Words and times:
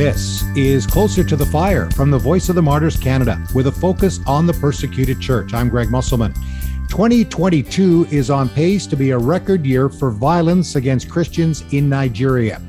This 0.00 0.44
is 0.56 0.86
Closer 0.86 1.22
to 1.24 1.36
the 1.36 1.44
Fire 1.44 1.90
from 1.90 2.10
the 2.10 2.16
Voice 2.16 2.48
of 2.48 2.54
the 2.54 2.62
Martyrs 2.62 2.96
Canada 2.96 3.38
with 3.54 3.66
a 3.66 3.72
focus 3.72 4.18
on 4.26 4.46
the 4.46 4.54
persecuted 4.54 5.20
church. 5.20 5.52
I'm 5.52 5.68
Greg 5.68 5.90
Musselman. 5.90 6.32
2022 6.88 8.06
is 8.10 8.30
on 8.30 8.48
pace 8.48 8.86
to 8.86 8.96
be 8.96 9.10
a 9.10 9.18
record 9.18 9.66
year 9.66 9.90
for 9.90 10.10
violence 10.10 10.74
against 10.74 11.10
Christians 11.10 11.64
in 11.74 11.90
Nigeria. 11.90 12.62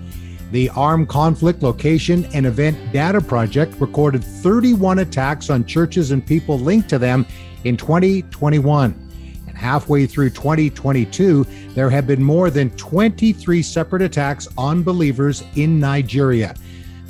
The 0.51 0.67
Armed 0.71 1.07
Conflict 1.07 1.63
Location 1.63 2.25
and 2.33 2.45
Event 2.45 2.77
Data 2.91 3.21
Project 3.21 3.79
recorded 3.79 4.25
31 4.25 4.99
attacks 4.99 5.49
on 5.49 5.63
churches 5.63 6.11
and 6.11 6.27
people 6.27 6.59
linked 6.59 6.89
to 6.89 6.99
them 6.99 7.25
in 7.63 7.77
2021 7.77 9.09
And 9.47 9.57
halfway 9.57 10.05
through 10.05 10.31
2022, 10.31 11.45
there 11.75 11.89
have 11.89 12.05
been 12.05 12.21
more 12.21 12.49
than 12.49 12.71
23 12.71 13.63
separate 13.63 14.01
attacks 14.01 14.49
on 14.57 14.83
believers 14.83 15.45
in 15.55 15.79
Nigeria. 15.79 16.55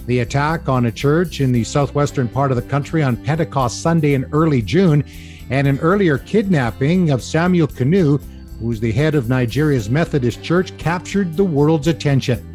The 0.08 0.20
attack 0.20 0.68
on 0.68 0.88
a 0.88 0.92
church 0.92 1.42
in 1.42 1.52
the 1.52 1.64
southwestern 1.64 2.28
part 2.28 2.52
of 2.52 2.56
the 2.56 2.64
country 2.64 3.04
on 3.04 3.16
Pentecost 3.18 3.82
Sunday 3.82 4.14
in 4.14 4.26
early 4.32 4.62
June, 4.62 5.04
and 5.50 5.68
an 5.68 5.80
earlier 5.80 6.18
kidnapping 6.18 7.12
of 7.12 7.22
Samuel 7.22 7.68
Kanu, 7.68 8.22
who's 8.60 8.80
the 8.80 8.92
head 8.92 9.16
of 9.16 9.30
Nigeria's 9.30 9.90
Methodist 9.90 10.44
Church, 10.44 10.76
captured 10.78 11.36
the 11.36 11.44
world's 11.44 11.88
attention. 11.88 12.48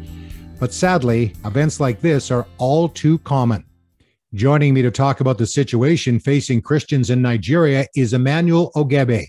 But 0.59 0.73
sadly, 0.73 1.33
events 1.45 1.79
like 1.79 2.01
this 2.01 2.31
are 2.31 2.47
all 2.57 2.89
too 2.89 3.19
common. 3.19 3.63
Joining 4.33 4.73
me 4.73 4.81
to 4.81 4.91
talk 4.91 5.21
about 5.21 5.37
the 5.37 5.47
situation 5.47 6.19
facing 6.19 6.61
Christians 6.61 7.09
in 7.09 7.21
Nigeria 7.21 7.87
is 7.95 8.13
Emmanuel 8.13 8.71
Ogebe. 8.75 9.25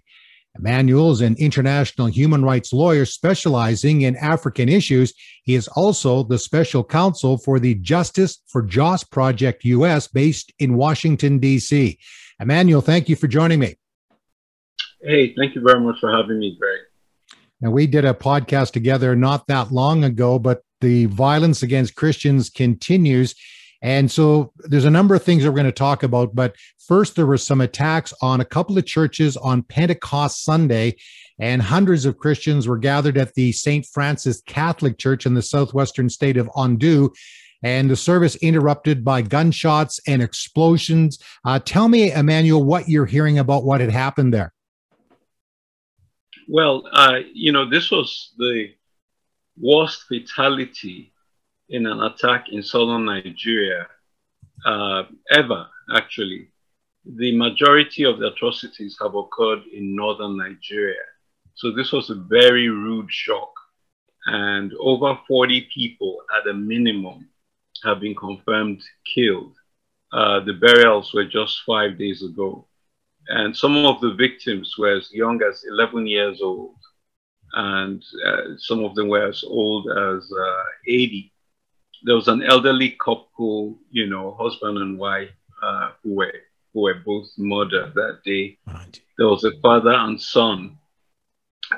Emmanuel 0.58 1.12
is 1.12 1.20
an 1.20 1.36
international 1.38 2.08
human 2.08 2.44
rights 2.44 2.72
lawyer 2.72 3.04
specializing 3.04 4.02
in 4.02 4.16
African 4.16 4.68
issues. 4.68 5.14
He 5.44 5.54
is 5.54 5.68
also 5.68 6.24
the 6.24 6.38
special 6.38 6.82
counsel 6.82 7.38
for 7.38 7.60
the 7.60 7.76
Justice 7.76 8.40
for 8.46 8.62
Jos 8.62 9.04
Project 9.04 9.64
US 9.64 10.08
based 10.08 10.52
in 10.58 10.74
Washington, 10.74 11.38
D.C. 11.38 11.98
Emmanuel, 12.40 12.80
thank 12.80 13.08
you 13.08 13.16
for 13.16 13.26
joining 13.26 13.60
me. 13.60 13.76
Hey, 15.00 15.34
thank 15.36 15.54
you 15.54 15.60
very 15.60 15.80
much 15.80 15.96
for 16.00 16.10
having 16.10 16.38
me, 16.38 16.56
Greg. 16.58 16.80
Now, 17.60 17.70
we 17.70 17.86
did 17.86 18.04
a 18.04 18.14
podcast 18.14 18.72
together 18.72 19.16
not 19.16 19.46
that 19.48 19.72
long 19.72 20.04
ago, 20.04 20.38
but 20.38 20.62
the 20.80 21.06
violence 21.06 21.62
against 21.62 21.96
Christians 21.96 22.50
continues. 22.50 23.34
And 23.80 24.10
so 24.10 24.52
there's 24.58 24.84
a 24.84 24.90
number 24.90 25.14
of 25.14 25.22
things 25.22 25.42
that 25.42 25.50
we're 25.50 25.56
going 25.56 25.66
to 25.66 25.72
talk 25.72 26.02
about. 26.02 26.34
But 26.34 26.56
first, 26.78 27.14
there 27.14 27.26
were 27.26 27.38
some 27.38 27.60
attacks 27.60 28.12
on 28.20 28.40
a 28.40 28.44
couple 28.44 28.76
of 28.76 28.86
churches 28.86 29.36
on 29.36 29.62
Pentecost 29.62 30.42
Sunday, 30.42 30.96
and 31.38 31.62
hundreds 31.62 32.04
of 32.04 32.18
Christians 32.18 32.66
were 32.66 32.78
gathered 32.78 33.16
at 33.16 33.34
the 33.34 33.52
St. 33.52 33.86
Francis 33.86 34.40
Catholic 34.42 34.98
Church 34.98 35.26
in 35.26 35.34
the 35.34 35.42
southwestern 35.42 36.08
state 36.08 36.36
of 36.36 36.50
Ondo. 36.54 37.10
And 37.62 37.90
the 37.90 37.96
service 37.96 38.36
interrupted 38.36 39.04
by 39.04 39.22
gunshots 39.22 40.00
and 40.06 40.22
explosions. 40.22 41.18
Uh, 41.44 41.58
tell 41.58 41.88
me, 41.88 42.12
Emmanuel, 42.12 42.62
what 42.62 42.88
you're 42.88 43.06
hearing 43.06 43.38
about 43.38 43.64
what 43.64 43.80
had 43.80 43.90
happened 43.90 44.32
there. 44.32 44.52
Well, 46.46 46.88
uh, 46.92 47.18
you 47.32 47.52
know, 47.52 47.68
this 47.68 47.90
was 47.90 48.32
the 48.38 48.70
worst 49.60 50.04
fatality 50.08 51.12
in 51.68 51.86
an 51.86 52.00
attack 52.02 52.46
in 52.50 52.62
southern 52.62 53.04
Nigeria 53.04 53.86
uh, 54.64 55.04
ever, 55.30 55.66
actually. 55.94 56.48
The 57.04 57.36
majority 57.36 58.04
of 58.04 58.18
the 58.18 58.28
atrocities 58.28 58.96
have 59.00 59.14
occurred 59.14 59.62
in 59.72 59.94
northern 59.94 60.36
Nigeria. 60.36 61.04
So 61.54 61.72
this 61.72 61.92
was 61.92 62.10
a 62.10 62.14
very 62.14 62.68
rude 62.68 63.10
shock. 63.10 63.52
And 64.26 64.72
over 64.78 65.18
40 65.26 65.68
people 65.74 66.18
at 66.38 66.48
a 66.48 66.54
minimum 66.54 67.28
have 67.84 68.00
been 68.00 68.14
confirmed 68.14 68.82
killed. 69.14 69.54
Uh, 70.12 70.40
the 70.40 70.54
burials 70.54 71.12
were 71.14 71.24
just 71.24 71.62
five 71.66 71.98
days 71.98 72.22
ago. 72.22 72.66
And 73.28 73.56
some 73.56 73.84
of 73.86 74.00
the 74.00 74.14
victims 74.14 74.74
were 74.78 74.96
as 74.96 75.12
young 75.12 75.40
as 75.42 75.62
11 75.70 76.06
years 76.06 76.40
old. 76.42 76.76
And 77.54 78.02
uh, 78.26 78.56
some 78.58 78.84
of 78.84 78.94
them 78.94 79.08
were 79.08 79.26
as 79.28 79.42
old 79.44 79.86
as 79.90 80.30
uh, 80.32 80.62
80 80.86 81.32
there 82.04 82.14
was 82.14 82.28
an 82.28 82.42
elderly 82.42 82.90
couple, 83.02 83.78
you 83.90 84.06
know, 84.06 84.36
husband 84.38 84.78
and 84.78 84.98
wife, 84.98 85.30
uh, 85.62 85.90
who 86.02 86.14
were 86.14 86.32
who 86.72 86.82
were 86.82 87.02
both 87.04 87.28
murdered 87.36 87.94
that 87.94 88.20
day. 88.24 88.58
Right. 88.66 89.00
There 89.16 89.28
was 89.28 89.44
a 89.44 89.58
father 89.60 89.92
and 89.92 90.20
son. 90.20 90.78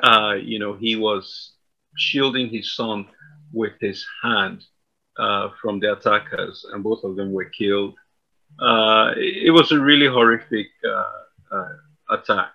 Uh, 0.03 0.35
you 0.41 0.59
know, 0.59 0.75
he 0.75 0.97
was 0.97 1.53
shielding 1.97 2.49
his 2.49 2.75
son 2.75 3.07
with 3.53 3.73
his 3.81 4.07
hand 4.23 4.65
uh, 5.19 5.51
from 5.61 5.81
the 5.81 5.93
attackers, 5.93 6.65
and 6.73 6.83
both 6.83 7.05
of 7.05 7.17
them 7.17 7.33
were 7.33 7.47
killed. 7.47 7.95
Uh, 8.59 9.13
it 9.17 9.53
was 9.53 9.73
a 9.73 9.79
really 9.79 10.07
horrific 10.07 10.69
uh, 10.85 11.55
uh, 11.55 11.69
attack 12.11 12.53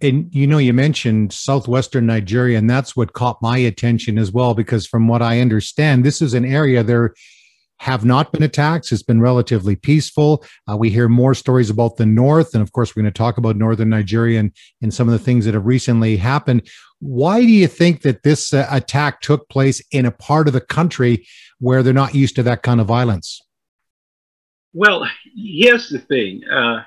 and 0.00 0.34
you 0.34 0.46
know 0.46 0.58
you 0.58 0.72
mentioned 0.72 1.32
southwestern 1.32 2.06
nigeria 2.06 2.58
and 2.58 2.68
that's 2.68 2.94
what 2.96 3.14
caught 3.14 3.40
my 3.40 3.56
attention 3.56 4.18
as 4.18 4.30
well 4.30 4.54
because 4.54 4.86
from 4.86 5.08
what 5.08 5.22
i 5.22 5.40
understand 5.40 6.04
this 6.04 6.20
is 6.20 6.34
an 6.34 6.44
area 6.44 6.82
there 6.82 7.14
have 7.78 8.04
not 8.04 8.32
been 8.32 8.42
attacks. 8.42 8.90
It's 8.90 9.02
been 9.02 9.20
relatively 9.20 9.76
peaceful. 9.76 10.44
Uh, 10.70 10.76
we 10.76 10.90
hear 10.90 11.08
more 11.08 11.34
stories 11.34 11.70
about 11.70 11.96
the 11.96 12.06
north 12.06 12.54
and 12.54 12.62
of 12.62 12.72
course 12.72 12.94
we're 12.94 13.02
going 13.02 13.12
to 13.12 13.18
talk 13.18 13.38
about 13.38 13.56
northern 13.56 13.90
nigeria 13.90 14.40
and, 14.40 14.52
and 14.82 14.92
some 14.92 15.08
of 15.08 15.12
the 15.12 15.18
things 15.18 15.44
that 15.44 15.54
have 15.54 15.66
recently 15.66 16.16
happened. 16.16 16.68
Why 17.00 17.40
do 17.40 17.48
you 17.48 17.66
think 17.66 18.02
that 18.02 18.22
this 18.22 18.54
uh, 18.54 18.66
attack 18.70 19.20
took 19.20 19.48
place 19.48 19.82
in 19.90 20.06
a 20.06 20.10
part 20.10 20.46
of 20.46 20.54
the 20.54 20.60
country 20.60 21.26
where 21.58 21.82
they're 21.82 21.92
not 21.92 22.14
used 22.14 22.36
to 22.36 22.42
that 22.44 22.62
kind 22.62 22.80
of 22.80 22.86
violence? 22.86 23.40
Well 24.72 25.06
here's 25.36 25.90
the 25.90 25.98
thing 25.98 26.42
uh, 26.50 26.82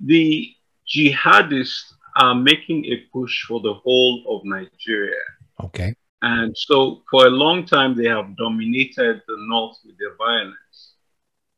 the 0.00 0.52
jihadists 0.86 1.92
are 2.18 2.34
making 2.34 2.84
a 2.86 2.96
push 3.12 3.44
for 3.46 3.60
the 3.60 3.74
whole 3.74 4.24
of 4.28 4.44
Nigeria. 4.44 5.22
Okay. 5.62 5.94
And 6.20 6.56
so 6.56 7.02
for 7.10 7.26
a 7.26 7.30
long 7.30 7.64
time, 7.64 7.96
they 7.96 8.08
have 8.08 8.36
dominated 8.36 9.22
the 9.26 9.36
north 9.48 9.76
with 9.84 9.96
their 9.98 10.16
violence 10.16 10.94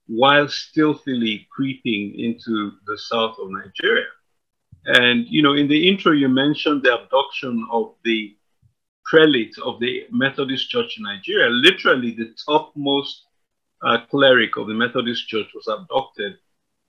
while 0.07 0.49
stealthily 0.49 1.47
creeping 1.51 2.19
into 2.19 2.73
the 2.87 2.99
south 2.99 3.37
of 3.41 3.51
Nigeria. 3.51 4.07
And, 4.85 5.27
you 5.29 5.43
know, 5.43 5.55
in 5.55 5.69
the 5.69 5.89
intro, 5.89 6.13
you 6.13 6.29
mentioned 6.29 6.83
the 6.83 6.95
abduction 6.95 7.67
of 7.71 7.95
the 8.05 8.37
prelate 9.05 9.57
of 9.65 9.81
the 9.81 10.07
Methodist 10.11 10.69
Church 10.69 10.99
in 10.99 11.05
Nigeria. 11.05 11.49
Literally, 11.49 12.11
the 12.13 12.35
topmost 12.47 13.25
uh, 13.83 13.99
cleric 14.11 14.57
of 14.57 14.67
the 14.67 14.75
Methodist 14.75 15.27
Church 15.29 15.49
was 15.55 15.69
abducted 15.69 16.39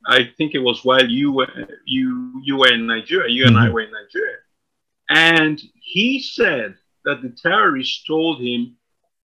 I 0.05 0.29
think 0.37 0.55
it 0.55 0.59
was 0.59 0.83
while 0.83 1.07
you 1.07 1.31
were 1.31 1.67
you 1.85 2.41
you 2.43 2.57
were 2.57 2.73
in 2.73 2.87
Nigeria, 2.87 3.29
you 3.29 3.45
and 3.45 3.57
I 3.57 3.65
mm-hmm. 3.65 3.73
were 3.73 3.81
in 3.81 3.91
Nigeria, 3.91 4.37
and 5.09 5.61
he 5.75 6.21
said 6.21 6.75
that 7.05 7.21
the 7.21 7.29
terrorists 7.29 8.03
told 8.05 8.41
him, 8.41 8.77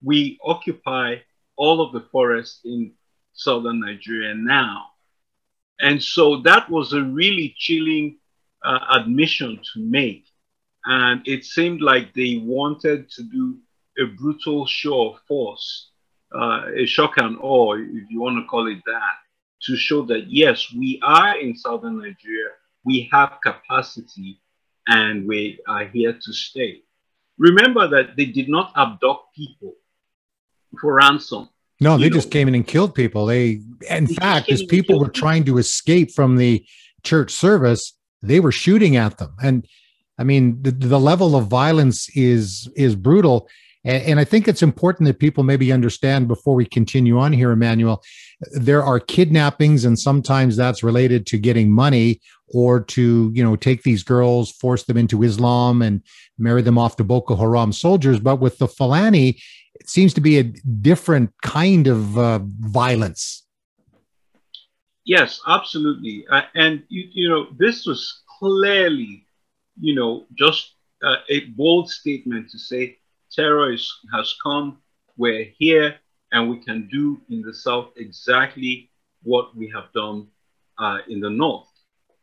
"We 0.02 0.38
occupy 0.44 1.16
all 1.56 1.80
of 1.80 1.92
the 1.92 2.06
forest 2.12 2.60
in 2.64 2.92
southern 3.32 3.80
Nigeria 3.80 4.34
now," 4.34 4.90
and 5.80 6.02
so 6.02 6.42
that 6.42 6.68
was 6.70 6.92
a 6.92 7.02
really 7.02 7.54
chilling 7.56 8.18
uh, 8.62 8.78
admission 8.90 9.60
to 9.72 9.80
make, 9.80 10.26
and 10.84 11.26
it 11.26 11.44
seemed 11.44 11.80
like 11.80 12.12
they 12.12 12.42
wanted 12.44 13.10
to 13.12 13.22
do 13.22 13.56
a 13.98 14.04
brutal 14.04 14.66
show 14.66 15.12
of 15.12 15.20
force, 15.26 15.90
uh, 16.34 16.66
a 16.76 16.84
shock 16.84 17.14
and 17.16 17.38
awe, 17.40 17.74
if 17.74 18.10
you 18.10 18.20
want 18.20 18.36
to 18.36 18.46
call 18.46 18.66
it 18.66 18.82
that 18.84 19.16
to 19.62 19.76
show 19.76 20.02
that 20.06 20.26
yes, 20.28 20.72
we 20.72 21.00
are 21.02 21.38
in 21.38 21.56
southern 21.56 21.98
Nigeria, 21.98 22.50
we 22.84 23.08
have 23.12 23.38
capacity, 23.42 24.40
and 24.86 25.26
we 25.26 25.58
are 25.66 25.86
here 25.86 26.12
to 26.12 26.32
stay. 26.32 26.82
Remember 27.38 27.88
that 27.88 28.16
they 28.16 28.26
did 28.26 28.48
not 28.48 28.72
abduct 28.76 29.34
people 29.34 29.74
for 30.80 30.94
ransom. 30.94 31.48
No, 31.80 31.96
they 31.96 32.04
you 32.04 32.10
just 32.10 32.28
know, 32.28 32.32
came 32.32 32.48
in 32.48 32.54
and 32.54 32.66
killed 32.66 32.94
people. 32.94 33.26
They, 33.26 33.60
in 33.88 34.06
they 34.06 34.14
fact, 34.14 34.50
as 34.50 34.64
people 34.64 34.98
were 34.98 35.08
trying 35.08 35.44
to 35.44 35.58
escape 35.58 36.10
from 36.12 36.36
the 36.36 36.64
church 37.04 37.30
service, 37.30 37.94
they 38.22 38.40
were 38.40 38.50
shooting 38.52 38.96
at 38.96 39.18
them. 39.18 39.34
And 39.42 39.66
I 40.18 40.24
mean, 40.24 40.60
the, 40.62 40.72
the 40.72 40.98
level 40.98 41.36
of 41.36 41.46
violence 41.46 42.08
is 42.16 42.68
is 42.74 42.96
brutal. 42.96 43.48
And, 43.84 44.02
and 44.02 44.20
I 44.20 44.24
think 44.24 44.48
it's 44.48 44.62
important 44.62 45.06
that 45.06 45.20
people 45.20 45.44
maybe 45.44 45.72
understand 45.72 46.26
before 46.26 46.54
we 46.56 46.66
continue 46.66 47.18
on 47.18 47.32
here, 47.32 47.52
Emmanuel, 47.52 48.02
there 48.52 48.82
are 48.82 49.00
kidnappings 49.00 49.84
and 49.84 49.98
sometimes 49.98 50.56
that's 50.56 50.82
related 50.82 51.26
to 51.26 51.38
getting 51.38 51.72
money 51.72 52.20
or 52.48 52.80
to 52.80 53.30
you 53.34 53.42
know 53.42 53.56
take 53.56 53.82
these 53.82 54.02
girls 54.02 54.52
force 54.52 54.84
them 54.84 54.96
into 54.96 55.22
islam 55.22 55.82
and 55.82 56.02
marry 56.38 56.62
them 56.62 56.78
off 56.78 56.96
to 56.96 57.04
boko 57.04 57.34
haram 57.34 57.72
soldiers. 57.72 58.20
But 58.20 58.36
with 58.36 58.58
the 58.58 58.68
fulani 58.68 59.40
it 59.74 59.88
seems 59.88 60.14
to 60.14 60.20
be 60.20 60.38
a 60.38 60.44
different 60.44 61.30
kind 61.42 61.86
of 61.86 62.18
uh, 62.18 62.40
violence. 62.42 63.44
Yes 65.04 65.40
absolutely. 65.46 66.26
Uh, 66.30 66.42
and 66.54 66.82
you, 66.88 67.08
you 67.12 67.28
know 67.28 67.48
this 67.58 67.86
was 67.86 68.22
clearly 68.38 69.26
you 69.80 69.94
know 69.94 70.26
just 70.36 70.74
uh, 71.02 71.16
a 71.28 71.46
bold 71.56 71.90
statement 71.90 72.50
to 72.50 72.58
say 72.58 72.98
terror 73.32 73.72
has 73.72 74.36
come. 74.42 74.78
We're 75.16 75.52
here 75.58 75.96
and 76.32 76.50
we 76.50 76.58
can 76.58 76.88
do 76.88 77.20
in 77.30 77.42
the 77.42 77.54
South 77.54 77.88
exactly 77.96 78.90
what 79.22 79.56
we 79.56 79.70
have 79.74 79.92
done 79.94 80.26
uh, 80.78 80.98
in 81.08 81.20
the 81.20 81.30
North. 81.30 81.66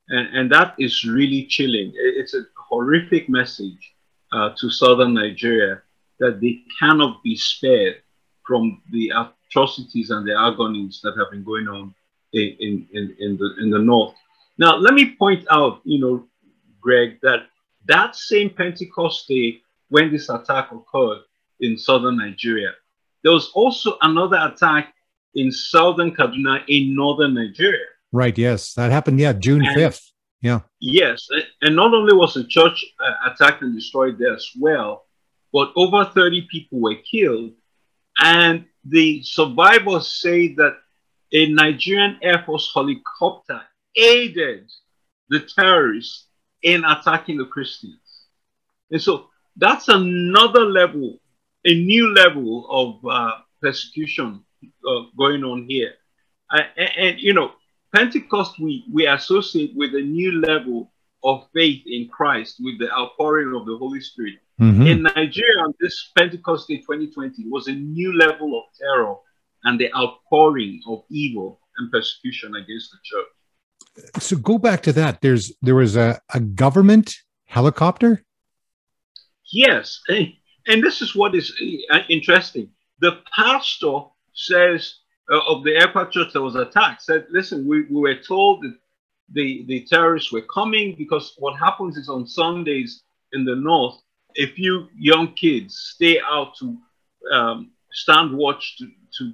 And, 0.10 0.38
and 0.38 0.52
that 0.52 0.76
is 0.78 1.04
really 1.04 1.46
chilling. 1.46 1.92
It's 1.96 2.34
a 2.36 2.44
horrific 2.56 3.28
message 3.30 3.94
uh, 4.32 4.52
to 4.60 4.70
Southern 4.70 5.14
Nigeria 5.14 5.82
that 6.20 6.40
they 6.40 6.64
cannot 6.80 7.24
be 7.24 7.36
spared 7.36 7.98
from 8.46 8.82
the 8.92 9.12
atrocities 9.50 10.12
and 10.12 10.28
the 10.28 10.40
agonies 10.40 11.00
that 11.04 11.18
have 11.18 11.32
been 11.32 11.44
going 11.44 11.68
on 11.68 11.94
in, 12.34 12.88
in, 12.94 13.16
in, 13.20 13.38
the, 13.38 13.56
in 13.62 13.70
the 13.70 13.80
North. 13.80 14.16
Now, 14.58 14.78
let 14.78 14.94
me 14.94 15.16
point 15.16 15.46
out, 15.50 15.82
you 15.84 16.00
know, 16.00 16.26
Greg, 16.80 17.20
that 17.22 17.48
that 17.88 18.16
same 18.16 18.50
Pentecost 18.52 19.28
day 19.28 19.62
when 19.90 20.12
this 20.12 20.30
attack 20.30 20.72
occurred 20.72 21.20
in 21.60 21.78
southern 21.78 22.18
Nigeria, 22.18 22.72
there 23.26 23.34
was 23.34 23.50
also 23.56 23.98
another 24.02 24.38
attack 24.38 24.94
in 25.34 25.52
southern 25.52 26.16
Kaduna 26.16 26.64
in 26.68 26.96
northern 26.96 27.34
Nigeria. 27.34 27.88
Right. 28.12 28.38
Yes, 28.38 28.74
that 28.76 28.92
happened. 28.92 29.20
Yeah, 29.20 29.34
June 29.34 29.66
fifth. 29.74 30.12
Yeah. 30.42 30.60
Yes, 30.80 31.28
and 31.62 31.76
not 31.76 31.92
only 31.94 32.14
was 32.14 32.36
the 32.36 32.44
church 32.44 32.86
uh, 33.00 33.32
attacked 33.32 33.64
and 33.64 33.74
destroyed 33.74 34.20
there 34.20 34.36
as 34.36 34.48
well, 34.60 35.06
but 35.52 35.74
over 35.76 36.06
thirty 36.06 36.48
people 36.52 36.80
were 36.80 36.96
killed, 37.12 37.54
and 38.20 38.66
the 38.86 39.24
survivors 39.24 40.08
say 40.22 40.54
that 40.54 40.78
a 41.34 41.48
Nigerian 41.52 42.20
Air 42.22 42.44
Force 42.46 42.72
helicopter 42.76 43.62
aided 43.96 44.72
the 45.30 45.40
terrorists 45.40 46.28
in 46.62 46.86
attacking 46.86 47.40
the 47.40 47.46
Christians. 47.46 48.28
And 48.92 49.02
so 49.02 49.30
that's 49.58 49.88
another 49.88 50.66
level, 50.66 51.20
a 51.66 51.74
new 51.74 52.14
level 52.14 52.68
of 52.70 53.12
uh, 53.12 53.32
persecution 53.62 54.44
uh, 54.64 55.02
going 55.18 55.44
on 55.44 55.66
here. 55.68 55.94
Uh, 56.52 56.62
and, 56.78 56.92
and, 56.98 57.20
you 57.20 57.34
know, 57.34 57.52
Pentecost 57.94 58.60
we, 58.60 58.86
we 58.92 59.08
associate 59.08 59.74
with 59.76 59.96
a 59.96 60.02
new 60.02 60.42
level 60.42 60.92
of 61.24 61.48
faith 61.54 61.82
in 61.88 62.08
Christ 62.08 62.58
with 62.60 62.78
the 62.78 62.92
outpouring 62.92 63.56
of 63.56 63.66
the 63.66 63.78
Holy 63.78 64.00
Spirit. 64.00 64.36
Mm-hmm. 64.62 64.82
In 64.84 65.04
Nigeria, 65.04 65.64
this 65.80 66.12
Pentecost 66.18 66.68
Day 66.68 66.78
2020 66.78 67.48
was 67.50 67.68
a 67.68 67.74
new 67.74 68.16
level 68.16 68.58
of 68.58 68.64
terror 68.78 69.16
and 69.64 69.80
the 69.80 69.94
outpouring 69.96 70.82
of 70.88 71.04
evil 71.10 71.60
and 71.78 71.92
persecution 71.92 72.56
against 72.56 72.92
the 72.92 72.98
church. 73.04 74.14
So 74.20 74.38
go 74.38 74.58
back 74.58 74.84
to 74.84 74.94
that. 74.94 75.22
There's 75.22 75.54
there 75.62 75.76
was 75.76 75.96
a, 75.96 76.20
a 76.34 76.40
government 76.40 77.16
helicopter. 77.46 78.24
Yes, 79.52 80.02
and 80.68 80.84
this 80.84 81.02
is 81.02 81.16
what 81.16 81.36
is 81.36 81.54
uh, 81.92 82.00
interesting. 82.10 82.70
The 83.00 83.20
pastor 83.36 84.00
says 84.34 84.96
uh, 85.32 85.40
of 85.48 85.64
the 85.64 85.76
airport 85.76 86.12
church 86.12 86.34
that 86.34 86.42
was 86.42 86.56
attacked 86.56 87.04
said, 87.04 87.28
"Listen, 87.30 87.68
we, 87.68 87.84
we 87.84 88.02
were 88.02 88.22
told 88.22 88.64
that 88.64 88.76
the 89.34 89.66
the 89.68 89.86
terrorists 89.86 90.32
were 90.32 90.42
coming 90.54 90.96
because 90.98 91.34
what 91.38 91.58
happens 91.58 91.98
is 91.98 92.10
on 92.10 92.28
Sundays 92.28 93.04
in 93.34 93.46
the 93.46 93.56
north, 93.56 93.96
a 94.38 94.48
few 94.48 94.88
young 94.98 95.34
kids 95.34 95.78
stay 95.94 96.20
out 96.22 96.56
to 96.60 96.78
um, 97.34 97.72
stand 97.92 98.36
watch 98.36 98.78
to, 98.78 98.88
to 99.18 99.34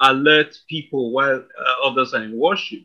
alert 0.00 0.56
people 0.68 1.12
while 1.12 1.36
uh, 1.36 1.86
others 1.86 2.14
are 2.14 2.22
in 2.22 2.36
worship 2.36 2.80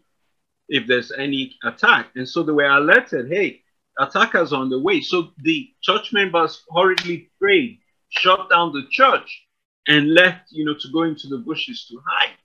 if 0.68 0.88
there's 0.88 1.12
any 1.12 1.56
attack. 1.63 2.07
And 2.15 2.27
so 2.27 2.44
they 2.44 2.51
were 2.51 2.65
alerted, 2.65 3.31
hey, 3.31 3.62
attackers 4.00 4.53
on 4.53 4.69
the 4.69 4.80
way. 4.80 5.01
So 5.01 5.30
the 5.44 5.69
church 5.81 6.12
members 6.13 6.63
hurriedly 6.74 7.30
prayed, 7.39 7.80
shut 8.17 8.50
down 8.50 8.73
the 8.73 8.85
church, 8.89 9.44
and 9.88 10.13
left, 10.13 10.51
you 10.51 10.65
know, 10.65 10.75
to 10.79 10.88
go 10.91 11.03
into 11.03 11.27
the 11.27 11.38
bushes 11.38 11.85
to 11.89 12.01
hide. 12.06 12.38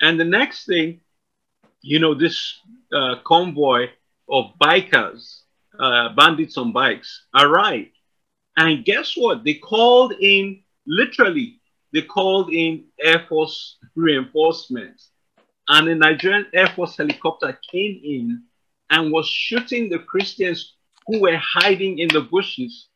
And 0.00 0.18
the 0.18 0.24
next 0.24 0.66
thing, 0.66 1.00
you 1.80 2.00
know, 2.00 2.14
this 2.14 2.58
uh, 2.92 3.16
convoy 3.24 3.88
of 4.28 4.52
bikers, 4.60 5.42
uh, 5.78 6.14
bandits 6.14 6.56
on 6.58 6.72
bikes, 6.72 7.26
arrived. 7.34 7.90
And 8.56 8.84
guess 8.84 9.14
what? 9.16 9.44
They 9.44 9.54
called 9.54 10.12
in 10.20 10.62
literally 10.86 11.60
they 11.96 12.02
called 12.02 12.52
in 12.52 12.84
Air 13.00 13.24
Force 13.26 13.78
reinforcements. 13.94 15.08
And 15.68 15.88
a 15.88 15.94
Nigerian 15.94 16.46
Air 16.52 16.68
Force 16.68 16.96
helicopter 16.96 17.58
came 17.70 18.00
in 18.04 18.42
and 18.90 19.10
was 19.10 19.26
shooting 19.26 19.88
the 19.88 20.00
Christians 20.00 20.74
who 21.06 21.22
were 21.22 21.38
hiding 21.38 21.98
in 21.98 22.08
the 22.08 22.20
bushes 22.20 22.88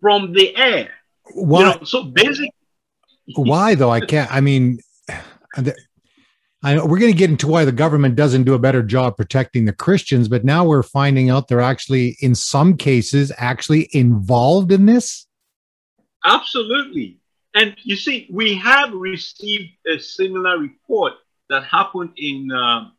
from 0.00 0.32
the 0.32 0.56
air. 0.56 0.90
Why? 1.34 1.60
You 1.60 1.64
know, 1.66 1.84
so 1.84 2.04
basically, 2.04 2.52
why 3.36 3.74
though? 3.74 3.90
I 3.90 4.00
can't. 4.00 4.30
I 4.32 4.40
mean, 4.40 4.80
I 6.62 6.74
know 6.74 6.84
we're 6.84 6.98
going 6.98 7.12
to 7.12 7.18
get 7.18 7.30
into 7.30 7.46
why 7.46 7.64
the 7.64 7.72
government 7.72 8.16
doesn't 8.16 8.44
do 8.44 8.52
a 8.52 8.58
better 8.58 8.82
job 8.82 9.16
protecting 9.16 9.64
the 9.64 9.72
Christians, 9.72 10.28
but 10.28 10.44
now 10.44 10.64
we're 10.64 10.82
finding 10.82 11.30
out 11.30 11.48
they're 11.48 11.60
actually, 11.60 12.18
in 12.20 12.34
some 12.34 12.76
cases, 12.76 13.32
actually 13.38 13.88
involved 13.92 14.70
in 14.70 14.84
this. 14.84 15.26
Absolutely. 16.24 17.18
And 17.54 17.74
you 17.82 17.96
see, 17.96 18.28
we 18.30 18.54
have 18.56 18.92
received 18.92 19.72
a 19.86 19.98
similar 19.98 20.58
report 20.58 21.14
that 21.48 21.64
happened 21.64 22.10
in 22.16 22.52
uh, 22.52 22.90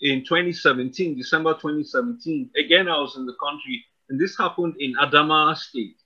in 0.00 0.24
2017, 0.24 1.16
December 1.16 1.54
2017. 1.54 2.50
Again, 2.56 2.88
I 2.88 3.00
was 3.00 3.16
in 3.16 3.26
the 3.26 3.34
country, 3.42 3.84
and 4.08 4.18
this 4.20 4.38
happened 4.38 4.76
in 4.78 4.94
Adamawa 4.94 5.56
State, 5.56 5.96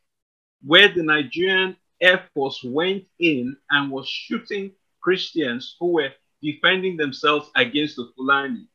where 0.64 0.88
the 0.88 1.02
Nigerian 1.02 1.76
Air 2.00 2.24
Force 2.34 2.62
went 2.64 3.04
in 3.18 3.56
and 3.70 3.90
was 3.90 4.08
shooting 4.08 4.72
Christians 5.00 5.76
who 5.78 5.92
were 5.94 6.10
defending 6.42 6.96
themselves 6.96 7.50
against 7.56 7.96
the 7.96 8.10
Fulani. 8.16 8.66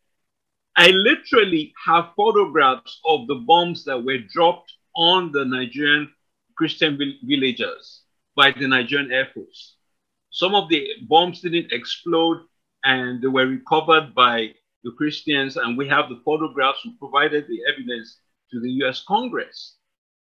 I 0.76 0.90
literally 0.92 1.74
have 1.86 2.14
photographs 2.16 3.00
of 3.06 3.28
the 3.28 3.36
bombs 3.36 3.84
that 3.86 4.04
were 4.04 4.20
dropped 4.20 4.72
on 4.96 5.32
the 5.32 5.44
Nigerian 5.44 6.12
Christian 6.56 6.98
villagers 7.24 8.02
by 8.36 8.52
the 8.52 8.68
Nigerian 8.68 9.12
Air 9.12 9.30
Force. 9.34 9.76
Some 10.30 10.54
of 10.56 10.70
the 10.70 10.88
bombs 11.08 11.42
didn't 11.42 11.72
explode 11.72 12.42
and 12.84 13.22
they 13.22 13.28
were 13.28 13.48
recovered 13.48 14.14
by 14.14 14.54
the 14.84 14.92
Christians, 14.92 15.58
and 15.58 15.78
we 15.78 15.88
have 15.88 16.10
the 16.10 16.22
photographs 16.24 16.80
who 16.84 16.94
provided 16.98 17.46
the 17.48 17.60
evidence 17.68 18.20
to 18.52 18.60
the 18.60 18.70
US 18.84 19.04
Congress. 19.08 19.78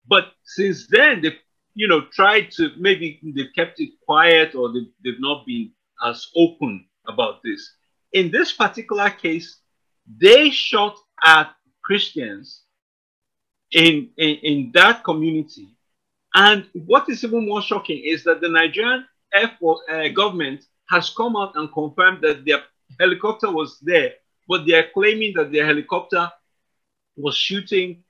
But 0.07 0.31
since 0.43 0.87
then, 0.87 1.21
they 1.21 1.37
you 1.75 1.87
know 1.87 2.01
tried 2.11 2.51
to 2.51 2.71
maybe 2.77 3.19
they've 3.35 3.53
kept 3.55 3.79
it 3.79 3.91
quiet 4.05 4.55
or 4.55 4.71
they've, 4.71 4.91
they've 5.03 5.19
not 5.19 5.45
been 5.45 5.71
as 6.05 6.27
open 6.35 6.85
about 7.07 7.41
this. 7.43 7.73
In 8.13 8.31
this 8.31 8.51
particular 8.53 9.09
case, 9.09 9.57
they 10.21 10.49
shot 10.49 10.97
at 11.23 11.53
Christians 11.83 12.61
in, 13.71 14.09
in, 14.17 14.35
in 14.43 14.71
that 14.73 15.03
community 15.03 15.73
and 16.33 16.65
what 16.73 17.09
is 17.09 17.23
even 17.23 17.47
more 17.47 17.61
shocking 17.61 18.01
is 18.03 18.23
that 18.23 18.41
the 18.41 18.49
Nigerian 18.49 19.05
Air 19.33 19.51
Force 19.59 19.81
uh, 19.89 20.07
government 20.09 20.63
has 20.89 21.09
come 21.11 21.35
out 21.35 21.55
and 21.55 21.71
confirmed 21.71 22.21
that 22.21 22.43
their 22.45 22.63
helicopter 22.99 23.51
was 23.51 23.79
there, 23.81 24.13
but 24.47 24.65
they 24.65 24.73
are 24.73 24.87
claiming 24.93 25.33
that 25.35 25.51
their 25.51 25.65
helicopter 25.65 26.31
was 27.15 27.35
shooting 27.35 28.03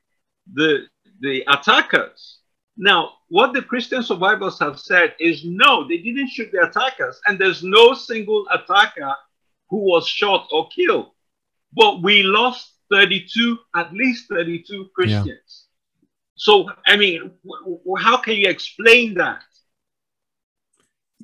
the, 0.53 0.85
the 1.19 1.43
attackers. 1.47 2.39
Now, 2.75 3.11
what 3.29 3.53
the 3.53 3.61
Christian 3.61 4.01
survivors 4.01 4.57
have 4.59 4.79
said 4.79 5.15
is 5.19 5.45
no, 5.45 5.87
they 5.87 5.97
didn't 5.97 6.29
shoot 6.29 6.51
the 6.51 6.67
attackers, 6.67 7.19
and 7.27 7.37
there's 7.37 7.63
no 7.63 7.93
single 7.93 8.47
attacker 8.51 9.13
who 9.69 9.77
was 9.77 10.07
shot 10.07 10.47
or 10.51 10.67
killed. 10.69 11.11
But 11.73 12.01
we 12.01 12.23
lost 12.23 12.73
32, 12.91 13.57
at 13.75 13.93
least 13.93 14.27
32 14.29 14.89
Christians. 14.95 15.27
Yeah. 15.27 16.07
So, 16.35 16.69
I 16.85 16.97
mean, 16.97 17.31
how 17.99 18.17
can 18.17 18.35
you 18.35 18.49
explain 18.49 19.15
that? 19.15 19.43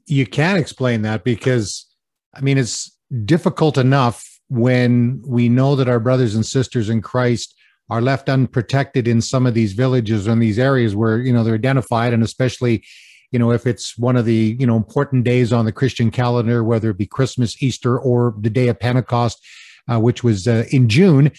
You 0.05 0.25
can't 0.25 0.59
explain 0.59 1.01
that 1.03 1.23
because, 1.23 1.87
I 2.33 2.41
mean, 2.41 2.57
it's 2.57 2.97
difficult 3.25 3.77
enough 3.77 4.23
when 4.49 5.21
we 5.25 5.49
know 5.49 5.75
that 5.75 5.89
our 5.89 5.99
brothers 5.99 6.35
and 6.35 6.45
sisters 6.45 6.89
in 6.89 7.01
Christ 7.01 7.55
are 7.89 8.01
left 8.01 8.29
unprotected 8.29 9.07
in 9.07 9.21
some 9.21 9.45
of 9.45 9.53
these 9.53 9.73
villages 9.73 10.27
and 10.27 10.41
these 10.41 10.59
areas 10.59 10.95
where, 10.95 11.17
you 11.19 11.33
know, 11.33 11.43
they're 11.43 11.55
identified. 11.55 12.13
And 12.13 12.23
especially 12.23 12.83
you 13.31 13.37
know 13.37 13.51
if 13.51 13.67
it's 13.67 13.95
one 13.95 14.17
of 14.17 14.25
the 14.25 14.57
you 14.59 14.65
know 14.65 14.75
important 14.75 15.23
days 15.23 15.53
on 15.53 15.65
the 15.65 15.71
christian 15.71 16.09
calendar 16.09 16.63
whether 16.63 16.89
it 16.89 16.97
be 16.97 17.05
christmas 17.05 17.61
easter 17.61 17.99
or 17.99 18.33
the 18.39 18.49
day 18.49 18.69
of 18.69 18.79
pentecost 18.79 19.39
uh, 19.87 19.99
which 19.99 20.23
was 20.23 20.47
uh, 20.47 20.63
in 20.71 20.89
june 20.89 21.31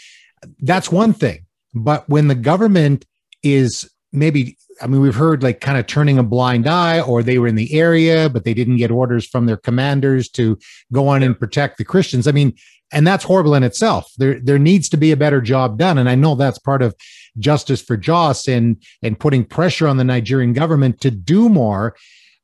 that's 0.60 0.90
one 0.90 1.12
thing. 1.12 1.46
But 1.74 2.08
when 2.08 2.28
the 2.28 2.34
government 2.34 3.04
is 3.42 3.89
maybe 4.12 4.56
I 4.82 4.86
mean, 4.86 5.02
we've 5.02 5.14
heard 5.14 5.42
like 5.42 5.60
kind 5.60 5.76
of 5.76 5.86
turning 5.86 6.18
a 6.18 6.22
blind 6.22 6.66
eye, 6.66 7.00
or 7.00 7.22
they 7.22 7.38
were 7.38 7.46
in 7.46 7.54
the 7.54 7.78
area, 7.78 8.30
but 8.30 8.44
they 8.44 8.54
didn't 8.54 8.78
get 8.78 8.90
orders 8.90 9.26
from 9.26 9.44
their 9.44 9.58
commanders 9.58 10.28
to 10.30 10.58
go 10.90 11.08
on 11.08 11.22
and 11.22 11.38
protect 11.38 11.76
the 11.76 11.84
Christians. 11.84 12.26
I 12.26 12.32
mean, 12.32 12.54
and 12.90 13.06
that's 13.06 13.24
horrible 13.24 13.54
in 13.54 13.62
itself. 13.62 14.10
There, 14.16 14.40
there 14.40 14.58
needs 14.58 14.88
to 14.88 14.96
be 14.96 15.12
a 15.12 15.16
better 15.16 15.40
job 15.40 15.78
done, 15.78 15.98
and 15.98 16.08
I 16.08 16.14
know 16.14 16.34
that's 16.34 16.58
part 16.58 16.82
of 16.82 16.94
justice 17.38 17.82
for 17.82 17.96
Jos 17.96 18.48
and 18.48 18.82
and 19.02 19.20
putting 19.20 19.44
pressure 19.44 19.86
on 19.86 19.98
the 19.98 20.04
Nigerian 20.04 20.54
government 20.54 21.00
to 21.02 21.10
do 21.10 21.48
more. 21.48 21.94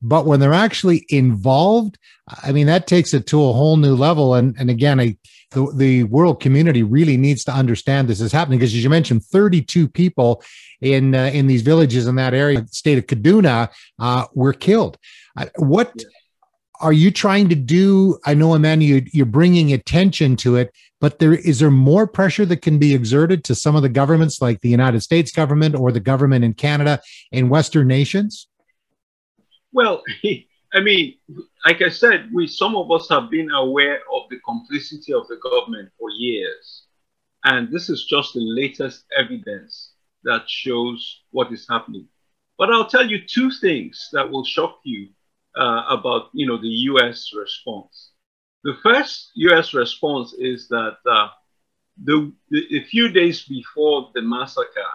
but 0.03 0.27
when 0.27 0.41
they're 0.41 0.53
actually 0.53 1.05
involved, 1.09 1.99
I 2.43 2.53
mean, 2.53 2.67
that 2.67 2.87
takes 2.87 3.15
it 3.15 3.27
to 3.29 3.43
a 3.45 3.53
whole 3.53 3.77
new 3.77 3.95
level. 3.95 4.35
And, 4.35 4.55
and 4.59 4.71
again, 4.71 5.01
I, 5.01 5.17
the, 5.57 5.73
the 5.75 6.05
world 6.05 6.41
community 6.41 6.83
really 6.83 7.17
needs 7.17 7.43
to 7.45 7.53
understand 7.53 8.07
this 8.07 8.21
is 8.21 8.31
happening 8.31 8.59
because 8.59 8.75
as 8.75 8.85
you 8.85 8.91
mentioned, 8.91 9.25
32 9.25 9.89
people 9.89 10.43
in, 10.81 11.15
uh, 11.15 11.31
in 11.33 11.47
these 11.47 11.63
villages 11.63 12.07
in 12.07 12.15
that 12.17 12.35
area, 12.35 12.67
state 12.71 12.99
of 12.99 13.07
Kaduna, 13.07 13.71
uh, 13.99 14.27
were 14.35 14.53
killed. 14.53 14.99
Uh, 15.37 15.47
what 15.57 15.93
yeah. 15.97 16.05
are 16.81 16.93
you 16.93 17.11
trying 17.11 17.49
to 17.49 17.55
do? 17.55 18.19
I 18.25 18.35
know, 18.35 18.55
Emmanuel, 18.55 19.01
you, 19.01 19.11
you're 19.13 19.27
bringing 19.27 19.73
attention 19.73 20.37
to 20.37 20.57
it 20.57 20.73
but 21.01 21.19
there 21.19 21.35
is 21.35 21.59
there 21.59 21.71
more 21.71 22.07
pressure 22.07 22.47
that 22.47 22.63
can 22.63 22.79
be 22.79 22.95
exerted 22.95 23.45
to 23.45 23.55
some 23.55 23.77
of 23.77 23.83
the 23.83 23.89
governments 23.89 24.41
like 24.41 24.61
the 24.61 24.69
United 24.69 25.03
States 25.03 25.31
government 25.31 25.75
or 25.75 25.93
the 25.93 26.01
government 26.01 26.45
in 26.45 26.55
Canada 26.55 27.01
in 27.31 27.49
Western 27.49 27.87
nations? 27.87 28.49
Well, 29.73 30.03
I 30.73 30.81
mean, 30.81 31.15
like 31.67 31.83
I 31.83 31.89
said, 31.89 32.31
we 32.33 32.47
some 32.47 32.77
of 32.77 32.93
us 32.93 33.09
have 33.09 33.29
been 33.29 33.51
aware 33.51 33.99
of 34.15 34.23
the 34.31 34.39
complicity 34.51 35.13
of 35.13 35.27
the 35.27 35.39
government 35.43 35.91
for 35.99 36.11
years. 36.11 36.87
And 37.43 37.73
this 37.73 37.91
is 37.91 38.05
just 38.05 38.35
the 38.35 38.41
latest 38.61 39.05
evidence 39.19 39.93
that 40.23 40.49
shows 40.49 40.99
what 41.33 41.53
is 41.53 41.67
happening. 41.69 42.07
But 42.57 42.71
I'll 42.71 42.87
tell 42.89 43.07
you 43.13 43.19
two 43.27 43.51
things 43.51 44.09
that 44.13 44.31
will 44.31 44.45
shock 44.45 44.79
you 44.85 45.09
uh, 45.57 45.83
about, 45.89 46.31
you 46.33 46.47
know, 46.47 46.57
the 46.57 46.77
U.S. 46.91 47.33
response. 47.37 48.13
The 48.63 48.77
first 48.85 49.33
U.S. 49.35 49.75
response 49.75 50.35
is 50.39 50.69
that 50.69 50.99
uh, 51.05 51.29
the, 52.05 52.33
the, 52.51 52.61
a 52.79 52.85
few 52.85 53.09
days 53.09 53.45
before 53.45 54.11
the 54.15 54.23
massacre, 54.23 54.93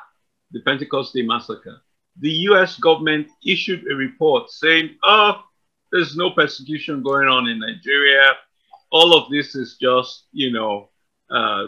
the 0.51 0.61
Pentecost 0.61 1.13
Day 1.13 1.23
massacre, 1.23 1.81
the 2.19 2.31
U.S. 2.49 2.77
government 2.77 3.27
issued 3.45 3.83
a 3.91 3.95
report 3.95 4.49
saying, 4.49 4.95
"Oh, 5.03 5.41
there's 5.91 6.15
no 6.15 6.31
persecution 6.31 7.03
going 7.03 7.27
on 7.27 7.47
in 7.47 7.59
Nigeria. 7.59 8.25
All 8.91 9.17
of 9.17 9.29
this 9.31 9.55
is 9.55 9.77
just, 9.79 10.25
you 10.31 10.51
know, 10.51 10.89
uh, 11.29 11.67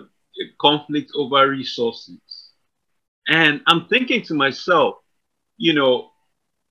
conflict 0.59 1.11
over 1.15 1.49
resources." 1.49 2.19
And 3.27 3.61
I'm 3.67 3.87
thinking 3.87 4.21
to 4.23 4.33
myself, 4.33 4.95
you 5.57 5.73
know, 5.73 6.11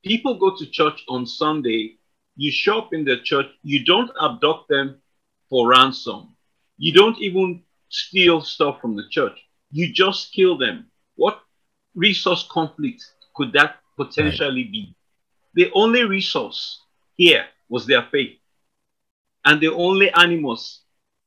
people 0.04 0.38
go 0.38 0.56
to 0.56 0.66
church 0.66 1.02
on 1.08 1.26
Sunday. 1.26 1.98
You 2.36 2.50
shop 2.50 2.92
in 2.92 3.04
the 3.04 3.18
church. 3.18 3.46
You 3.62 3.84
don't 3.84 4.10
abduct 4.20 4.68
them 4.68 5.00
for 5.48 5.68
ransom. 5.68 6.36
You 6.78 6.92
don't 6.92 7.18
even 7.18 7.62
steal 7.88 8.40
stuff 8.40 8.80
from 8.80 8.96
the 8.96 9.04
church. 9.10 9.38
You 9.70 9.92
just 9.92 10.32
kill 10.32 10.58
them. 10.58 10.86
What 11.16 11.40
resource 11.94 12.46
conflict 12.50 13.04
could 13.34 13.52
that 13.52 13.76
potentially 13.96 14.64
right. 14.64 14.72
be? 14.72 14.96
The 15.54 15.70
only 15.74 16.04
resource 16.04 16.81
here 17.16 17.44
was 17.68 17.86
their 17.86 18.02
faith. 18.10 18.38
And 19.44 19.60
the 19.60 19.72
only 19.72 20.10
animals 20.10 20.82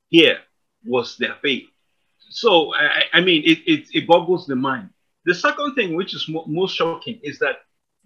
here 0.09 0.39
was 0.85 1.17
their 1.17 1.35
faith. 1.41 1.65
So, 2.29 2.73
I, 2.73 3.03
I 3.13 3.21
mean, 3.21 3.43
it, 3.45 3.59
it, 3.65 3.87
it, 3.93 4.07
boggles 4.07 4.45
the 4.47 4.55
mind. 4.55 4.89
The 5.25 5.35
second 5.35 5.75
thing, 5.75 5.95
which 5.95 6.13
is 6.13 6.27
mo- 6.29 6.45
most 6.47 6.75
shocking, 6.75 7.19
is 7.23 7.39
that 7.39 7.57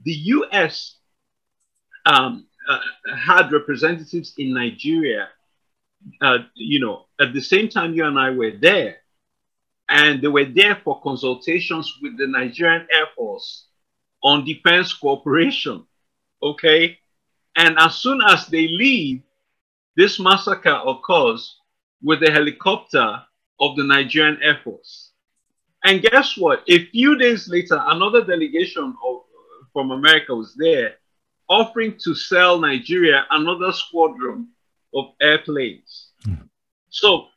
the 0.03 0.11
US 0.11 0.95
um, 2.05 2.47
uh, 2.69 2.79
had 3.15 3.51
representatives 3.51 4.33
in 4.37 4.53
Nigeria 4.53 5.29
uh, 6.21 6.39
you 6.55 6.79
know, 6.79 7.05
at 7.19 7.33
the 7.33 7.41
same 7.41 7.69
time 7.69 7.93
you 7.93 8.05
and 8.05 8.17
I 8.19 8.31
were 8.31 8.51
there, 8.51 8.97
and 9.89 10.21
they 10.21 10.27
were 10.27 10.45
there 10.45 10.79
for 10.83 11.01
consultations 11.01 11.97
with 12.01 12.17
the 12.17 12.27
Nigerian 12.27 12.87
Air 12.93 13.07
Force 13.15 13.65
on 14.23 14.45
defense 14.45 14.93
cooperation. 14.93 15.85
Okay. 16.41 16.99
And 17.55 17.77
as 17.79 17.95
soon 17.95 18.21
as 18.27 18.47
they 18.47 18.67
leave, 18.67 19.21
this 19.95 20.19
massacre 20.19 20.79
occurs 20.85 21.57
with 22.01 22.21
the 22.21 22.31
helicopter 22.31 23.21
of 23.59 23.75
the 23.75 23.83
Nigerian 23.83 24.37
Air 24.41 24.59
Force. 24.63 25.11
And 25.83 26.01
guess 26.01 26.37
what? 26.37 26.63
A 26.69 26.85
few 26.87 27.17
days 27.17 27.49
later, 27.49 27.81
another 27.87 28.23
delegation 28.23 28.95
of, 29.05 29.21
from 29.73 29.91
America 29.91 30.35
was 30.35 30.55
there 30.55 30.95
offering 31.49 31.97
to 32.03 32.13
sell 32.13 32.59
Nigeria 32.59 33.25
another 33.31 33.71
squadron 33.71 34.47
of 34.93 35.05
airplanes. 35.21 36.11
Mm. 36.25 36.47
So 36.89 37.27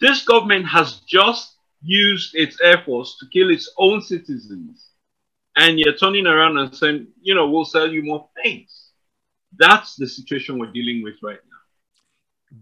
this 0.00 0.24
government 0.24 0.66
has 0.66 1.00
just 1.00 1.56
used 1.82 2.34
its 2.34 2.58
air 2.62 2.82
force 2.84 3.16
to 3.20 3.26
kill 3.32 3.50
its 3.50 3.70
own 3.78 4.00
citizens. 4.02 4.86
And 5.56 5.78
you're 5.78 5.96
turning 5.96 6.26
around 6.26 6.58
and 6.58 6.74
saying, 6.74 7.08
you 7.20 7.34
know, 7.34 7.50
we'll 7.50 7.64
sell 7.64 7.90
you 7.90 8.02
more 8.02 8.28
planes. 8.36 8.79
That's 9.58 9.96
the 9.96 10.08
situation 10.08 10.58
we're 10.58 10.72
dealing 10.72 11.02
with 11.02 11.14
right 11.22 11.38
now. 11.42 11.50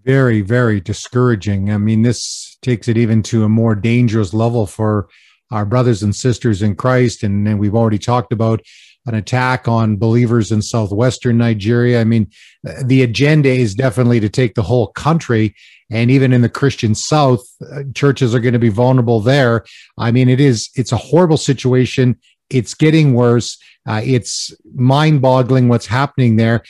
Very, 0.05 0.43
very 0.43 0.81
discouraging. 0.81 1.73
I 1.73 1.79
mean, 1.79 2.03
this 2.03 2.59
takes 2.63 2.89
it 2.89 2.99
even 2.99 3.23
to 3.25 3.45
a 3.45 3.49
more 3.49 3.75
dangerous 3.75 4.35
level 4.35 4.67
for 4.67 5.09
our 5.51 5.65
brothers 5.65 6.03
and 6.03 6.15
sisters 6.15 6.63
in 6.63 6.77
Christ. 6.77 7.23
And, 7.23 7.49
and 7.49 7.59
we've 7.59 7.75
already 7.75 7.99
talked 7.99 8.33
about 8.33 8.61
an 9.07 9.15
attack 9.15 9.67
on 9.67 9.97
believers 9.97 10.53
in 10.53 10.61
southwestern 10.61 11.39
Nigeria. 11.39 12.01
I 12.01 12.05
mean, 12.05 12.31
the 12.85 13.03
agenda 13.03 13.49
is 13.49 13.75
definitely 13.75 14.21
to 14.21 14.29
take 14.29 14.55
the 14.55 14.63
whole 14.63 14.89
country. 14.89 15.55
And 15.91 16.11
even 16.11 16.35
in 16.35 16.43
the 16.43 16.51
Christian 16.51 16.95
South, 16.95 17.41
uh, 17.73 17.85
churches 17.95 18.35
are 18.35 18.41
going 18.41 18.53
to 18.53 18.59
be 18.59 18.69
vulnerable 18.69 19.21
there. 19.21 19.65
I 19.97 20.11
mean, 20.11 20.29
it 20.29 20.41
is, 20.41 20.69
it's 20.75 20.93
a 20.93 20.99
horrible 20.99 21.39
situation. 21.39 22.19
It's 22.51 22.75
getting 22.75 23.15
worse. 23.15 23.59
Uh, 23.87 24.01
it's 24.05 24.53
mind 24.75 25.23
boggling 25.23 25.69
what's 25.69 25.87
happening 25.87 26.37
there. 26.37 26.63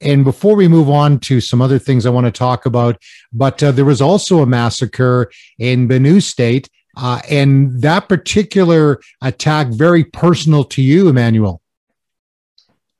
And 0.00 0.24
before 0.24 0.54
we 0.54 0.68
move 0.68 0.88
on 0.88 1.18
to 1.20 1.40
some 1.40 1.60
other 1.60 1.78
things 1.78 2.06
I 2.06 2.10
want 2.10 2.26
to 2.26 2.30
talk 2.30 2.66
about, 2.66 3.02
but 3.32 3.62
uh, 3.62 3.72
there 3.72 3.84
was 3.84 4.00
also 4.00 4.42
a 4.42 4.46
massacre 4.46 5.30
in 5.58 5.88
Benue 5.88 6.22
State. 6.22 6.68
Uh, 6.96 7.20
and 7.30 7.80
that 7.80 8.08
particular 8.08 9.00
attack 9.22 9.68
very 9.68 10.04
personal 10.04 10.64
to 10.64 10.82
you, 10.82 11.08
Emmanuel. 11.08 11.62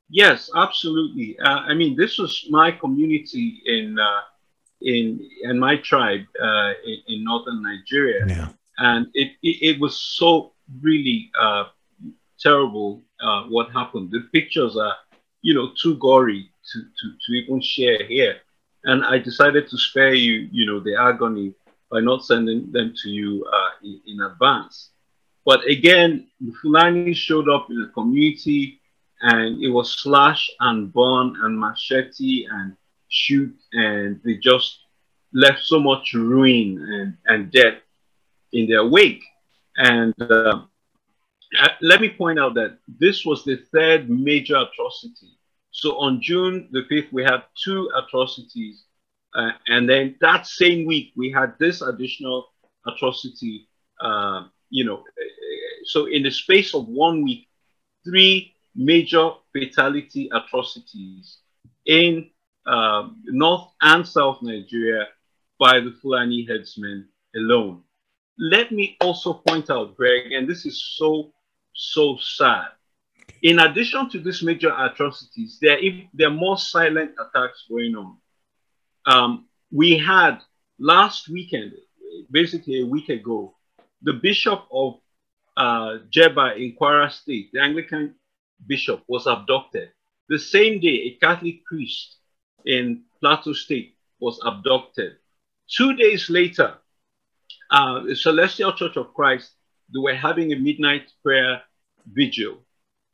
Yes, 0.08 0.50
absolutely. 0.56 1.38
Uh, 1.38 1.60
I 1.68 1.74
mean, 1.74 1.96
this 1.96 2.18
was 2.18 2.46
my 2.48 2.70
community 2.70 3.60
in 3.66 3.98
uh, 3.98 4.20
in 4.80 5.20
and 5.42 5.60
my 5.60 5.76
tribe 5.76 6.22
uh, 6.42 6.72
in, 6.86 6.98
in, 7.08 7.24
northern 7.24 7.62
Nigeria, 7.62 8.24
yeah. 8.26 8.48
and 8.78 9.08
it, 9.12 9.32
it, 9.42 9.74
it 9.74 9.80
was 9.80 10.00
so 10.00 10.52
really 10.80 11.30
uh, 11.38 11.64
terrible 12.40 13.02
uh, 13.20 13.44
what 13.44 13.70
happened. 13.72 14.10
The 14.10 14.28
pictures 14.32 14.76
are 14.76 14.94
you 15.42 15.54
know 15.54 15.70
too 15.80 15.96
gory 15.98 16.50
to, 16.72 16.80
to 16.82 17.16
to 17.26 17.32
even 17.32 17.60
share 17.60 18.04
here, 18.04 18.36
and 18.84 19.04
I 19.04 19.18
decided 19.18 19.68
to 19.68 19.78
spare 19.78 20.14
you 20.14 20.48
you 20.50 20.66
know 20.66 20.80
the 20.80 20.96
agony 20.96 21.54
by 21.90 22.00
not 22.00 22.24
sending 22.24 22.70
them 22.70 22.94
to 23.02 23.08
you 23.08 23.46
uh, 23.52 23.70
in, 23.82 24.00
in 24.06 24.20
advance. 24.20 24.90
But 25.44 25.64
again, 25.66 26.26
the 26.40 26.52
Fulani 26.60 27.14
showed 27.14 27.48
up 27.48 27.70
in 27.70 27.80
the 27.80 27.88
community 27.88 28.78
and 29.22 29.62
it 29.62 29.70
was 29.70 29.90
slash 29.98 30.50
and 30.60 30.92
burn 30.92 31.36
and 31.40 31.58
machete 31.58 32.46
and 32.50 32.76
shoot 33.08 33.54
and 33.72 34.20
they 34.24 34.34
just 34.34 34.80
left 35.32 35.60
so 35.62 35.80
much 35.80 36.12
ruin 36.14 36.78
and, 36.78 37.16
and 37.26 37.52
death 37.52 37.78
in 38.52 38.68
their 38.68 38.86
wake 38.86 39.22
and 39.76 40.14
uh, 40.20 40.62
uh 41.60 41.68
let 41.80 42.00
me 42.00 42.10
point 42.10 42.38
out 42.38 42.54
that 42.54 42.78
this 42.98 43.24
was 43.24 43.44
the 43.44 43.56
third 43.72 44.08
major 44.10 44.56
atrocity 44.56 45.38
so 45.70 45.98
on 45.98 46.20
june 46.20 46.68
the 46.72 46.82
5th 46.90 47.12
we 47.12 47.22
had 47.22 47.42
two 47.62 47.90
atrocities 47.96 48.84
uh, 49.34 49.50
and 49.68 49.88
then 49.88 50.16
that 50.20 50.46
same 50.46 50.86
week 50.86 51.12
we 51.16 51.30
had 51.30 51.54
this 51.58 51.82
additional 51.82 52.46
atrocity 52.86 53.68
uh, 54.00 54.44
you 54.70 54.84
know 54.84 55.02
so 55.84 56.06
in 56.06 56.22
the 56.22 56.30
space 56.30 56.74
of 56.74 56.86
one 56.88 57.22
week 57.22 57.48
three 58.04 58.54
major 58.74 59.30
fatality 59.52 60.30
atrocities 60.32 61.38
in 61.86 62.30
uh, 62.66 63.08
North 63.24 63.68
and 63.82 64.06
South 64.06 64.38
Nigeria 64.42 65.06
by 65.58 65.80
the 65.80 65.92
Fulani 66.00 66.46
herdsmen 66.48 67.08
alone. 67.34 67.82
Let 68.38 68.70
me 68.70 68.96
also 69.00 69.32
point 69.34 69.68
out, 69.70 69.96
Greg, 69.96 70.32
and 70.32 70.48
this 70.48 70.64
is 70.64 70.94
so, 70.96 71.32
so 71.78 72.18
sad. 72.20 72.66
In 73.42 73.60
addition 73.60 74.10
to 74.10 74.20
these 74.20 74.42
major 74.42 74.74
atrocities, 74.76 75.58
there, 75.62 75.78
there 76.12 76.26
are 76.28 76.34
more 76.34 76.58
silent 76.58 77.12
attacks 77.12 77.64
going 77.68 77.94
on. 77.94 78.16
Um, 79.06 79.46
we 79.70 79.96
had 79.96 80.40
last 80.80 81.28
weekend, 81.28 81.72
basically 82.30 82.80
a 82.80 82.86
week 82.86 83.08
ago, 83.08 83.54
the 84.02 84.12
Bishop 84.12 84.64
of 84.72 84.94
uh, 85.56 85.98
Jebba 86.10 86.56
in 86.56 86.76
Kwara 86.76 87.12
State, 87.12 87.50
the 87.52 87.60
Anglican 87.60 88.14
bishop 88.66 89.04
was 89.06 89.26
abducted. 89.26 89.90
The 90.28 90.38
same 90.38 90.80
day, 90.80 90.88
a 90.88 91.10
Catholic 91.24 91.64
priest 91.64 92.16
in 92.64 93.02
Plateau 93.20 93.52
State 93.52 93.96
was 94.20 94.40
abducted. 94.44 95.12
Two 95.68 95.94
days 95.94 96.28
later, 96.28 96.74
uh, 97.70 98.00
the 98.00 98.16
Celestial 98.16 98.72
Church 98.72 98.96
of 98.96 99.14
Christ, 99.14 99.52
they 99.92 100.00
were 100.00 100.14
having 100.14 100.52
a 100.52 100.56
midnight 100.56 101.12
prayer 101.22 101.62
vigil 102.12 102.58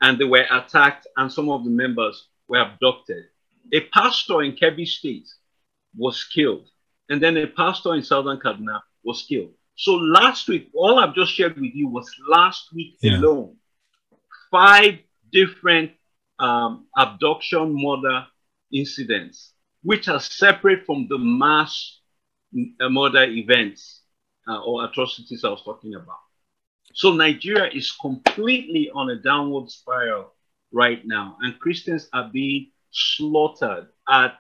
and 0.01 0.19
they 0.19 0.25
were 0.25 0.47
attacked 0.51 1.07
and 1.17 1.33
some 1.33 1.49
of 1.49 1.65
the 1.65 1.71
members 1.71 2.29
were 2.49 2.61
abducted. 2.61 3.25
A 3.73 3.81
pastor 3.93 4.43
in 4.43 4.53
Kebbi 4.53 4.87
State 4.87 5.29
was 5.97 6.25
killed. 6.25 6.69
And 7.09 7.23
then 7.23 7.37
a 7.37 7.47
pastor 7.47 7.95
in 7.95 8.03
Southern 8.03 8.39
Kaduna 8.39 8.81
was 9.05 9.25
killed. 9.29 9.53
So 9.77 9.93
last 9.95 10.49
week, 10.49 10.71
all 10.75 10.99
I've 10.99 11.15
just 11.15 11.33
shared 11.33 11.57
with 11.57 11.75
you 11.75 11.89
was 11.89 12.11
last 12.29 12.73
week 12.73 12.97
yeah. 13.01 13.19
alone. 13.19 13.57
Five 14.51 14.99
different 15.33 15.93
um, 16.39 16.87
abduction 16.97 17.75
murder 17.75 18.27
incidents, 18.73 19.53
which 19.83 20.09
are 20.09 20.21
separate 20.21 20.87
from 20.87 21.09
the 21.09 21.19
mass 21.19 21.99
uh, 22.81 22.89
murder 22.89 23.25
events 23.25 24.03
uh, 24.49 24.61
or 24.63 24.85
atrocities 24.85 25.45
I 25.45 25.49
was 25.49 25.63
talking 25.63 25.95
about. 25.95 26.24
So 26.93 27.13
Nigeria 27.13 27.71
is 27.73 27.93
completely 27.93 28.91
on 28.91 29.11
a 29.11 29.17
downward 29.17 29.71
spiral 29.71 30.33
right 30.73 31.03
now, 31.05 31.37
and 31.41 31.59
Christians 31.59 32.09
are 32.13 32.31
being 32.33 32.71
slaughtered 32.91 33.89
at. 34.09 34.39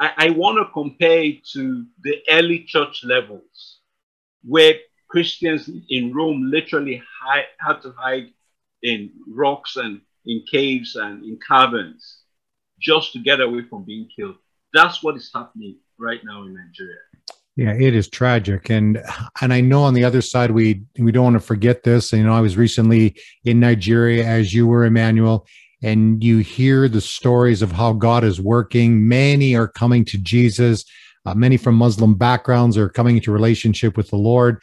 I, 0.00 0.12
I 0.16 0.30
want 0.30 0.58
to 0.58 0.72
compare 0.72 1.22
it 1.22 1.46
to 1.52 1.84
the 2.02 2.22
early 2.30 2.64
church 2.64 3.04
levels, 3.04 3.78
where 4.42 4.74
Christians 5.08 5.70
in 5.90 6.12
Rome 6.14 6.50
literally 6.50 7.02
hide, 7.20 7.44
had 7.60 7.82
to 7.82 7.92
hide 7.92 8.32
in 8.82 9.12
rocks 9.28 9.76
and 9.76 10.00
in 10.24 10.42
caves 10.50 10.96
and 10.96 11.22
in 11.24 11.38
caverns 11.46 12.22
just 12.80 13.12
to 13.12 13.18
get 13.18 13.40
away 13.40 13.62
from 13.68 13.84
being 13.84 14.08
killed. 14.14 14.36
That's 14.72 15.02
what 15.02 15.16
is 15.16 15.30
happening 15.32 15.76
right 15.98 16.20
now 16.24 16.44
in 16.44 16.54
Nigeria. 16.54 16.98
Yeah, 17.54 17.74
it 17.74 17.94
is 17.94 18.08
tragic, 18.08 18.70
and 18.70 19.02
and 19.42 19.52
I 19.52 19.60
know 19.60 19.82
on 19.82 19.92
the 19.92 20.04
other 20.04 20.22
side 20.22 20.52
we 20.52 20.82
we 20.98 21.12
don't 21.12 21.24
want 21.24 21.34
to 21.34 21.40
forget 21.40 21.82
this. 21.82 22.10
You 22.12 22.24
know, 22.24 22.32
I 22.32 22.40
was 22.40 22.56
recently 22.56 23.14
in 23.44 23.60
Nigeria, 23.60 24.24
as 24.24 24.54
you 24.54 24.66
were, 24.66 24.86
Emmanuel, 24.86 25.46
and 25.82 26.24
you 26.24 26.38
hear 26.38 26.88
the 26.88 27.02
stories 27.02 27.60
of 27.60 27.72
how 27.72 27.92
God 27.92 28.24
is 28.24 28.40
working. 28.40 29.06
Many 29.06 29.54
are 29.54 29.68
coming 29.68 30.04
to 30.06 30.18
Jesus. 30.18 30.84
Uh, 31.26 31.34
many 31.34 31.58
from 31.58 31.74
Muslim 31.74 32.14
backgrounds 32.14 32.78
are 32.78 32.88
coming 32.88 33.16
into 33.16 33.30
relationship 33.30 33.98
with 33.98 34.08
the 34.08 34.16
Lord, 34.16 34.62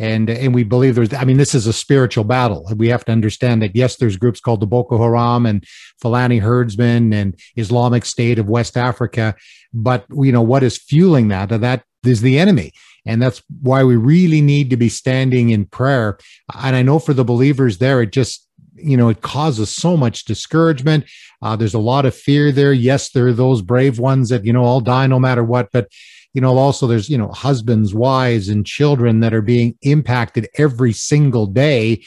and 0.00 0.30
and 0.30 0.54
we 0.54 0.64
believe 0.64 0.94
there's 0.94 1.12
i 1.12 1.24
mean 1.24 1.36
this 1.36 1.54
is 1.54 1.66
a 1.66 1.72
spiritual 1.72 2.24
battle 2.24 2.66
we 2.76 2.88
have 2.88 3.04
to 3.04 3.12
understand 3.12 3.60
that 3.60 3.76
yes 3.76 3.96
there's 3.96 4.16
groups 4.16 4.40
called 4.40 4.60
the 4.60 4.66
boko 4.66 4.96
haram 4.96 5.44
and 5.44 5.64
fulani 6.00 6.38
herdsmen 6.38 7.12
and 7.12 7.38
islamic 7.56 8.04
state 8.04 8.38
of 8.38 8.48
west 8.48 8.76
africa 8.76 9.34
but 9.74 10.06
you 10.10 10.32
know 10.32 10.42
what 10.42 10.62
is 10.62 10.78
fueling 10.78 11.28
that 11.28 11.50
that 11.60 11.84
is 12.04 12.22
the 12.22 12.38
enemy. 12.38 12.72
And 13.06 13.20
that's 13.20 13.42
why 13.62 13.82
we 13.84 13.96
really 13.96 14.40
need 14.40 14.70
to 14.70 14.76
be 14.76 14.88
standing 14.88 15.50
in 15.50 15.66
prayer. 15.66 16.18
And 16.54 16.76
i 16.76 16.82
know 16.82 16.98
for 16.98 17.14
the 17.14 17.24
believers 17.24 17.78
there 17.78 18.02
it 18.02 18.12
just 18.12 18.46
you 18.74 18.96
know 18.96 19.08
it 19.08 19.22
causes 19.22 19.74
so 19.74 19.96
much 19.96 20.24
discouragement. 20.24 21.04
Uh, 21.42 21.56
there's 21.56 21.74
a 21.74 21.78
lot 21.78 22.06
of 22.06 22.14
fear 22.14 22.52
there. 22.52 22.72
Yes 22.72 23.10
there 23.10 23.26
are 23.28 23.32
those 23.32 23.62
brave 23.62 23.98
ones 23.98 24.28
that 24.28 24.44
you 24.44 24.52
know 24.52 24.64
all 24.64 24.80
die 24.80 25.06
no 25.06 25.18
matter 25.18 25.44
what. 25.44 25.70
But 25.72 25.88
you 26.34 26.40
know 26.40 26.56
also 26.56 26.86
there's 26.86 27.08
you 27.08 27.18
know 27.18 27.28
husbands 27.28 27.94
wives 27.94 28.48
and 28.48 28.66
children 28.66 29.20
that 29.20 29.34
are 29.34 29.42
being 29.42 29.76
impacted 29.82 30.48
every 30.56 30.92
single 30.92 31.46
day. 31.46 32.02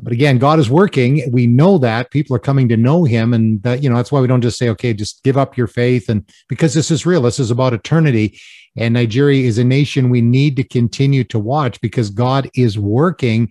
But 0.00 0.12
again 0.12 0.38
god 0.38 0.58
is 0.58 0.70
working. 0.70 1.28
We 1.32 1.46
know 1.46 1.78
that. 1.78 2.10
People 2.10 2.36
are 2.36 2.40
coming 2.40 2.68
to 2.68 2.76
know 2.76 3.04
him. 3.04 3.34
And 3.34 3.62
that 3.62 3.82
you 3.82 3.90
know 3.90 3.96
that's 3.96 4.12
why 4.12 4.20
we 4.20 4.28
don't 4.28 4.42
just 4.42 4.58
say 4.58 4.68
okay 4.70 4.94
just 4.94 5.22
give 5.24 5.36
up 5.36 5.56
your 5.56 5.68
faith. 5.68 6.08
And 6.08 6.28
because 6.48 6.74
this 6.74 6.90
is 6.90 7.06
real 7.06 7.22
this 7.22 7.40
is 7.40 7.50
about 7.50 7.72
eternity 7.72 8.38
and 8.78 8.94
nigeria 8.94 9.46
is 9.46 9.58
a 9.58 9.64
nation 9.64 10.10
we 10.10 10.20
need 10.20 10.56
to 10.56 10.64
continue 10.64 11.24
to 11.24 11.38
watch 11.38 11.80
because 11.80 12.10
god 12.10 12.50
is 12.54 12.78
working 12.78 13.50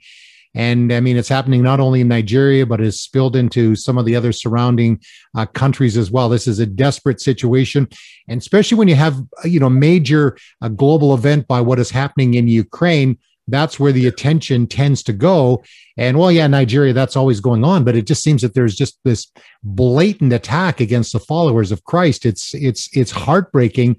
and 0.57 0.91
I 0.91 1.01
mean, 1.01 1.17
it's 1.17 1.29
happening 1.29 1.61
not 1.61 1.79
only 1.79 2.01
in 2.01 2.07
Nigeria, 2.07 2.65
but 2.65 2.81
it's 2.81 2.99
spilled 2.99 3.35
into 3.35 3.75
some 3.75 3.95
of 3.99 4.05
the 4.05 4.15
other 4.15 4.31
surrounding 4.31 4.99
uh, 5.35 5.45
countries 5.45 5.95
as 5.95 6.09
well. 6.09 6.29
This 6.29 6.47
is 6.47 6.57
a 6.57 6.65
desperate 6.65 7.21
situation. 7.21 7.87
And 8.27 8.41
especially 8.41 8.75
when 8.75 8.87
you 8.87 8.95
have, 8.95 9.21
you 9.43 9.59
know, 9.59 9.69
major 9.69 10.35
uh, 10.63 10.69
global 10.69 11.13
event 11.13 11.47
by 11.47 11.61
what 11.61 11.77
is 11.77 11.91
happening 11.91 12.33
in 12.33 12.47
Ukraine, 12.47 13.19
that's 13.47 13.79
where 13.79 13.91
the 13.91 14.07
attention 14.07 14.65
tends 14.65 15.03
to 15.03 15.13
go. 15.13 15.63
And 15.95 16.17
well, 16.17 16.31
yeah, 16.31 16.47
Nigeria, 16.47 16.91
that's 16.91 17.15
always 17.15 17.39
going 17.39 17.63
on, 17.63 17.83
but 17.83 17.95
it 17.95 18.07
just 18.07 18.23
seems 18.23 18.41
that 18.41 18.55
there's 18.55 18.75
just 18.75 18.97
this 19.03 19.31
blatant 19.63 20.33
attack 20.33 20.79
against 20.79 21.13
the 21.13 21.19
followers 21.19 21.71
of 21.71 21.83
Christ. 21.83 22.25
It's 22.25 22.55
it's 22.55 22.89
it's 22.97 23.11
heartbreaking 23.11 23.97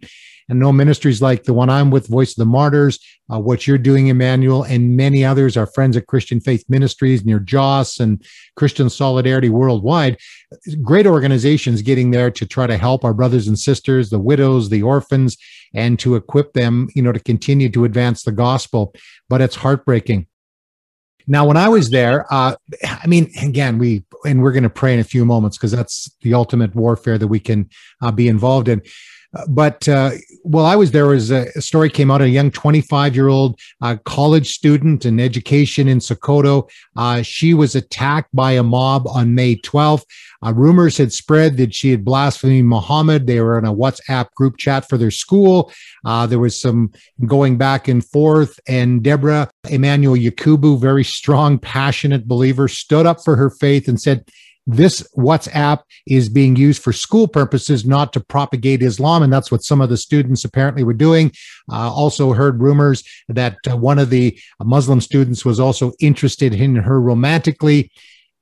and 0.48 0.58
no 0.58 0.72
ministries 0.72 1.20
like 1.20 1.44
the 1.44 1.52
one 1.52 1.68
I'm 1.68 1.90
with, 1.90 2.06
Voice 2.06 2.30
of 2.30 2.36
the 2.36 2.46
Martyrs, 2.46 2.98
uh, 3.32 3.38
what 3.38 3.66
you're 3.66 3.78
doing, 3.78 4.08
Emmanuel, 4.08 4.62
and 4.62 4.96
many 4.96 5.24
others, 5.24 5.56
our 5.56 5.66
friends 5.66 5.96
at 5.96 6.06
Christian 6.06 6.40
Faith 6.40 6.64
Ministries 6.68 7.24
near 7.24 7.38
Jos 7.38 8.00
and 8.00 8.24
Christian 8.56 8.88
Solidarity 8.88 9.50
Worldwide, 9.50 10.18
great 10.82 11.06
organizations 11.06 11.82
getting 11.82 12.10
there 12.10 12.30
to 12.30 12.46
try 12.46 12.66
to 12.66 12.78
help 12.78 13.04
our 13.04 13.14
brothers 13.14 13.48
and 13.48 13.58
sisters, 13.58 14.10
the 14.10 14.18
widows, 14.18 14.70
the 14.70 14.82
orphans, 14.82 15.36
and 15.74 15.98
to 15.98 16.16
equip 16.16 16.54
them, 16.54 16.88
you 16.94 17.02
know, 17.02 17.12
to 17.12 17.20
continue 17.20 17.68
to 17.70 17.84
advance 17.84 18.22
the 18.22 18.32
gospel. 18.32 18.94
But 19.28 19.42
it's 19.42 19.56
heartbreaking. 19.56 20.26
Now, 21.30 21.46
when 21.46 21.58
I 21.58 21.68
was 21.68 21.90
there, 21.90 22.24
uh, 22.32 22.54
I 22.82 23.06
mean, 23.06 23.30
again, 23.42 23.76
we 23.76 24.02
and 24.24 24.42
we're 24.42 24.52
going 24.52 24.62
to 24.62 24.70
pray 24.70 24.94
in 24.94 25.00
a 25.00 25.04
few 25.04 25.26
moments 25.26 25.58
because 25.58 25.72
that's 25.72 26.10
the 26.22 26.32
ultimate 26.32 26.74
warfare 26.74 27.18
that 27.18 27.28
we 27.28 27.38
can 27.38 27.68
uh, 28.00 28.10
be 28.10 28.28
involved 28.28 28.66
in 28.66 28.80
but 29.48 29.86
uh, 29.88 30.12
while 30.42 30.64
I 30.64 30.76
was 30.76 30.90
there, 30.90 31.06
was 31.06 31.30
a, 31.30 31.48
story 31.60 31.90
came 31.90 32.10
out. 32.10 32.22
A 32.22 32.28
young 32.28 32.50
25 32.50 33.14
year 33.14 33.28
old 33.28 33.58
uh, 33.82 33.96
college 34.04 34.54
student 34.54 35.04
in 35.04 35.20
education 35.20 35.88
in 35.88 35.98
Sokoto. 35.98 36.68
Uh, 36.96 37.22
she 37.22 37.54
was 37.54 37.74
attacked 37.74 38.34
by 38.34 38.52
a 38.52 38.62
mob 38.62 39.06
on 39.06 39.34
May 39.34 39.56
12th. 39.56 40.04
Uh, 40.44 40.52
rumors 40.54 40.96
had 40.96 41.12
spread 41.12 41.56
that 41.58 41.74
she 41.74 41.90
had 41.90 42.04
blasphemed 42.04 42.66
Muhammad. 42.66 43.26
They 43.26 43.40
were 43.40 43.58
in 43.58 43.64
a 43.64 43.74
WhatsApp 43.74 44.32
group 44.34 44.56
chat 44.56 44.88
for 44.88 44.96
their 44.96 45.10
school. 45.10 45.72
Uh, 46.04 46.26
there 46.26 46.38
was 46.38 46.58
some 46.58 46.92
going 47.26 47.58
back 47.58 47.88
and 47.88 48.04
forth, 48.04 48.58
and 48.66 49.02
Deborah 49.02 49.50
Emmanuel 49.68 50.16
Yakubu, 50.16 50.80
very 50.80 51.04
strong, 51.04 51.58
passionate 51.58 52.26
believer, 52.26 52.68
stood 52.68 53.04
up 53.04 53.22
for 53.22 53.36
her 53.36 53.50
faith 53.50 53.88
and 53.88 54.00
said, 54.00 54.24
this 54.68 55.02
WhatsApp 55.16 55.80
is 56.06 56.28
being 56.28 56.54
used 56.54 56.82
for 56.82 56.92
school 56.92 57.26
purposes, 57.26 57.86
not 57.86 58.12
to 58.12 58.20
propagate 58.20 58.82
Islam. 58.82 59.22
And 59.22 59.32
that's 59.32 59.50
what 59.50 59.64
some 59.64 59.80
of 59.80 59.88
the 59.88 59.96
students 59.96 60.44
apparently 60.44 60.84
were 60.84 60.92
doing. 60.92 61.32
Uh, 61.72 61.90
also 61.90 62.34
heard 62.34 62.60
rumors 62.60 63.02
that 63.28 63.56
uh, 63.68 63.76
one 63.76 63.98
of 63.98 64.10
the 64.10 64.38
Muslim 64.62 65.00
students 65.00 65.44
was 65.44 65.58
also 65.58 65.92
interested 66.00 66.54
in 66.54 66.76
her 66.76 67.00
romantically. 67.00 67.90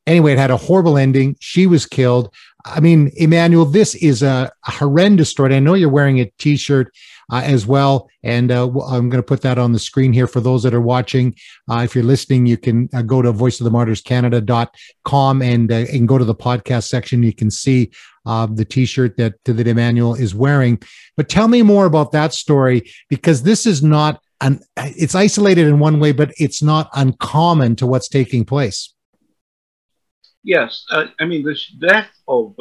Anyway, 0.07 0.33
it 0.33 0.39
had 0.39 0.51
a 0.51 0.57
horrible 0.57 0.99
ending. 0.99 1.37
She 1.39 1.67
was 1.67 1.87
killed. 1.87 2.35
I 2.65 2.81
mean, 2.81 3.13
Emmanuel, 3.17 3.65
this 3.65 3.95
is 3.95 4.23
a, 4.25 4.51
horrendous 4.65 5.31
story. 5.31 5.55
I 5.55 5.61
know 5.61 5.75
you're 5.75 5.89
wearing 5.89 6.19
a 6.19 6.33
t-shirt 6.39 6.93
uh, 7.31 7.43
as 7.45 7.67
well. 7.67 8.09
And 8.23 8.53
uh, 8.53 8.65
I'm 8.65 9.09
going 9.09 9.23
to 9.23 9.23
put 9.23 9.43
that 9.43 9.59
on 9.59 9.73
the 9.73 9.79
screen 9.79 10.13
here 10.13 10.27
for 10.27 10.41
those 10.41 10.63
that 10.63 10.75
are 10.75 10.81
watching. 10.81 11.35
Uh, 11.71 11.83
if 11.85 11.95
you're 11.95 12.05
listening, 12.05 12.47
you 12.47 12.57
can 12.57 12.89
uh, 12.95 13.03
go 13.03 13.23
to 13.23 13.33
voiceofthemartyrscanada.com 13.33 15.43
and, 15.43 15.73
uh, 15.73 15.85
and 15.93 16.09
go 16.09 16.19
to 16.19 16.25
the 16.25 16.35
podcast 16.35 16.89
section. 16.89 17.23
You 17.23 17.35
can 17.35 17.51
see 17.51 17.91
uh, 18.25 18.47
the 18.47 18.65
t-shirt 18.65 19.17
that, 19.17 19.35
that 19.45 19.67
Emmanuel 19.67 20.15
is 20.15 20.35
wearing. 20.35 20.81
But 21.17 21.29
tell 21.29 21.49
me 21.49 21.63
more 21.63 21.87
about 21.87 22.13
that 22.13 22.33
story 22.33 22.91
because 23.09 23.43
this 23.43 23.67
is 23.67 23.83
not 23.83 24.23
an, 24.41 24.61
it's 24.77 25.15
isolated 25.15 25.67
in 25.67 25.79
one 25.79 25.99
way, 25.99 26.13
but 26.13 26.33
it's 26.39 26.63
not 26.63 26.91
uncommon 26.95 27.77
to 27.77 27.87
what's 27.87 28.09
taking 28.09 28.45
place. 28.45 28.93
Yes, 30.43 30.85
I 30.91 31.25
mean 31.25 31.43
the 31.43 31.59
death 31.81 32.11
of 32.29 32.55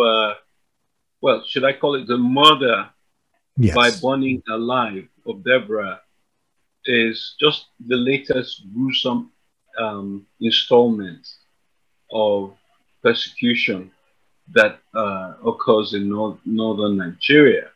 well, 1.22 1.44
should 1.48 1.64
I 1.64 1.74
call 1.74 1.96
it 1.96 2.08
the 2.08 2.18
murder 2.18 2.90
yes. 3.58 3.76
by 3.76 3.92
burning 3.92 4.42
alive 4.50 5.08
of 5.26 5.44
Deborah 5.44 6.00
is 6.86 7.36
just 7.40 7.66
the 7.88 7.96
latest 7.96 8.64
gruesome 8.74 9.32
um, 9.80 10.26
installment 10.40 11.28
of 12.12 12.56
persecution 13.02 13.92
that 14.54 14.80
uh, 14.94 15.34
occurs 15.46 15.94
in 15.94 16.10
nor- 16.10 16.38
northern 16.46 16.98
Nigeria. 16.98 17.70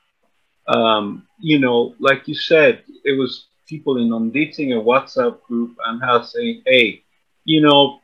Um, 0.68 1.28
you 1.39 1.60
know, 1.60 1.96
like 2.00 2.28
you 2.28 2.36
said, 2.36 2.84
it 3.04 3.18
was 3.18 3.46
people 3.68 3.98
inundating 3.98 4.74
a 4.74 4.76
WhatsApp 4.76 5.42
group 5.44 5.76
and 5.86 6.02
her 6.02 6.24
saying, 6.24 6.62
hey, 6.65 7.04
you 7.46 7.62
know, 7.62 8.00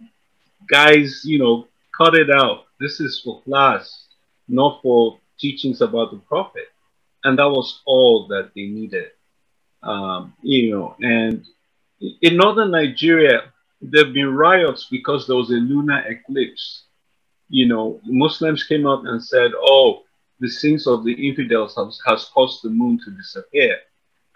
guys, 0.68 1.22
you 1.24 1.38
know, 1.38 1.68
cut 1.96 2.16
it 2.16 2.32
out. 2.32 2.66
This 2.80 3.00
is 3.00 3.22
for 3.24 3.42
class, 3.44 4.08
not 4.48 4.82
for 4.82 5.20
teachings 5.38 5.82
about 5.82 6.12
the 6.12 6.18
prophet 6.18 6.70
and 7.26 7.40
that 7.40 7.50
was 7.50 7.82
all 7.86 8.28
that 8.28 8.52
they 8.56 8.68
needed. 8.68 9.10
Um, 9.84 10.34
you 10.42 10.72
know, 10.72 10.96
and 11.02 11.44
in 12.22 12.38
northern 12.38 12.72
Nigeria, 12.72 13.52
there 13.82 14.06
have 14.06 14.14
been 14.14 14.34
riots 14.34 14.88
because 14.90 15.28
there 15.28 15.36
was 15.36 15.50
a 15.50 15.54
lunar 15.54 16.04
eclipse. 16.08 16.84
You 17.50 17.68
know, 17.68 18.00
Muslims 18.06 18.64
came 18.64 18.88
out 18.88 19.06
and 19.06 19.24
said, 19.24 19.52
"Oh, 19.60 20.04
the 20.40 20.50
sins 20.50 20.88
of 20.88 21.04
the 21.04 21.14
infidels 21.14 21.76
has, 21.76 22.00
has 22.08 22.30
caused 22.34 22.64
the 22.64 22.70
moon 22.70 23.00
to 23.04 23.12
disappear," 23.12 23.78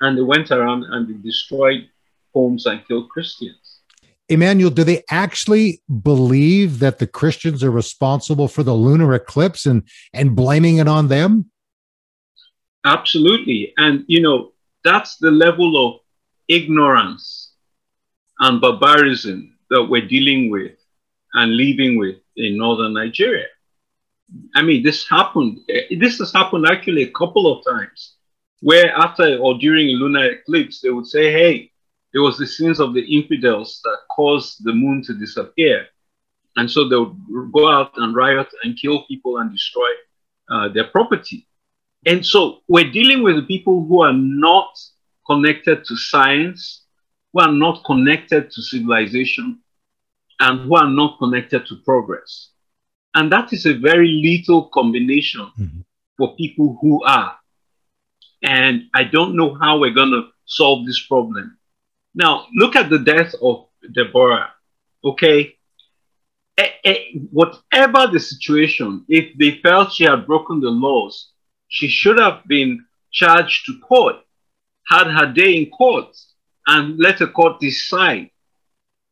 and 0.01 0.17
they 0.17 0.21
went 0.21 0.51
around 0.51 0.83
and 0.83 1.07
they 1.07 1.17
destroyed 1.21 1.89
homes 2.33 2.65
and 2.65 2.85
killed 2.87 3.09
Christians. 3.09 3.81
Emmanuel, 4.29 4.69
do 4.69 4.83
they 4.83 5.03
actually 5.09 5.81
believe 6.03 6.79
that 6.79 6.99
the 6.99 7.07
Christians 7.07 7.63
are 7.63 7.71
responsible 7.71 8.47
for 8.47 8.61
the 8.61 8.73
lunar 8.73 9.13
eclipse 9.13 9.65
and 9.65 9.83
and 10.13 10.35
blaming 10.35 10.77
it 10.77 10.87
on 10.87 11.07
them? 11.07 11.51
Absolutely. 12.85 13.73
And 13.77 14.05
you 14.07 14.21
know, 14.21 14.53
that's 14.83 15.17
the 15.17 15.31
level 15.31 15.71
of 15.87 16.01
ignorance 16.47 17.53
and 18.39 18.61
barbarism 18.61 19.57
that 19.71 19.85
we're 19.85 20.07
dealing 20.07 20.49
with 20.51 20.77
and 21.35 21.55
living 21.57 21.97
with 21.97 22.17
in 22.37 22.57
northern 22.57 22.93
Nigeria. 22.93 23.47
I 24.55 24.61
mean, 24.61 24.83
this 24.83 25.07
happened. 25.09 25.59
This 25.99 26.19
has 26.19 26.31
happened 26.33 26.65
actually 26.67 27.03
a 27.03 27.11
couple 27.11 27.45
of 27.51 27.63
times, 27.65 28.15
where 28.61 28.91
after 28.95 29.37
or 29.37 29.57
during 29.57 29.87
a 29.89 29.93
lunar 29.93 30.25
eclipse, 30.31 30.81
they 30.81 30.89
would 30.91 31.07
say, 31.07 31.31
"Hey, 31.31 31.71
it 32.13 32.19
was 32.19 32.37
the 32.37 32.47
sins 32.47 32.79
of 32.79 32.93
the 32.93 33.05
infidels 33.17 33.81
that 33.83 33.99
caused 34.15 34.63
the 34.63 34.73
moon 34.73 35.01
to 35.03 35.13
disappear," 35.13 35.87
and 36.57 36.71
so 36.71 36.87
they 36.89 36.97
would 36.97 37.51
go 37.53 37.69
out 37.71 37.93
and 37.97 38.15
riot 38.15 38.49
and 38.63 38.79
kill 38.81 39.05
people 39.07 39.37
and 39.39 39.51
destroy 39.51 39.91
uh, 40.51 40.69
their 40.69 40.85
property. 40.97 41.48
And 42.05 42.25
so 42.25 42.59
we're 42.67 42.91
dealing 42.91 43.23
with 43.23 43.47
people 43.47 43.85
who 43.85 44.01
are 44.01 44.13
not 44.13 44.77
connected 45.27 45.83
to 45.85 45.95
science, 45.95 46.85
who 47.33 47.41
are 47.41 47.51
not 47.51 47.83
connected 47.85 48.51
to 48.51 48.61
civilization, 48.61 49.59
and 50.39 50.61
who 50.61 50.75
are 50.75 50.89
not 50.89 51.19
connected 51.19 51.65
to 51.67 51.75
progress. 51.83 52.49
And 53.13 53.31
that 53.31 53.51
is 53.53 53.65
a 53.65 53.73
very 53.73 54.07
little 54.07 54.69
combination 54.69 55.51
mm-hmm. 55.59 55.81
for 56.17 56.35
people 56.35 56.77
who 56.81 57.03
are. 57.03 57.35
And 58.41 58.83
I 58.93 59.03
don't 59.03 59.35
know 59.35 59.53
how 59.55 59.79
we're 59.79 59.93
going 59.93 60.11
to 60.11 60.29
solve 60.45 60.85
this 60.85 61.05
problem. 61.05 61.57
Now, 62.15 62.47
look 62.53 62.75
at 62.75 62.89
the 62.89 62.99
death 62.99 63.33
of 63.41 63.67
Deborah. 63.93 64.51
Okay. 65.03 65.55
Eh, 66.57 66.69
eh, 66.83 66.97
whatever 67.31 68.07
the 68.07 68.19
situation, 68.19 69.05
if 69.07 69.37
they 69.37 69.59
felt 69.61 69.93
she 69.93 70.05
had 70.05 70.25
broken 70.25 70.59
the 70.59 70.69
laws, 70.69 71.31
she 71.69 71.87
should 71.87 72.19
have 72.19 72.45
been 72.47 72.85
charged 73.11 73.65
to 73.65 73.79
court, 73.79 74.17
had 74.87 75.07
her 75.07 75.31
day 75.31 75.55
in 75.55 75.69
court, 75.69 76.15
and 76.67 76.99
let 76.99 77.19
the 77.19 77.27
court 77.27 77.59
decide 77.59 78.29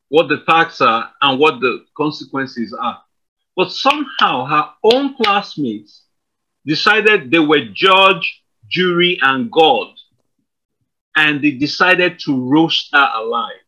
what 0.09 0.27
the 0.27 0.43
facts 0.45 0.81
are 0.81 1.11
and 1.21 1.39
what 1.39 1.59
the 1.59 1.85
consequences 1.95 2.73
are. 2.73 3.01
But 3.55 3.71
somehow 3.71 4.45
her 4.45 4.69
own 4.83 5.15
classmates 5.15 6.03
decided 6.65 7.31
they 7.31 7.39
were 7.39 7.65
judge, 7.73 8.43
jury, 8.67 9.17
and 9.21 9.51
God. 9.51 9.87
And 11.15 11.41
they 11.41 11.51
decided 11.51 12.19
to 12.19 12.49
roast 12.49 12.89
her 12.93 13.09
alive. 13.15 13.63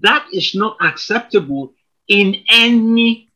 That 0.00 0.26
is 0.32 0.54
not 0.54 0.76
acceptable 0.80 1.72
in 2.08 2.36
any 2.50 3.30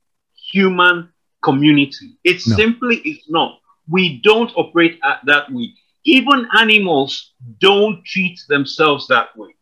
human 0.51 1.11
community. 1.43 2.19
It 2.25 2.43
no. 2.47 2.57
simply 2.57 2.97
is 2.97 3.25
not. 3.29 3.61
We 3.89 4.21
don't 4.23 4.53
operate 4.57 5.01
that 5.25 5.51
way. 5.53 5.73
Even 6.05 6.49
animals 6.59 7.33
don't 7.61 8.05
treat 8.05 8.41
themselves 8.49 9.07
that 9.09 9.37
way. 9.37 9.55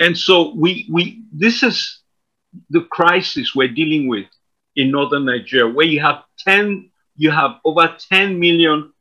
And 0.00 0.16
so 0.16 0.54
we 0.54 0.88
we 0.90 1.22
this 1.32 1.62
is 1.62 2.00
the 2.70 2.82
crisis 2.82 3.54
we're 3.54 3.68
dealing 3.68 4.08
with 4.08 4.26
in 4.76 4.90
northern 4.90 5.24
Nigeria, 5.24 5.72
where 5.72 5.86
you 5.86 6.00
have 6.00 6.24
10, 6.38 6.90
you 7.16 7.30
have 7.30 7.52
over 7.64 7.96
10 8.10 8.38
million 8.38 8.92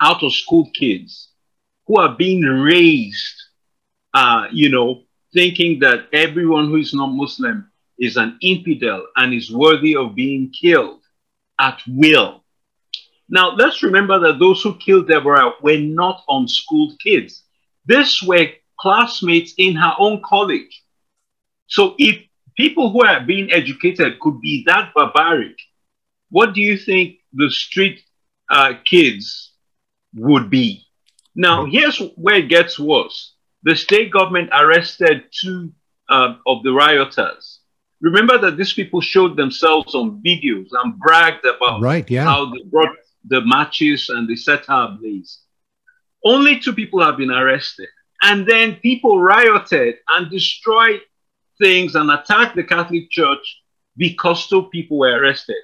out 0.00 0.22
of 0.22 0.32
school 0.32 0.70
kids 0.74 1.30
who 1.86 1.98
are 1.98 2.14
being 2.16 2.42
raised, 2.42 3.42
uh, 4.14 4.46
you 4.52 4.68
know, 4.70 5.02
thinking 5.34 5.80
that 5.80 6.06
everyone 6.12 6.68
who 6.68 6.76
is 6.76 6.94
not 6.94 7.08
Muslim 7.08 7.70
is 7.98 8.16
an 8.16 8.38
infidel 8.40 9.06
and 9.16 9.34
is 9.34 9.52
worthy 9.52 9.96
of 9.96 10.14
being 10.14 10.50
killed 10.50 11.00
at 11.58 11.80
will. 11.86 12.39
Now, 13.30 13.54
let's 13.54 13.82
remember 13.84 14.18
that 14.18 14.40
those 14.40 14.60
who 14.60 14.76
killed 14.76 15.06
Deborah 15.08 15.52
were 15.62 15.78
not 15.78 16.24
unschooled 16.28 16.98
kids. 16.98 17.44
These 17.86 18.22
were 18.24 18.48
classmates 18.78 19.54
in 19.56 19.76
her 19.76 19.94
own 19.98 20.20
college. 20.24 20.82
So 21.68 21.94
if 21.96 22.18
people 22.56 22.90
who 22.90 23.04
are 23.04 23.20
being 23.20 23.52
educated 23.52 24.18
could 24.18 24.40
be 24.40 24.64
that 24.66 24.92
barbaric, 24.94 25.56
what 26.30 26.54
do 26.54 26.60
you 26.60 26.76
think 26.76 27.18
the 27.32 27.50
street 27.50 28.02
uh, 28.50 28.74
kids 28.84 29.52
would 30.14 30.50
be? 30.50 30.84
Now, 31.36 31.66
here's 31.66 32.02
where 32.16 32.36
it 32.36 32.48
gets 32.48 32.80
worse. 32.80 33.34
The 33.62 33.76
state 33.76 34.10
government 34.10 34.50
arrested 34.52 35.24
two 35.30 35.72
uh, 36.08 36.34
of 36.46 36.64
the 36.64 36.72
rioters. 36.72 37.60
Remember 38.00 38.38
that 38.38 38.56
these 38.56 38.72
people 38.72 39.00
showed 39.00 39.36
themselves 39.36 39.94
on 39.94 40.20
videos 40.22 40.68
and 40.72 40.98
bragged 40.98 41.44
about 41.44 41.82
right, 41.82 42.10
yeah. 42.10 42.24
how 42.24 42.46
they 42.46 42.62
brought 42.64 42.96
the 43.26 43.40
matches 43.42 44.08
and 44.08 44.28
they 44.28 44.36
set 44.36 44.66
her 44.66 44.88
ablaze. 44.90 45.40
Only 46.24 46.60
two 46.60 46.72
people 46.72 47.02
have 47.02 47.16
been 47.16 47.30
arrested. 47.30 47.88
And 48.22 48.46
then 48.46 48.76
people 48.76 49.20
rioted 49.20 49.96
and 50.10 50.30
destroyed 50.30 51.00
things 51.58 51.94
and 51.94 52.10
attacked 52.10 52.56
the 52.56 52.64
Catholic 52.64 53.10
Church 53.10 53.62
because 53.96 54.46
two 54.48 54.64
people 54.64 54.98
were 54.98 55.18
arrested. 55.18 55.56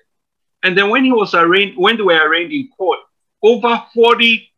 And 0.63 0.77
then 0.77 0.91
when 0.91 1.05
he 1.05 1.13
was 1.13 1.35
arraigned, 1.35 1.77
when 1.77 1.97
they 1.97 2.03
were 2.03 2.29
arraigned 2.29 2.53
in 2.53 2.69
court, 2.77 3.01
over 3.43 3.83
40 3.95 4.51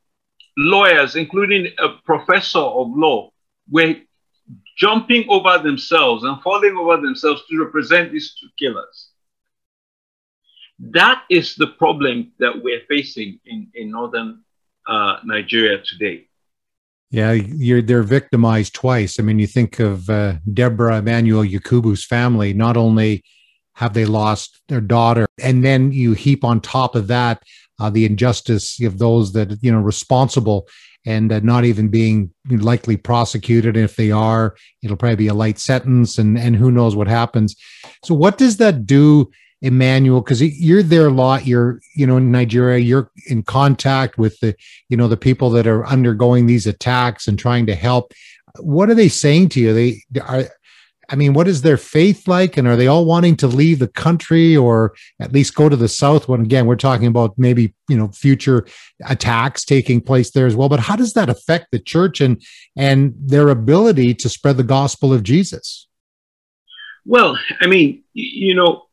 lawyers, 0.57 1.17
including 1.17 1.73
a 1.79 1.91
professor 2.05 2.59
of 2.59 2.89
law, 2.97 3.31
were 3.71 3.97
jumping 4.77 5.27
over 5.29 5.59
themselves 5.59 6.25
and 6.25 6.41
falling 6.43 6.77
over 6.77 6.97
themselves 6.97 7.43
to 7.49 7.65
represent 7.65 8.13
these 8.13 8.35
two 8.41 8.49
killers. 8.59 9.08
That 10.79 11.25
is 11.29 11.57
the 11.57 11.67
problem 11.67 12.33
that 12.39 12.63
we're 12.63 12.83
facing 12.89 13.41
in, 13.45 13.69
in 13.75 13.91
northern 13.91 14.43
uh, 14.87 15.17
Nigeria 15.25 15.83
today. 15.83 16.27
Yeah, 17.11 17.33
you're 17.33 17.81
they're 17.81 18.03
victimized 18.03 18.75
twice. 18.75 19.19
I 19.19 19.23
mean, 19.23 19.39
you 19.39 19.47
think 19.47 19.81
of 19.81 20.11
uh, 20.11 20.35
Deborah 20.53 20.99
Emmanuel 20.99 21.43
Yakubu's 21.43 22.05
family. 22.05 22.53
Not 22.53 22.77
only 22.77 23.25
have 23.77 23.95
they 23.95 24.05
lost 24.05 24.61
their 24.69 24.83
daughter, 24.83 25.27
and 25.41 25.65
then 25.65 25.91
you 25.91 26.13
heap 26.13 26.45
on 26.45 26.61
top 26.61 26.95
of 26.95 27.07
that 27.07 27.43
uh, 27.81 27.91
the 27.91 28.05
injustice 28.05 28.81
of 28.83 28.99
those 28.99 29.33
that 29.33 29.57
you 29.63 29.73
know 29.73 29.81
responsible 29.81 30.69
and 31.07 31.33
uh, 31.33 31.41
not 31.41 31.65
even 31.65 31.89
being 31.89 32.33
likely 32.51 32.97
prosecuted. 32.97 33.77
And 33.77 33.85
if 33.85 33.97
they 33.97 34.11
are, 34.11 34.57
it'll 34.83 34.97
probably 34.97 35.17
be 35.17 35.29
a 35.29 35.35
light 35.35 35.59
sentence, 35.59 36.19
and 36.19 36.39
and 36.39 36.57
who 36.57 36.71
knows 36.71 36.95
what 36.95 37.09
happens. 37.09 37.57
So, 38.05 38.15
what 38.15 38.39
does 38.39 38.59
that 38.59 38.85
do? 38.85 39.31
Emmanuel, 39.61 40.21
because 40.21 40.43
you're 40.43 40.83
there 40.83 41.09
a 41.09 41.13
lot. 41.13 41.47
You're, 41.47 41.81
you 41.95 42.07
know, 42.07 42.17
in 42.17 42.31
Nigeria. 42.31 42.79
You're 42.79 43.11
in 43.27 43.43
contact 43.43 44.19
with 44.19 44.39
the, 44.41 44.55
you 44.89 44.97
know, 44.97 45.09
the 45.09 45.17
people 45.17 45.51
that 45.51 45.67
are 45.67 45.87
undergoing 45.87 46.47
these 46.47 46.67
attacks 46.67 47.27
and 47.27 47.39
trying 47.39 47.67
to 47.67 47.75
help. 47.75 48.13
What 48.61 48.89
are 48.89 48.95
they 48.95 49.09
saying 49.09 49.51
to 49.51 49.61
you? 49.61 49.73
They 49.73 50.03
are. 50.21 50.45
I 51.11 51.17
mean, 51.17 51.33
what 51.33 51.49
is 51.49 51.63
their 51.63 51.79
faith 51.79 52.29
like? 52.29 52.59
And 52.59 52.69
are 52.69 52.77
they 52.77 52.87
all 52.87 53.07
wanting 53.07 53.35
to 53.39 53.47
leave 53.47 53.79
the 53.79 53.89
country 53.89 54.55
or 54.55 54.95
at 55.19 55.33
least 55.33 55.55
go 55.55 55.69
to 55.71 55.77
the 55.77 55.89
south? 55.89 56.29
When 56.29 56.43
again, 56.43 56.67
we're 56.67 56.77
talking 56.77 57.07
about 57.07 57.33
maybe 57.39 57.75
you 57.89 57.97
know 57.97 58.09
future 58.09 58.67
attacks 59.07 59.65
taking 59.65 60.03
place 60.03 60.31
there 60.31 60.47
as 60.47 60.55
well. 60.55 60.69
But 60.69 60.81
how 60.81 60.97
does 60.97 61.15
that 61.15 61.31
affect 61.31 61.69
the 61.73 61.79
church 61.79 62.21
and 62.21 62.43
and 62.77 63.15
their 63.19 63.49
ability 63.49 64.15
to 64.15 64.29
spread 64.29 64.59
the 64.59 64.63
gospel 64.63 65.13
of 65.13 65.23
Jesus? 65.23 65.89
Well, 67.07 67.39
I 67.63 67.67
mean, 67.67 68.05
you 68.13 68.55
know, 68.55 68.88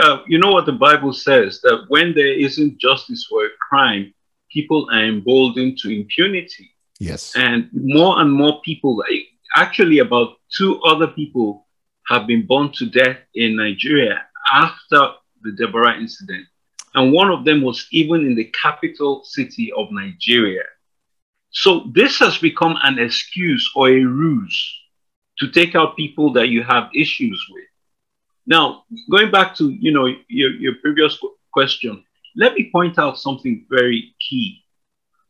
uh, 0.00 0.22
you 0.26 0.38
know 0.38 0.52
what 0.52 0.66
the 0.66 0.72
Bible 0.72 1.12
says 1.12 1.60
that 1.62 1.84
when 1.88 2.14
there 2.14 2.32
isn't 2.32 2.78
justice 2.78 3.26
for 3.28 3.44
a 3.44 3.50
crime, 3.68 4.14
people 4.50 4.88
are 4.92 5.04
emboldened 5.04 5.78
to 5.78 5.90
impunity. 5.90 6.70
Yes. 6.98 7.34
And 7.36 7.68
more 7.72 8.20
and 8.20 8.32
more 8.32 8.60
people, 8.62 9.02
actually, 9.56 9.98
about 9.98 10.36
two 10.56 10.80
other 10.82 11.06
people 11.06 11.66
have 12.08 12.26
been 12.26 12.46
burned 12.46 12.74
to 12.74 12.86
death 12.86 13.18
in 13.34 13.56
Nigeria 13.56 14.22
after 14.52 15.12
the 15.42 15.52
Deborah 15.52 15.98
incident. 15.98 16.46
And 16.94 17.12
one 17.12 17.30
of 17.30 17.44
them 17.44 17.62
was 17.62 17.86
even 17.92 18.26
in 18.26 18.34
the 18.34 18.52
capital 18.62 19.22
city 19.24 19.72
of 19.76 19.92
Nigeria. 19.92 20.64
So 21.50 21.90
this 21.92 22.18
has 22.18 22.38
become 22.38 22.76
an 22.82 22.98
excuse 22.98 23.70
or 23.74 23.88
a 23.88 24.04
ruse 24.04 24.80
to 25.38 25.50
take 25.50 25.74
out 25.74 25.96
people 25.96 26.32
that 26.34 26.48
you 26.48 26.62
have 26.62 26.90
issues 26.94 27.44
with. 27.50 27.64
Now, 28.50 28.82
going 29.08 29.30
back 29.30 29.54
to 29.58 29.70
you 29.70 29.92
know 29.92 30.06
your, 30.28 30.50
your 30.64 30.74
previous 30.82 31.16
question, 31.52 32.04
let 32.36 32.54
me 32.54 32.68
point 32.72 32.98
out 32.98 33.16
something 33.16 33.64
very 33.70 34.12
key. 34.18 34.64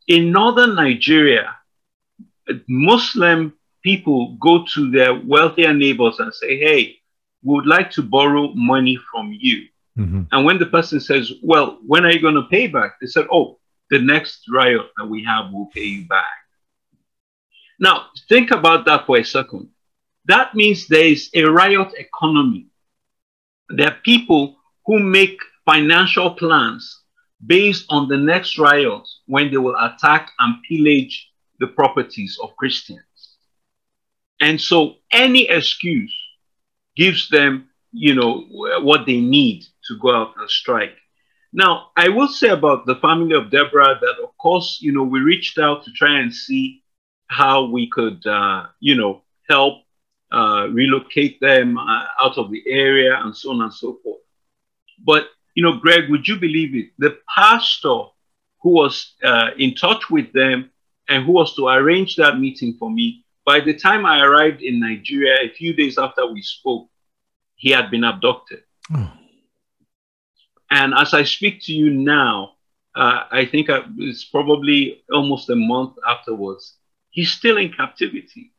In 0.08 0.32
northern 0.32 0.74
Nigeria, 0.74 1.54
Muslim 2.66 3.52
people 3.82 4.36
go 4.40 4.64
to 4.74 4.90
their 4.90 5.14
wealthier 5.14 5.74
neighbors 5.74 6.18
and 6.18 6.32
say, 6.32 6.58
"Hey, 6.58 6.96
we 7.42 7.54
would 7.56 7.66
like 7.66 7.90
to 7.92 8.02
borrow 8.02 8.54
money 8.54 8.98
from 9.12 9.36
you." 9.38 9.68
Mm-hmm. 9.98 10.22
And 10.32 10.44
when 10.46 10.58
the 10.58 10.66
person 10.76 10.98
says, 10.98 11.30
"Well, 11.42 11.78
when 11.86 12.06
are 12.06 12.12
you 12.12 12.22
going 12.22 12.40
to 12.40 12.48
pay 12.50 12.68
back?" 12.68 12.92
They 13.00 13.06
said, 13.06 13.26
"Oh, 13.30 13.58
the 13.90 13.98
next 14.00 14.44
riot 14.48 14.86
that 14.96 15.06
we 15.06 15.22
have 15.24 15.52
will 15.52 15.66
pay 15.74 15.84
you 15.84 16.08
back." 16.08 16.38
Now, 17.78 18.06
think 18.30 18.50
about 18.50 18.86
that 18.86 19.04
for 19.06 19.18
a 19.18 19.24
second. 19.24 19.68
that 20.24 20.54
means 20.54 20.86
there 20.86 21.10
is 21.16 21.28
a 21.34 21.44
riot 21.44 21.92
economy. 22.06 22.69
There 23.76 23.88
are 23.88 23.96
people 24.04 24.56
who 24.86 24.98
make 24.98 25.38
financial 25.64 26.34
plans 26.34 27.02
based 27.46 27.86
on 27.88 28.08
the 28.08 28.16
next 28.16 28.58
riot 28.58 29.06
when 29.26 29.50
they 29.50 29.56
will 29.56 29.76
attack 29.76 30.32
and 30.38 30.62
pillage 30.68 31.28
the 31.58 31.68
properties 31.68 32.38
of 32.42 32.56
Christians. 32.56 33.02
And 34.40 34.60
so 34.60 34.96
any 35.12 35.48
excuse 35.48 36.14
gives 36.96 37.28
them, 37.28 37.68
you 37.92 38.14
know, 38.14 38.46
what 38.82 39.06
they 39.06 39.20
need 39.20 39.64
to 39.86 39.98
go 39.98 40.14
out 40.14 40.34
and 40.38 40.50
strike. 40.50 40.96
Now, 41.52 41.90
I 41.96 42.08
will 42.08 42.28
say 42.28 42.48
about 42.48 42.86
the 42.86 42.96
family 42.96 43.34
of 43.34 43.50
Deborah 43.50 43.98
that, 44.00 44.16
of 44.22 44.36
course, 44.38 44.78
you 44.80 44.92
know, 44.92 45.02
we 45.02 45.20
reached 45.20 45.58
out 45.58 45.84
to 45.84 45.90
try 45.92 46.20
and 46.20 46.32
see 46.32 46.82
how 47.26 47.64
we 47.66 47.88
could, 47.88 48.24
uh, 48.26 48.66
you 48.80 48.94
know, 48.96 49.22
help 49.48 49.82
uh, 50.32 50.68
relocate 50.70 51.40
them 51.40 51.78
uh, 51.78 52.04
out 52.22 52.38
of 52.38 52.50
the 52.50 52.62
area 52.66 53.18
and 53.22 53.36
so 53.36 53.50
on 53.50 53.62
and 53.62 53.72
so 53.72 53.98
forth. 54.02 54.20
But, 55.04 55.28
you 55.54 55.62
know, 55.62 55.78
Greg, 55.78 56.10
would 56.10 56.28
you 56.28 56.38
believe 56.38 56.74
it? 56.74 56.90
The 56.98 57.18
pastor 57.34 58.04
who 58.60 58.70
was 58.70 59.14
uh, 59.22 59.50
in 59.58 59.74
touch 59.74 60.10
with 60.10 60.32
them 60.32 60.70
and 61.08 61.24
who 61.24 61.32
was 61.32 61.54
to 61.56 61.66
arrange 61.68 62.16
that 62.16 62.38
meeting 62.38 62.76
for 62.78 62.90
me, 62.90 63.24
by 63.44 63.60
the 63.60 63.74
time 63.74 64.06
I 64.06 64.20
arrived 64.20 64.62
in 64.62 64.78
Nigeria, 64.78 65.38
a 65.42 65.52
few 65.52 65.72
days 65.72 65.98
after 65.98 66.26
we 66.30 66.42
spoke, 66.42 66.88
he 67.56 67.70
had 67.70 67.90
been 67.90 68.04
abducted. 68.04 68.62
Oh. 68.94 69.12
And 70.70 70.94
as 70.94 71.14
I 71.14 71.24
speak 71.24 71.62
to 71.62 71.72
you 71.72 71.90
now, 71.90 72.52
uh, 72.94 73.24
I 73.30 73.46
think 73.46 73.68
it's 73.98 74.24
probably 74.24 75.02
almost 75.12 75.50
a 75.50 75.56
month 75.56 75.96
afterwards, 76.06 76.76
he's 77.10 77.32
still 77.32 77.56
in 77.56 77.72
captivity. 77.72 78.52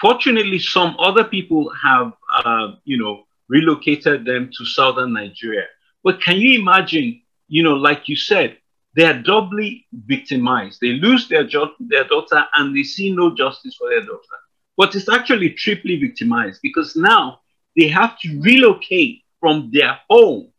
Fortunately, 0.00 0.58
some 0.58 0.96
other 0.98 1.24
people 1.24 1.70
have, 1.82 2.12
uh, 2.32 2.72
you 2.84 2.98
know, 2.98 3.24
relocated 3.48 4.24
them 4.24 4.50
to 4.56 4.64
southern 4.64 5.12
Nigeria. 5.12 5.64
But 6.04 6.20
can 6.22 6.36
you 6.36 6.60
imagine, 6.60 7.20
you 7.48 7.62
know, 7.62 7.74
like 7.74 8.08
you 8.08 8.16
said, 8.16 8.58
they 8.94 9.04
are 9.04 9.20
doubly 9.22 9.86
victimized. 9.92 10.80
They 10.80 10.92
lose 10.92 11.28
their, 11.28 11.44
jo- 11.44 11.74
their 11.80 12.04
daughter 12.04 12.44
and 12.56 12.76
they 12.76 12.82
see 12.82 13.12
no 13.12 13.34
justice 13.34 13.76
for 13.76 13.88
their 13.90 14.00
daughter. 14.02 14.38
But 14.76 14.94
it's 14.94 15.08
actually 15.08 15.50
triply 15.50 15.96
victimized 15.98 16.60
because 16.62 16.94
now 16.94 17.40
they 17.76 17.88
have 17.88 18.18
to 18.20 18.40
relocate 18.40 19.22
from 19.40 19.70
their 19.72 19.98
home, 20.08 20.52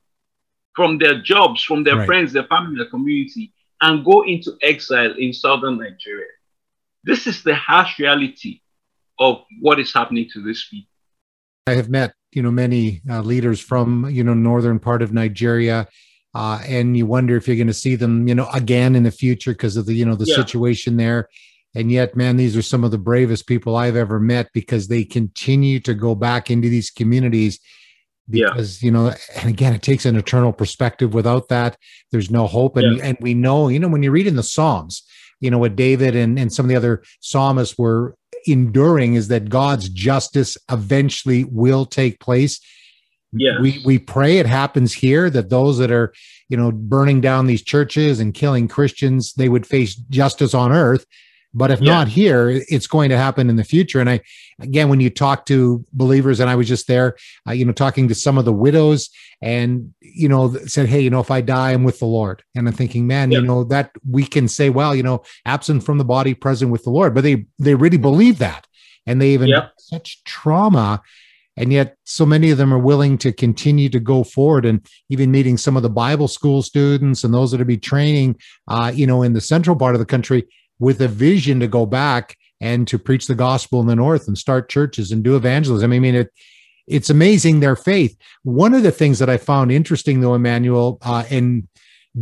from 0.76 0.98
their 0.98 1.22
jobs, 1.22 1.64
from 1.64 1.84
their 1.84 1.98
right. 1.98 2.06
friends, 2.06 2.34
their 2.34 2.46
family, 2.48 2.76
their 2.78 2.90
community, 2.90 3.54
and 3.82 4.04
go 4.06 4.24
into 4.24 4.58
exile 4.62 5.14
in 5.18 5.32
southern 5.34 5.78
Nigeria. 5.78 6.28
This 7.04 7.28
is 7.28 7.44
the 7.44 7.56
harsh 7.56 7.98
reality 8.00 8.60
of 9.20 9.42
what 9.62 9.80
is 9.80 9.94
happening 9.94 10.28
to 10.34 10.44
this 10.44 10.68
people. 10.68 10.88
I 11.68 11.74
have 11.74 11.90
met, 11.90 12.14
you 12.32 12.42
know, 12.42 12.52
many 12.52 13.02
uh, 13.10 13.22
leaders 13.22 13.60
from, 13.60 14.10
you 14.10 14.24
know, 14.24 14.34
northern 14.34 14.80
part 14.80 15.02
of 15.02 15.14
Nigeria, 15.14 15.88
uh, 16.34 16.62
and 16.66 16.96
you 16.98 17.06
wonder 17.06 17.36
if 17.36 17.48
you're 17.48 17.58
going 17.58 17.68
to 17.68 17.74
see 17.74 17.96
them, 17.96 18.28
you 18.28 18.36
know, 18.36 18.48
again 18.54 18.96
in 18.96 19.04
the 19.04 19.12
future 19.12 19.52
because 19.52 19.78
of 19.78 19.86
the, 19.86 19.94
you 19.94 20.06
know, 20.06 20.16
the 20.16 20.26
yeah. 20.26 20.36
situation 20.36 20.98
there. 20.98 21.30
And 21.76 21.92
yet, 21.92 22.16
man, 22.16 22.38
these 22.38 22.58
are 22.58 22.64
some 22.64 22.84
of 22.84 22.90
the 22.90 22.98
bravest 22.98 23.46
people 23.46 23.76
I've 23.76 23.96
ever 23.96 24.20
met 24.20 24.50
because 24.54 24.88
they 24.88 25.04
continue 25.04 25.80
to 25.82 25.94
go 25.94 26.16
back 26.16 26.50
into 26.50 26.70
these 26.70 26.90
communities 26.90 27.60
because 28.30 28.82
yeah. 28.82 28.86
you 28.86 28.92
know 28.92 29.14
and 29.36 29.50
again 29.50 29.74
it 29.74 29.82
takes 29.82 30.06
an 30.06 30.16
eternal 30.16 30.54
perspective 30.54 31.14
without 31.14 31.50
that 31.50 31.78
there's 32.12 32.30
no 32.30 32.48
hope 32.48 32.78
and 32.78 32.98
yeah. 32.98 33.04
and 33.04 33.18
we 33.22 33.34
know 33.34 33.70
you 33.70 33.80
know 33.80 33.88
when 33.88 34.04
you 34.04 34.12
read 34.12 34.28
in 34.28 34.36
the 34.36 34.44
psalms 34.44 35.04
you 35.40 35.50
know 35.50 35.58
what 35.58 35.76
david 35.76 36.16
and, 36.16 36.38
and 36.38 36.54
some 36.54 36.66
of 36.66 36.70
the 36.70 36.76
other 36.76 37.04
psalmists 37.22 37.78
were 37.78 38.16
enduring 38.46 39.16
is 39.16 39.28
that 39.28 39.50
god's 39.50 39.90
justice 39.90 40.58
eventually 40.72 41.44
will 41.46 41.86
take 41.86 42.20
place. 42.20 42.60
Yeah. 43.32 43.62
We 43.62 43.82
we 43.86 44.00
pray 44.00 44.38
it 44.38 44.48
happens 44.48 44.94
here 44.94 45.30
that 45.30 45.50
those 45.50 45.78
that 45.78 45.92
are 45.92 46.14
you 46.50 46.58
know 46.58 46.72
burning 46.72 47.22
down 47.22 47.46
these 47.46 47.62
churches 47.62 48.20
and 48.20 48.34
killing 48.34 48.68
christians 48.68 49.34
they 49.34 49.50
would 49.50 49.68
face 49.68 49.94
justice 49.96 50.56
on 50.56 50.72
earth 50.72 51.06
but 51.54 51.72
if 51.72 51.82
yeah. 51.82 51.94
not 51.94 52.08
here, 52.08 52.50
it's 52.50 52.88
going 52.88 53.10
to 53.10 53.18
happen 53.18 53.50
in 53.50 53.56
the 53.56 53.64
future. 53.64 54.00
And 54.00 54.10
I, 54.10 54.22
again, 54.60 54.88
when 54.90 55.00
you 55.00 55.10
talk 55.10 55.46
to 55.48 55.84
believers, 55.94 56.40
and 56.40 56.50
I 56.50 56.56
was 56.56 56.68
just 56.68 56.88
there, 56.88 57.16
uh, 57.48 57.54
you 57.54 57.66
know, 57.66 57.72
talking 57.72 58.08
to 58.08 58.16
some 58.16 58.38
of 58.38 58.46
the 58.46 58.54
widows, 58.54 59.10
and 59.42 59.94
you 60.02 60.30
know, 60.30 60.54
said, 60.66 60.88
"Hey, 60.88 61.02
you 61.02 61.10
know, 61.10 61.20
if 61.20 61.32
I 61.32 61.42
die, 61.42 61.72
I'm 61.72 61.84
with 61.84 62.00
the 62.00 62.06
Lord." 62.06 62.44
And 62.56 62.68
I'm 62.68 62.74
thinking, 62.74 63.08
man, 63.08 63.32
yeah. 63.32 63.40
you 63.40 63.46
know, 63.46 63.64
that 63.66 63.92
we 64.08 64.26
can 64.26 64.48
say, 64.48 64.70
well, 64.70 64.96
you 64.96 65.04
know, 65.04 65.24
absent 65.46 65.84
from 65.84 65.98
the 65.98 66.06
body, 66.06 66.34
present 66.34 66.72
with 66.72 66.84
the 66.84 66.92
Lord. 66.92 67.16
But 67.16 67.22
they 67.22 67.46
they 67.58 67.76
really 67.76 67.98
believe 67.98 68.38
that, 68.40 68.68
and 69.08 69.22
they 69.22 69.30
even 69.32 69.48
yeah. 69.48 69.70
such 69.78 70.24
trauma 70.24 71.02
and 71.58 71.74
yet 71.74 71.98
so 72.06 72.26
many 72.26 72.52
of 72.52 72.58
them 72.58 72.74
are 72.74 72.80
willing 72.80 73.18
to 73.18 73.34
continue 73.34 73.90
to 73.90 74.00
go 74.00 74.24
forward 74.24 74.66
and 74.66 74.88
even 75.10 75.30
meeting 75.30 75.58
some 75.58 75.76
of 75.76 75.84
the 75.84 75.90
bible 75.90 76.28
school 76.28 76.64
students 76.64 77.24
and 77.24 77.34
those 77.34 77.52
that 77.52 77.60
are 77.60 77.66
be 77.66 77.78
training 77.78 78.36
uh, 78.70 78.92
you 78.96 79.06
know 79.06 79.22
in 79.22 79.34
the 79.34 79.42
central 79.42 79.76
part 79.76 79.94
of 79.94 80.00
the 80.00 80.06
country 80.06 80.48
with 80.80 81.02
a 81.02 81.08
vision 81.08 81.60
to 81.60 81.68
go 81.68 81.86
back 81.86 82.36
and 82.62 82.88
to 82.88 83.00
preach 83.00 83.28
the 83.28 83.36
gospel 83.36 83.80
in 83.80 83.88
the 83.88 83.96
north 83.96 84.28
and 84.28 84.38
start 84.38 84.70
churches 84.70 85.12
and 85.12 85.24
do 85.24 85.36
evangelism. 85.36 85.92
I 85.92 86.00
mean, 86.00 86.16
it 86.16 86.34
it's 86.88 87.10
amazing 87.10 87.60
their 87.60 87.76
faith. 87.76 88.18
One 88.44 88.74
of 88.74 88.82
the 88.82 88.92
things 88.92 89.20
that 89.20 89.30
I 89.30 89.38
found 89.38 89.72
interesting, 89.72 90.22
though, 90.22 90.34
Emmanuel, 90.34 90.98
uh, 91.04 91.24
and 91.30 91.68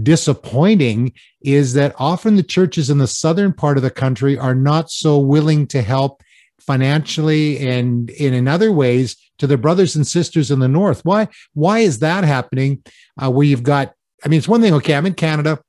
disappointing 0.04 1.13
is 1.41 1.74
that 1.74 1.96
often 1.98 2.36
the 2.36 2.43
churches 2.43 2.89
in 2.89 2.98
the 2.98 3.08
southern 3.08 3.54
part 3.54 3.78
of 3.78 3.84
the 3.84 3.89
country 3.89 4.38
are 4.38 4.54
not 4.54 4.91
so 4.91 5.17
willing 5.17 5.67
to 5.67 5.82
help 5.82 6.22
financially 6.60 7.58
and, 7.60 8.10
and 8.12 8.36
in 8.36 8.48
other 8.48 8.74
ways 8.74 9.15
to 9.38 9.48
their 9.48 9.58
brothers 9.58 9.96
and 9.96 10.06
sisters 10.06 10.52
in 10.52 10.60
the 10.60 10.67
north. 10.67 11.06
Why? 11.06 11.30
Why 11.54 11.80
is 11.80 12.00
that 12.00 12.26
happening? 12.26 12.84
Uh, 13.17 13.32
where 13.32 13.48
you've 13.48 13.63
got, 13.63 13.93
I 14.26 14.28
mean, 14.28 14.39
it's 14.39 14.50
one 14.50 14.62
thing. 14.62 14.74
Okay, 14.74 14.96
I'm 14.96 15.06
in 15.06 15.13
Canada 15.13 15.62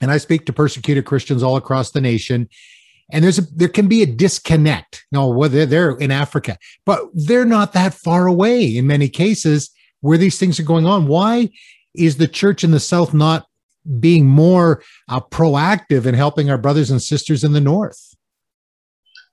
and 0.00 0.10
I 0.10 0.18
speak 0.18 0.46
to 0.46 0.52
persecuted 0.52 1.04
Christians 1.04 1.42
all 1.42 1.56
across 1.56 1.90
the 1.90 2.00
nation. 2.00 2.48
And 3.12 3.22
there's 3.22 3.38
a 3.38 3.42
there 3.54 3.68
can 3.68 3.86
be 3.86 4.02
a 4.02 4.06
disconnect. 4.06 5.04
No, 5.12 5.28
whether 5.28 5.66
they're 5.66 5.96
in 5.96 6.10
Africa, 6.10 6.58
but 6.86 7.00
they're 7.12 7.44
not 7.44 7.74
that 7.74 7.94
far 7.94 8.26
away 8.26 8.76
in 8.76 8.86
many 8.86 9.08
cases 9.08 9.70
where 10.00 10.18
these 10.18 10.38
things 10.38 10.58
are 10.58 10.64
going 10.64 10.86
on. 10.86 11.06
Why 11.06 11.50
is 11.94 12.16
the 12.16 12.28
church 12.28 12.64
in 12.64 12.70
the 12.70 12.80
South 12.80 13.14
not 13.14 13.46
being 14.00 14.26
more 14.26 14.82
uh, 15.08 15.20
proactive 15.20 16.06
in 16.06 16.14
helping 16.14 16.50
our 16.50 16.58
brothers 16.58 16.90
and 16.90 17.00
sisters 17.00 17.44
in 17.44 17.52
the 17.52 17.60
North? 17.60 18.14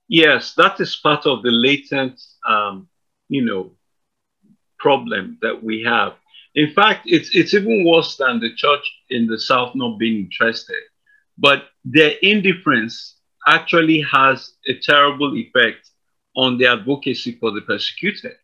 Yes, 0.07 0.53
that 0.55 0.79
is 0.81 0.95
part 0.97 1.25
of 1.25 1.41
the 1.41 1.51
latent, 1.51 2.21
um, 2.47 2.89
you 3.29 3.45
know, 3.45 3.71
problem 4.77 5.37
that 5.41 5.63
we 5.63 5.83
have. 5.83 6.15
In 6.55 6.73
fact, 6.73 7.03
it's 7.05 7.33
it's 7.33 7.53
even 7.53 7.85
worse 7.85 8.17
than 8.17 8.39
the 8.39 8.53
church 8.55 8.85
in 9.09 9.27
the 9.27 9.39
south 9.39 9.73
not 9.75 9.97
being 9.97 10.25
interested. 10.25 10.81
But 11.37 11.69
their 11.85 12.11
indifference 12.21 13.15
actually 13.47 14.01
has 14.01 14.53
a 14.67 14.77
terrible 14.79 15.35
effect 15.35 15.89
on 16.35 16.57
the 16.57 16.67
advocacy 16.67 17.37
for 17.39 17.51
the 17.51 17.61
persecuted. 17.61 18.35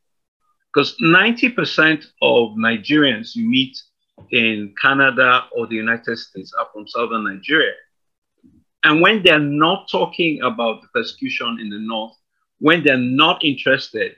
Because 0.73 0.95
90% 1.01 2.05
of 2.21 2.51
Nigerians 2.57 3.35
you 3.35 3.47
meet 3.47 3.77
in 4.31 4.73
Canada 4.81 5.45
or 5.55 5.67
the 5.67 5.75
United 5.75 6.17
States 6.17 6.53
are 6.57 6.67
from 6.73 6.87
southern 6.87 7.25
Nigeria. 7.25 7.73
And 8.83 9.01
when 9.01 9.23
they're 9.23 9.39
not 9.39 9.89
talking 9.91 10.41
about 10.41 10.81
the 10.81 10.87
persecution 10.93 11.57
in 11.59 11.69
the 11.69 11.79
north, 11.79 12.13
when 12.59 12.83
they're 12.83 12.97
not 12.97 13.43
interested, 13.43 14.15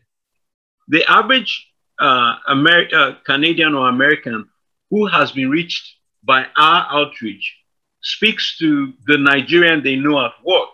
the 0.88 1.04
average 1.10 1.69
uh, 2.00 2.36
Ameri- 2.48 2.94
uh, 2.94 3.16
Canadian 3.26 3.76
or 3.76 3.90
American 3.90 4.48
who 4.90 5.06
has 5.08 5.32
been 5.32 5.50
reached 5.50 5.96
by 6.24 6.46
our 6.58 6.88
outreach 6.90 7.56
speaks 8.02 8.58
to 8.58 8.94
the 9.06 9.18
Nigerian 9.18 9.84
they 9.84 9.96
know 9.96 10.26
at 10.26 10.34
work. 10.44 10.70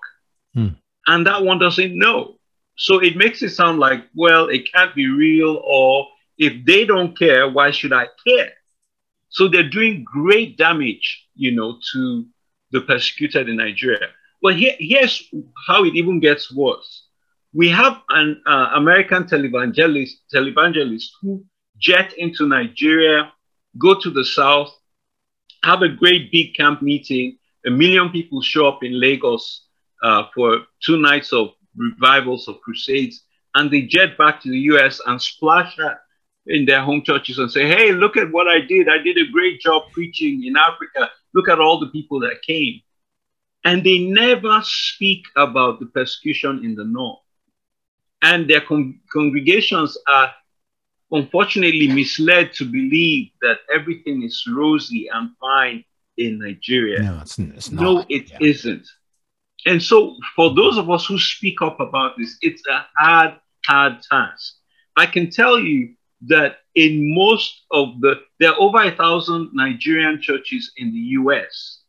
Hmm. 0.54 0.68
And 1.08 1.26
that 1.28 1.44
one 1.44 1.60
doesn't 1.60 1.98
know. 1.98 2.36
So 2.78 3.00
it 3.00 3.16
makes 3.16 3.42
it 3.42 3.52
sound 3.52 3.80
like, 3.80 4.06
well, 4.16 4.48
it 4.50 4.72
can't 4.72 4.94
be 4.96 5.08
real, 5.08 5.62
or 5.64 6.08
if 6.38 6.66
they 6.66 6.86
don't 6.86 7.18
care, 7.18 7.50
why 7.50 7.72
should 7.72 7.94
I 7.94 8.08
care? 8.26 8.52
So 9.30 9.48
they're 9.48 9.70
doing 9.70 10.04
great 10.04 10.58
damage, 10.58 11.28
you 11.36 11.52
know, 11.52 11.80
to 11.94 12.26
the 12.72 12.82
persecuted 12.82 13.50
in 13.50 13.58
Nigeria. 13.58 14.10
But 14.42 14.56
here, 14.56 14.76
here's 14.78 15.24
how 15.68 15.86
it 15.86 15.96
even 15.96 16.20
gets 16.20 16.54
worse 16.54 17.05
we 17.56 17.70
have 17.70 18.02
an 18.10 18.42
uh, 18.46 18.72
American 18.76 19.24
televangelist, 19.24 20.16
televangelist 20.34 21.08
who 21.22 21.44
jet 21.78 22.14
into 22.18 22.46
Nigeria, 22.46 23.32
go 23.78 23.98
to 23.98 24.10
the 24.10 24.26
south, 24.26 24.70
have 25.64 25.82
a 25.82 25.88
great 25.88 26.32
big 26.34 26.54
camp 26.56 26.82
meeting. 26.82 27.38
A 27.66 27.72
million 27.72 28.10
people 28.10 28.42
show 28.42 28.68
up 28.68 28.84
in 28.84 29.00
Lagos 29.00 29.68
uh, 30.04 30.24
for 30.36 30.60
two 30.86 30.98
nights 30.98 31.32
of 31.32 31.52
revivals 31.78 32.50
of 32.50 32.60
crusades, 32.60 33.24
and 33.56 33.72
they 33.72 33.84
jet 33.84 34.18
back 34.18 34.42
to 34.42 34.50
the 34.50 34.60
US 34.74 35.00
and 35.06 35.22
splash 35.22 35.78
that 35.78 36.00
in 36.48 36.66
their 36.66 36.82
home 36.82 37.04
churches 37.04 37.40
and 37.40 37.50
say, 37.50 37.66
Hey, 37.68 37.94
look 37.94 38.18
at 38.18 38.32
what 38.34 38.50
I 38.50 38.60
did. 38.60 38.90
I 38.90 38.98
did 38.98 39.18
a 39.18 39.32
great 39.32 39.62
job 39.62 39.84
preaching 39.94 40.44
in 40.44 40.58
Africa. 40.58 41.10
Look 41.34 41.48
at 41.48 41.60
all 41.60 41.80
the 41.80 41.88
people 41.88 42.20
that 42.20 42.42
came. 42.46 42.82
And 43.64 43.84
they 43.84 44.00
never 44.00 44.60
speak 44.64 45.24
about 45.38 45.80
the 45.80 45.88
persecution 45.88 46.64
in 46.64 46.76
the 46.76 46.84
north. 46.84 47.20
And 48.22 48.50
their 48.50 48.62
con- 48.62 49.00
congregations 49.12 49.98
are 50.08 50.32
unfortunately 51.12 51.88
misled 51.88 52.54
to 52.54 52.66
believe 52.66 53.30
that 53.42 53.58
everything 53.74 54.24
is 54.24 54.44
rosy 54.48 55.08
and 55.14 55.32
fine 55.40 55.84
in 56.18 56.40
Nigeria. 56.40 57.02
No, 57.02 57.20
it's, 57.22 57.38
it's 57.40 57.72
not. 57.72 57.82
No, 57.82 58.06
it 58.10 58.32
yeah. 58.32 58.38
not 58.42 58.82
And 59.66 59.82
so, 59.82 60.16
for 60.36 60.54
those 60.54 60.78
of 60.78 60.90
us 60.90 61.06
who 61.06 61.18
speak 61.20 61.62
up 61.62 61.80
about 61.80 62.18
this, 62.18 62.38
it's 62.42 62.64
a 62.68 62.86
hard, 62.98 63.34
hard 63.66 64.02
task. 64.02 64.56
I 64.96 65.06
can 65.06 65.30
tell 65.30 65.60
you 65.60 65.96
that 66.28 66.58
in 66.76 67.14
most 67.14 67.64
of 67.72 68.00
the, 68.02 68.22
there 68.40 68.52
are 68.52 68.60
over 68.60 68.82
a 68.82 68.96
thousand 68.96 69.52
Nigerian 69.54 70.22
churches 70.22 70.72
in 70.78 70.92
the 70.92 71.00
US. 71.20 71.82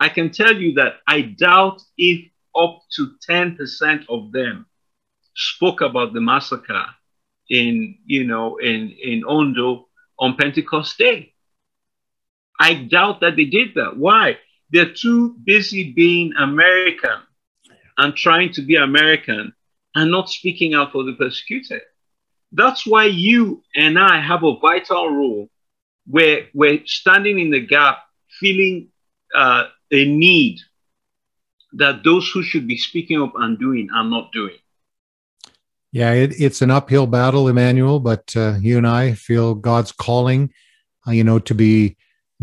I 0.00 0.08
can 0.08 0.30
tell 0.30 0.54
you 0.54 0.74
that 0.74 0.94
I 1.06 1.22
doubt 1.22 1.82
if 1.98 2.26
up 2.56 2.80
to 2.96 3.12
10% 3.28 4.06
of 4.08 4.32
them 4.32 4.66
spoke 5.34 5.80
about 5.80 6.12
the 6.12 6.20
massacre 6.20 6.86
in, 7.48 7.98
you 8.06 8.24
know, 8.24 8.56
in, 8.58 8.94
in 9.02 9.24
Ondo 9.24 9.88
on 10.18 10.36
Pentecost 10.36 10.98
Day. 10.98 11.34
I 12.58 12.74
doubt 12.74 13.20
that 13.20 13.36
they 13.36 13.46
did 13.46 13.74
that. 13.74 13.96
Why? 13.96 14.38
They're 14.70 14.92
too 14.92 15.36
busy 15.42 15.92
being 15.92 16.32
American 16.38 17.22
and 17.96 18.14
trying 18.14 18.52
to 18.52 18.62
be 18.62 18.76
American 18.76 19.52
and 19.94 20.10
not 20.10 20.30
speaking 20.30 20.74
out 20.74 20.92
for 20.92 21.04
the 21.04 21.14
persecuted. 21.14 21.82
That's 22.52 22.86
why 22.86 23.06
you 23.06 23.62
and 23.74 23.98
I 23.98 24.20
have 24.20 24.44
a 24.44 24.58
vital 24.58 25.10
role 25.10 25.50
where 26.06 26.48
we're 26.54 26.82
standing 26.86 27.38
in 27.38 27.50
the 27.50 27.64
gap, 27.64 27.98
feeling 28.38 28.88
uh, 29.34 29.64
a 29.92 30.04
need 30.04 30.58
that 31.74 32.02
those 32.04 32.28
who 32.30 32.42
should 32.42 32.66
be 32.66 32.76
speaking 32.76 33.22
up 33.22 33.32
and 33.36 33.58
doing 33.58 33.88
are 33.94 34.04
not 34.04 34.32
doing. 34.32 34.56
Yeah, 35.92 36.12
it, 36.12 36.40
it's 36.40 36.62
an 36.62 36.70
uphill 36.70 37.06
battle, 37.06 37.48
Emmanuel, 37.48 37.98
but 37.98 38.32
uh, 38.36 38.54
you 38.60 38.76
and 38.78 38.86
I 38.86 39.14
feel 39.14 39.54
God's 39.54 39.90
calling, 39.90 40.52
uh, 41.06 41.10
you 41.10 41.24
know, 41.24 41.40
to 41.40 41.54
be 41.54 41.96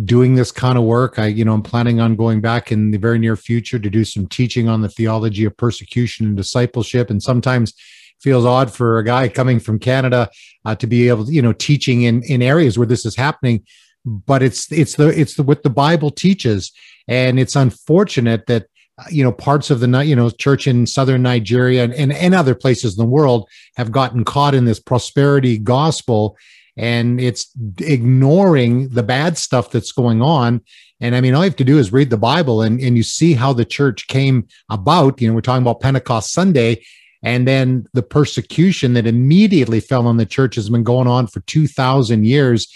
doing 0.03 0.35
this 0.35 0.51
kind 0.51 0.77
of 0.77 0.83
work. 0.83 1.17
I, 1.17 1.27
you 1.27 1.45
know, 1.45 1.53
I'm 1.53 1.63
planning 1.63 1.99
on 1.99 2.15
going 2.15 2.41
back 2.41 2.71
in 2.71 2.91
the 2.91 2.97
very 2.97 3.17
near 3.19 3.35
future 3.37 3.79
to 3.79 3.89
do 3.89 4.03
some 4.03 4.27
teaching 4.27 4.67
on 4.67 4.81
the 4.81 4.89
theology 4.89 5.45
of 5.45 5.55
persecution 5.55 6.27
and 6.27 6.35
discipleship. 6.35 7.09
And 7.09 7.23
sometimes 7.23 7.73
feels 8.19 8.45
odd 8.45 8.71
for 8.71 8.97
a 8.97 9.03
guy 9.03 9.29
coming 9.29 9.59
from 9.59 9.79
Canada 9.79 10.29
uh, 10.65 10.75
to 10.75 10.87
be 10.87 11.07
able 11.07 11.25
to, 11.25 11.31
you 11.31 11.41
know, 11.41 11.53
teaching 11.53 12.01
in 12.01 12.23
in 12.23 12.41
areas 12.41 12.77
where 12.77 12.87
this 12.87 13.05
is 13.05 13.15
happening. 13.15 13.65
But 14.05 14.43
it's 14.43 14.71
it's 14.71 14.95
the 14.95 15.07
it's 15.07 15.35
the 15.35 15.43
what 15.43 15.63
the 15.63 15.69
Bible 15.69 16.11
teaches, 16.11 16.71
and 17.07 17.39
it's 17.39 17.55
unfortunate 17.55 18.47
that 18.47 18.67
you 19.09 19.23
know 19.23 19.31
parts 19.31 19.69
of 19.69 19.79
the 19.79 20.05
you 20.05 20.15
know 20.15 20.29
church 20.29 20.67
in 20.67 20.87
southern 20.87 21.21
Nigeria 21.21 21.83
and, 21.83 21.93
and 21.93 22.11
and 22.11 22.33
other 22.33 22.55
places 22.55 22.97
in 22.97 23.03
the 23.03 23.09
world 23.09 23.47
have 23.75 23.91
gotten 23.91 24.23
caught 24.23 24.55
in 24.55 24.65
this 24.65 24.79
prosperity 24.79 25.57
gospel, 25.57 26.35
and 26.75 27.21
it's 27.21 27.51
ignoring 27.79 28.89
the 28.89 29.03
bad 29.03 29.37
stuff 29.37 29.71
that's 29.71 29.91
going 29.91 30.21
on. 30.21 30.61
And 30.99 31.15
I 31.15 31.21
mean, 31.21 31.35
all 31.35 31.43
you 31.43 31.49
have 31.49 31.57
to 31.57 31.63
do 31.63 31.77
is 31.77 31.93
read 31.93 32.09
the 32.09 32.17
Bible 32.17 32.63
and, 32.63 32.79
and 32.79 32.97
you 32.97 33.03
see 33.03 33.33
how 33.33 33.53
the 33.53 33.65
church 33.65 34.07
came 34.07 34.47
about. 34.69 35.21
You 35.21 35.27
know, 35.27 35.35
we're 35.35 35.41
talking 35.41 35.61
about 35.61 35.79
Pentecost 35.79 36.33
Sunday, 36.33 36.83
and 37.21 37.47
then 37.47 37.85
the 37.93 38.03
persecution 38.03 38.93
that 38.93 39.05
immediately 39.05 39.79
fell 39.79 40.07
on 40.07 40.17
the 40.17 40.25
church 40.25 40.55
has 40.55 40.69
been 40.69 40.83
going 40.83 41.07
on 41.07 41.27
for 41.27 41.41
2,000 41.41 42.25
years. 42.25 42.67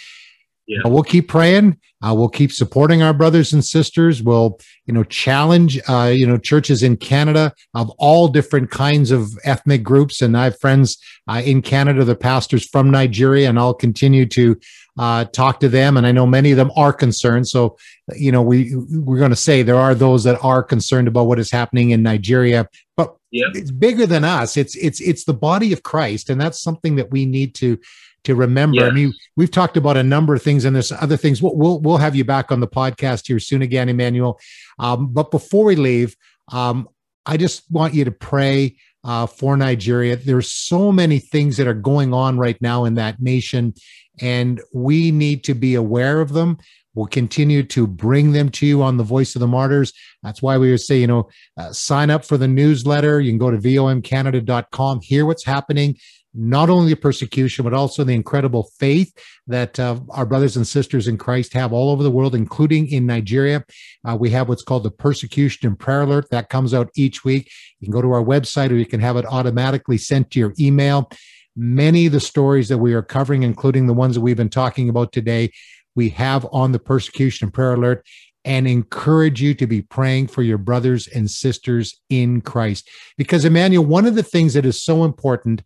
Yeah. 0.72 0.88
We'll 0.90 1.04
keep 1.04 1.28
praying. 1.28 1.78
Uh, 2.02 2.14
we'll 2.16 2.30
keep 2.30 2.50
supporting 2.50 3.04
our 3.04 3.14
brothers 3.14 3.52
and 3.52 3.64
sisters. 3.64 4.24
We'll, 4.24 4.58
you 4.86 4.94
know, 4.94 5.04
challenge, 5.04 5.80
uh, 5.90 6.14
you 6.16 6.26
know, 6.26 6.38
churches 6.38 6.82
in 6.82 6.96
Canada 6.96 7.54
of 7.74 7.90
all 7.98 8.30
different 8.30 8.72
kinds 8.72 9.12
of 9.12 9.38
ethnic 9.44 9.84
groups. 9.84 10.22
And 10.22 10.38
I 10.38 10.46
have 10.46 10.60
friends 10.60 10.98
uh, 11.28 11.42
in 11.44 11.62
Canada, 11.62 12.06
the 12.06 12.16
pastors 12.16 12.66
from 12.66 12.90
Nigeria, 12.90 13.50
and 13.50 13.60
I'll 13.60 13.74
continue 13.74 14.26
to 14.28 14.58
uh, 14.98 15.26
talk 15.26 15.60
to 15.60 15.68
them. 15.68 15.98
And 15.98 16.08
I 16.08 16.14
know 16.14 16.26
many 16.26 16.52
of 16.52 16.58
them 16.58 16.72
are 16.78 16.94
concerned. 16.94 17.50
So, 17.50 17.78
you 18.16 18.32
know, 18.32 18.42
we 18.42 18.74
we're 18.76 19.20
going 19.20 19.30
to 19.32 19.36
say 19.36 19.62
there 19.62 19.76
are 19.76 19.94
those 19.94 20.24
that 20.24 20.42
are 20.42 20.64
concerned 20.64 21.10
about 21.10 21.28
what 21.28 21.40
is 21.40 21.52
happening 21.52 21.90
in 21.90 22.02
Nigeria, 22.02 22.68
but 22.96 23.18
it's 23.32 23.72
bigger 23.72 24.06
than 24.06 24.24
us. 24.24 24.56
It's 24.56 24.76
it's 24.76 25.02
it's 25.02 25.26
the 25.26 25.34
body 25.34 25.74
of 25.74 25.84
Christ, 25.84 26.30
and 26.30 26.40
that's 26.40 26.62
something 26.62 26.96
that 26.96 27.12
we 27.12 27.26
need 27.26 27.56
to 27.56 27.78
to 28.24 28.36
remember. 28.36 28.82
Yes. 28.82 28.92
I 28.92 28.94
mean, 28.94 29.14
we've 29.36 29.52
talked 29.52 29.78
about 29.78 29.98
a 29.98 30.04
number 30.04 30.36
of 30.36 30.42
things, 30.42 30.66
and 30.66 30.76
there's 30.76 30.92
other 30.92 31.18
things. 31.18 31.42
We'll 31.42 31.56
we'll, 31.56 31.80
we'll 31.80 31.98
have 31.98 32.16
you 32.16 32.24
back 32.24 32.52
on 32.52 32.60
the 32.60 32.68
podcast 32.68 33.28
here 33.28 33.40
soon 33.40 33.62
again, 33.62 33.90
Emmanuel. 33.90 34.40
Um, 34.80 35.14
but 35.14 35.32
before 35.32 35.66
we 35.66 35.76
leave, 35.76 36.16
um, 36.52 36.88
I 37.26 37.38
just 37.38 37.70
want 37.72 37.94
you 37.94 38.06
to 38.06 38.12
pray 38.12 38.78
uh, 39.04 39.26
for 39.26 39.58
Nigeria. 39.58 40.16
There's 40.16 40.52
so 40.52 40.92
many 40.92 41.20
things 41.20 41.58
that 41.58 41.68
are 41.68 41.74
going 41.74 42.14
on 42.14 42.38
right 42.38 42.60
now 42.62 42.86
in 42.86 42.96
that 42.96 43.22
nation, 43.22 43.74
and 44.20 44.62
we 44.74 45.12
need 45.12 45.44
to 45.46 45.54
be 45.54 45.76
aware 45.76 46.22
of 46.22 46.34
them. 46.34 46.58
We'll 46.94 47.08
continue 47.08 47.64
to 47.64 47.88
bring 47.88 48.34
them 48.34 48.50
to 48.50 48.66
you 48.66 48.84
on 48.84 48.98
the 48.98 49.04
Voice 49.04 49.34
of 49.36 49.40
the 49.40 49.48
Martyrs. 49.48 49.94
That's 50.24 50.42
why 50.42 50.58
we 50.58 50.72
would 50.72 50.82
say, 50.82 51.00
you 51.00 51.08
know, 51.08 51.30
uh, 51.58 51.72
sign 51.72 52.10
up 52.10 52.26
for 52.26 52.38
the 52.38 52.50
newsletter. 52.50 53.22
You 53.22 53.32
can 53.32 53.38
go 53.38 53.50
to 53.50 53.58
vomcanada.com, 53.58 55.00
hear 55.02 55.26
what's 55.26 55.46
happening, 55.46 55.96
not 56.34 56.70
only 56.70 56.94
the 56.94 57.00
persecution, 57.00 57.64
but 57.64 57.74
also 57.74 58.04
the 58.04 58.14
incredible 58.14 58.70
faith 58.80 59.14
that 59.48 59.80
uh, 59.80 60.00
our 60.12 60.26
brothers 60.26 60.56
and 60.56 60.66
sisters 60.66 61.08
in 61.08 61.18
Christ 61.18 61.54
have 61.54 61.74
all 61.74 61.90
over 61.90 62.04
the 62.04 62.12
world, 62.12 62.36
including 62.36 62.88
in 62.88 63.06
Nigeria. 63.06 63.66
Uh, 64.06 64.16
we 64.20 64.30
have 64.30 64.48
what's 64.48 64.64
called 64.64 64.84
the 64.84 64.92
Persecution 64.92 65.68
and 65.68 65.78
Prayer 65.78 66.02
Alert 66.02 66.30
that 66.32 66.50
comes 66.50 66.74
out 66.74 66.90
each 66.96 67.26
week. 67.26 67.52
You 67.80 67.88
can 67.88 67.92
go 67.92 68.02
to 68.02 68.12
our 68.12 68.24
website 68.24 68.72
or 68.72 68.76
you 68.76 68.86
can 68.86 69.02
have 69.02 69.18
it 69.18 69.26
automatically 69.26 69.98
sent 69.98 70.32
to 70.32 70.40
your 70.40 70.54
email. 70.60 71.10
Many 71.56 72.06
of 72.06 72.14
the 72.14 72.22
stories 72.22 72.70
that 72.70 72.78
we 72.78 72.94
are 72.94 73.02
covering, 73.02 73.44
including 73.44 73.88
the 73.88 73.94
ones 73.94 74.16
that 74.16 74.22
we've 74.22 74.38
been 74.38 74.50
talking 74.50 74.88
about 74.88 75.12
today, 75.12 75.52
we 75.96 76.10
have 76.10 76.48
on 76.54 76.72
the 76.72 76.80
persecution 76.80 77.46
and 77.46 77.54
prayer 77.54 77.74
alert 77.74 78.06
and 78.44 78.68
encourage 78.68 79.42
you 79.42 79.54
to 79.54 79.68
be 79.68 79.82
praying 79.82 80.28
for 80.28 80.42
your 80.42 80.58
brothers 80.58 81.08
and 81.08 81.30
sisters 81.30 82.00
in 82.10 82.42
Christ. 82.42 82.90
Because, 83.18 83.46
Emmanuel, 83.46 83.86
one 83.86 84.06
of 84.06 84.16
the 84.16 84.24
things 84.24 84.54
that 84.54 84.66
is 84.66 84.82
so 84.82 85.04
important 85.04 85.62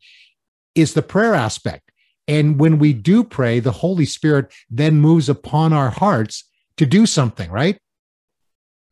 is 0.76 0.94
the 0.94 1.02
prayer 1.02 1.34
aspect. 1.34 1.92
And 2.28 2.60
when 2.60 2.80
we 2.80 2.94
do 2.94 3.24
pray, 3.24 3.60
the 3.60 3.72
Holy 3.72 4.06
Spirit 4.06 4.54
then 4.70 4.98
moves 4.98 5.30
upon 5.30 5.74
our 5.74 5.90
hearts 5.90 6.44
to 6.78 6.86
do 6.86 7.06
something, 7.06 7.50
right? 7.52 7.78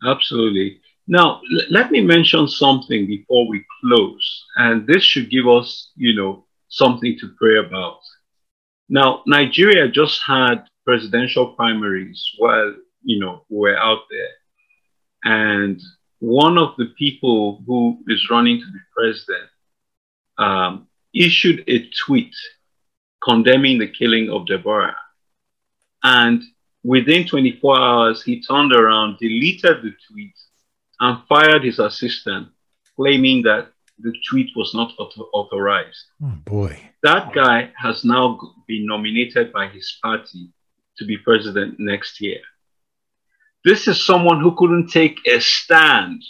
Absolutely. 0.05 0.79
Now, 1.07 1.41
l- 1.53 1.65
let 1.69 1.91
me 1.91 2.01
mention 2.01 2.47
something 2.47 3.07
before 3.07 3.47
we 3.47 3.65
close. 3.81 4.45
And 4.55 4.85
this 4.87 5.03
should 5.03 5.29
give 5.31 5.47
us, 5.47 5.91
you 5.95 6.15
know, 6.15 6.45
something 6.69 7.17
to 7.19 7.33
pray 7.37 7.57
about. 7.57 7.99
Now, 8.89 9.23
Nigeria 9.25 9.87
just 9.87 10.21
had 10.25 10.65
presidential 10.85 11.53
primaries 11.53 12.23
while 12.37 12.73
you 13.03 13.19
know 13.19 13.45
we're 13.49 13.77
out 13.77 14.01
there, 14.09 14.33
and 15.23 15.81
one 16.19 16.57
of 16.57 16.75
the 16.77 16.87
people 16.97 17.63
who 17.65 17.99
is 18.07 18.29
running 18.29 18.59
to 18.59 18.65
be 18.65 18.79
president 18.95 19.49
um, 20.37 20.87
issued 21.13 21.63
a 21.67 21.89
tweet 22.05 22.33
condemning 23.23 23.79
the 23.79 23.87
killing 23.87 24.29
of 24.29 24.47
Deborah, 24.47 24.95
and 26.03 26.43
within 26.83 27.27
24 27.27 27.79
hours 27.79 28.23
he 28.23 28.41
turned 28.41 28.73
around, 28.73 29.17
deleted 29.19 29.81
the 29.83 29.93
tweet, 30.09 30.33
and 30.99 31.23
fired 31.27 31.63
his 31.63 31.79
assistant, 31.79 32.49
claiming 32.95 33.41
that 33.43 33.69
the 33.99 34.13
tweet 34.29 34.49
was 34.55 34.73
not 34.73 34.91
author- 34.97 35.29
authorized. 35.33 36.05
Oh 36.21 36.33
boy. 36.45 36.79
That 37.03 37.33
guy 37.33 37.71
has 37.77 38.03
now 38.03 38.39
been 38.67 38.85
nominated 38.85 39.53
by 39.53 39.67
his 39.67 39.97
party 40.01 40.49
to 40.97 41.05
be 41.05 41.17
president 41.17 41.79
next 41.79 42.21
year. 42.21 42.41
This 43.65 43.87
is 43.87 44.05
someone 44.05 44.41
who 44.41 44.55
couldn't 44.55 44.87
take 44.87 45.19
a 45.25 45.39
stand 45.39 46.23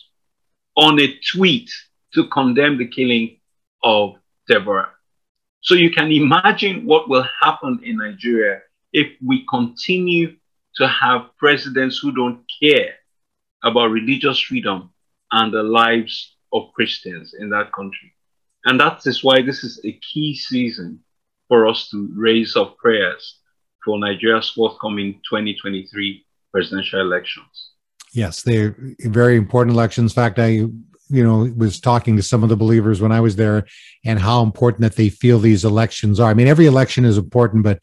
on 0.75 0.99
a 0.99 1.17
tweet 1.31 1.71
to 2.13 2.27
condemn 2.27 2.77
the 2.77 2.87
killing 2.87 3.37
of 3.83 4.15
Deborah. 4.47 4.89
So 5.61 5.75
you 5.75 5.91
can 5.91 6.11
imagine 6.11 6.85
what 6.85 7.09
will 7.09 7.25
happen 7.41 7.79
in 7.83 7.97
Nigeria 7.97 8.61
if 8.91 9.07
we 9.25 9.45
continue 9.49 10.35
to 10.75 10.87
have 10.87 11.35
presidents 11.37 11.97
who 11.99 12.11
don't 12.11 12.43
care 12.61 12.95
about 13.63 13.91
religious 13.91 14.39
freedom 14.39 14.91
and 15.31 15.53
the 15.53 15.63
lives 15.63 16.35
of 16.51 16.73
Christians 16.75 17.33
in 17.37 17.49
that 17.49 17.71
country. 17.71 18.13
And 18.65 18.79
that 18.79 19.01
is 19.05 19.23
why 19.23 19.41
this 19.41 19.63
is 19.63 19.79
a 19.83 19.99
key 20.13 20.35
season 20.35 20.99
for 21.47 21.67
us 21.67 21.89
to 21.89 22.09
raise 22.15 22.55
up 22.55 22.77
prayers 22.77 23.39
for 23.83 23.99
Nigeria's 23.99 24.49
forthcoming 24.49 25.21
2023 25.29 26.25
presidential 26.51 27.01
elections. 27.01 27.71
Yes, 28.13 28.43
they're 28.43 28.75
very 28.99 29.37
important 29.37 29.75
elections. 29.75 30.11
In 30.11 30.15
fact, 30.15 30.39
I 30.39 30.67
you 31.09 31.23
know 31.23 31.51
was 31.55 31.79
talking 31.79 32.15
to 32.17 32.23
some 32.23 32.43
of 32.43 32.49
the 32.49 32.55
believers 32.57 33.01
when 33.01 33.11
I 33.11 33.19
was 33.19 33.35
there 33.35 33.65
and 34.05 34.19
how 34.19 34.43
important 34.43 34.81
that 34.81 34.95
they 34.95 35.09
feel 35.09 35.39
these 35.39 35.65
elections 35.65 36.19
are. 36.19 36.31
I 36.31 36.33
mean, 36.33 36.47
every 36.47 36.65
election 36.65 37.05
is 37.05 37.17
important, 37.17 37.63
but 37.63 37.79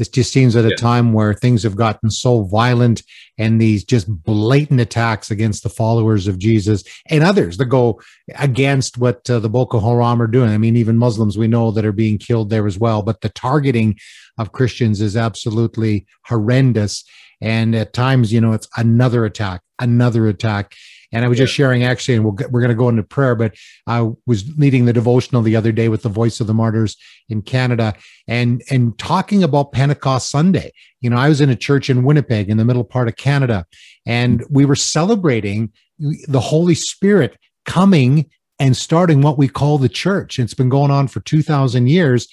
This 0.00 0.08
just 0.08 0.32
seems 0.32 0.56
at 0.56 0.64
a 0.64 0.74
time 0.74 1.12
where 1.12 1.34
things 1.34 1.62
have 1.62 1.76
gotten 1.76 2.10
so 2.10 2.44
violent 2.44 3.02
and 3.36 3.60
these 3.60 3.84
just 3.84 4.08
blatant 4.08 4.80
attacks 4.80 5.30
against 5.30 5.62
the 5.62 5.68
followers 5.68 6.26
of 6.26 6.38
Jesus 6.38 6.84
and 7.10 7.22
others 7.22 7.58
that 7.58 7.66
go 7.66 8.00
against 8.36 8.96
what 8.96 9.28
uh, 9.28 9.38
the 9.40 9.50
Boko 9.50 9.78
Haram 9.78 10.22
are 10.22 10.26
doing. 10.26 10.48
I 10.48 10.56
mean, 10.56 10.74
even 10.76 10.96
Muslims 10.96 11.36
we 11.36 11.48
know 11.48 11.70
that 11.72 11.84
are 11.84 11.92
being 11.92 12.16
killed 12.16 12.48
there 12.48 12.66
as 12.66 12.78
well. 12.78 13.02
But 13.02 13.20
the 13.20 13.28
targeting 13.28 13.98
of 14.38 14.52
Christians 14.52 15.02
is 15.02 15.18
absolutely 15.18 16.06
horrendous. 16.24 17.04
And 17.42 17.74
at 17.74 17.92
times, 17.92 18.32
you 18.32 18.40
know, 18.40 18.52
it's 18.52 18.68
another 18.78 19.26
attack, 19.26 19.60
another 19.78 20.28
attack. 20.28 20.74
And 21.12 21.24
I 21.24 21.28
was 21.28 21.38
just 21.38 21.52
sharing 21.52 21.82
actually, 21.82 22.14
and 22.14 22.24
we 22.24 22.30
we 22.30 22.58
are 22.58 22.62
going 22.62 22.68
to 22.68 22.74
go 22.74 22.88
into 22.88 23.02
prayer, 23.02 23.34
but 23.34 23.54
I 23.86 24.08
was 24.26 24.48
leading 24.56 24.84
the 24.84 24.92
devotional 24.92 25.42
the 25.42 25.56
other 25.56 25.72
day 25.72 25.88
with 25.88 26.02
the 26.02 26.08
Voice 26.08 26.40
of 26.40 26.46
the 26.46 26.54
Martyrs 26.54 26.96
in 27.28 27.42
Canada 27.42 27.94
and, 28.28 28.62
and 28.70 28.96
talking 28.98 29.42
about 29.42 29.72
Pentecost 29.72 30.30
Sunday. 30.30 30.72
You 31.00 31.10
know, 31.10 31.16
I 31.16 31.28
was 31.28 31.40
in 31.40 31.50
a 31.50 31.56
church 31.56 31.90
in 31.90 32.04
Winnipeg 32.04 32.48
in 32.48 32.58
the 32.58 32.64
middle 32.64 32.84
part 32.84 33.08
of 33.08 33.16
Canada, 33.16 33.66
and 34.06 34.44
we 34.50 34.64
were 34.64 34.76
celebrating 34.76 35.72
the 35.98 36.40
Holy 36.40 36.74
Spirit 36.74 37.36
coming 37.66 38.30
and 38.58 38.76
starting 38.76 39.22
what 39.22 39.38
we 39.38 39.48
call 39.48 39.78
the 39.78 39.88
church. 39.88 40.38
It's 40.38 40.54
been 40.54 40.68
going 40.68 40.90
on 40.90 41.08
for 41.08 41.20
2,000 41.20 41.88
years. 41.88 42.28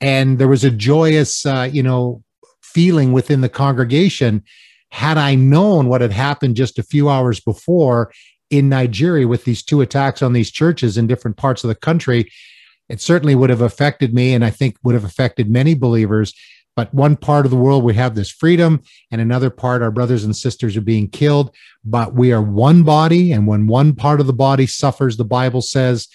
And 0.00 0.38
there 0.38 0.48
was 0.48 0.64
a 0.64 0.70
joyous, 0.70 1.46
uh, 1.46 1.68
you 1.72 1.82
know, 1.82 2.22
feeling 2.62 3.12
within 3.12 3.42
the 3.42 3.48
congregation 3.48 4.42
had 4.92 5.16
I 5.16 5.34
known 5.34 5.88
what 5.88 6.02
had 6.02 6.12
happened 6.12 6.54
just 6.54 6.78
a 6.78 6.82
few 6.82 7.08
hours 7.08 7.40
before 7.40 8.12
in 8.50 8.68
Nigeria 8.68 9.26
with 9.26 9.44
these 9.44 9.62
two 9.62 9.80
attacks 9.80 10.20
on 10.20 10.34
these 10.34 10.50
churches 10.50 10.98
in 10.98 11.06
different 11.06 11.38
parts 11.38 11.64
of 11.64 11.68
the 11.68 11.74
country, 11.74 12.30
it 12.90 13.00
certainly 13.00 13.34
would 13.34 13.48
have 13.48 13.62
affected 13.62 14.12
me 14.12 14.34
and 14.34 14.44
I 14.44 14.50
think 14.50 14.76
would 14.84 14.94
have 14.94 15.04
affected 15.04 15.48
many 15.48 15.74
believers. 15.74 16.34
But 16.76 16.92
one 16.92 17.16
part 17.16 17.46
of 17.46 17.50
the 17.50 17.56
world, 17.56 17.84
we 17.84 17.94
have 17.94 18.14
this 18.14 18.30
freedom, 18.30 18.82
and 19.10 19.20
another 19.20 19.48
part, 19.48 19.80
our 19.80 19.90
brothers 19.90 20.24
and 20.24 20.36
sisters 20.36 20.76
are 20.76 20.82
being 20.82 21.08
killed. 21.08 21.54
But 21.84 22.14
we 22.14 22.30
are 22.30 22.42
one 22.42 22.82
body, 22.82 23.32
and 23.32 23.46
when 23.46 23.66
one 23.66 23.94
part 23.94 24.20
of 24.20 24.26
the 24.26 24.32
body 24.34 24.66
suffers, 24.66 25.16
the 25.16 25.24
Bible 25.24 25.62
says 25.62 26.08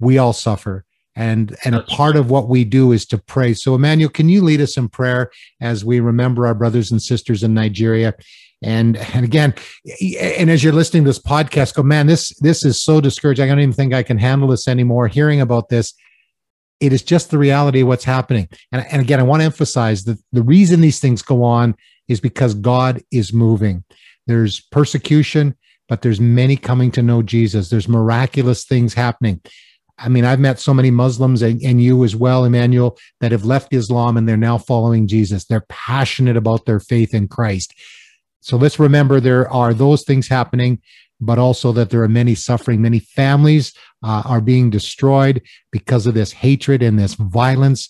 we 0.00 0.18
all 0.18 0.32
suffer 0.32 0.84
and 1.14 1.56
and 1.64 1.74
a 1.74 1.82
part 1.82 2.16
of 2.16 2.30
what 2.30 2.48
we 2.48 2.64
do 2.64 2.92
is 2.92 3.04
to 3.06 3.18
pray. 3.18 3.54
So 3.54 3.74
emmanuel 3.74 4.10
can 4.10 4.28
you 4.28 4.42
lead 4.42 4.60
us 4.60 4.76
in 4.76 4.88
prayer 4.88 5.30
as 5.60 5.84
we 5.84 6.00
remember 6.00 6.46
our 6.46 6.54
brothers 6.54 6.90
and 6.90 7.02
sisters 7.02 7.42
in 7.42 7.54
nigeria? 7.54 8.14
And 8.62 8.96
and 8.96 9.24
again 9.24 9.54
and 10.18 10.50
as 10.50 10.62
you're 10.62 10.72
listening 10.72 11.04
to 11.04 11.10
this 11.10 11.18
podcast 11.18 11.74
go 11.74 11.82
man 11.82 12.06
this 12.06 12.30
this 12.38 12.64
is 12.64 12.82
so 12.82 13.00
discouraging. 13.00 13.44
I 13.44 13.48
don't 13.48 13.60
even 13.60 13.72
think 13.72 13.92
i 13.92 14.02
can 14.02 14.18
handle 14.18 14.48
this 14.48 14.68
anymore 14.68 15.08
hearing 15.08 15.40
about 15.40 15.68
this. 15.68 15.94
It 16.80 16.92
is 16.92 17.02
just 17.02 17.30
the 17.30 17.38
reality 17.38 17.80
of 17.80 17.88
what's 17.88 18.04
happening. 18.04 18.48
And, 18.70 18.86
and 18.90 19.02
again 19.02 19.20
i 19.20 19.24
want 19.24 19.40
to 19.40 19.46
emphasize 19.46 20.04
that 20.04 20.18
the 20.32 20.42
reason 20.42 20.80
these 20.80 21.00
things 21.00 21.22
go 21.22 21.42
on 21.42 21.74
is 22.08 22.20
because 22.20 22.54
god 22.54 23.02
is 23.10 23.32
moving. 23.32 23.84
There's 24.26 24.60
persecution 24.60 25.56
but 25.88 26.00
there's 26.00 26.20
many 26.20 26.56
coming 26.56 26.90
to 26.92 27.02
know 27.02 27.20
jesus. 27.20 27.68
There's 27.68 27.88
miraculous 27.88 28.64
things 28.64 28.94
happening 28.94 29.42
I 30.02 30.08
mean, 30.08 30.24
I've 30.24 30.40
met 30.40 30.58
so 30.58 30.74
many 30.74 30.90
Muslims 30.90 31.42
and, 31.42 31.62
and, 31.62 31.82
you 31.82 32.02
as 32.02 32.16
well, 32.16 32.44
Emmanuel, 32.44 32.98
that 33.20 33.32
have 33.32 33.44
left 33.44 33.72
Islam 33.72 34.16
and 34.16 34.28
they're 34.28 34.36
now 34.36 34.58
following 34.58 35.06
Jesus. 35.06 35.44
They're 35.44 35.66
passionate 35.68 36.36
about 36.36 36.66
their 36.66 36.80
faith 36.80 37.14
in 37.14 37.28
Christ. 37.28 37.72
So 38.40 38.56
let's 38.56 38.80
remember 38.80 39.20
there 39.20 39.48
are 39.50 39.72
those 39.72 40.04
things 40.04 40.26
happening, 40.26 40.80
but 41.20 41.38
also 41.38 41.70
that 41.72 41.90
there 41.90 42.02
are 42.02 42.08
many 42.08 42.34
suffering. 42.34 42.82
Many 42.82 42.98
families 42.98 43.72
uh, 44.02 44.22
are 44.24 44.40
being 44.40 44.70
destroyed 44.70 45.42
because 45.70 46.06
of 46.06 46.14
this 46.14 46.32
hatred 46.32 46.82
and 46.82 46.98
this 46.98 47.14
violence. 47.14 47.88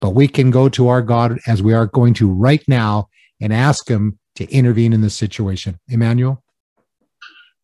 But 0.00 0.10
we 0.10 0.28
can 0.28 0.50
go 0.50 0.68
to 0.68 0.88
our 0.88 1.02
God 1.02 1.38
as 1.46 1.62
we 1.62 1.72
are 1.72 1.86
going 1.86 2.14
to 2.14 2.30
right 2.30 2.62
now 2.68 3.08
and 3.40 3.52
ask 3.52 3.88
Him 3.88 4.18
to 4.36 4.44
intervene 4.52 4.92
in 4.92 5.00
this 5.00 5.16
situation. 5.16 5.80
Emmanuel? 5.88 6.44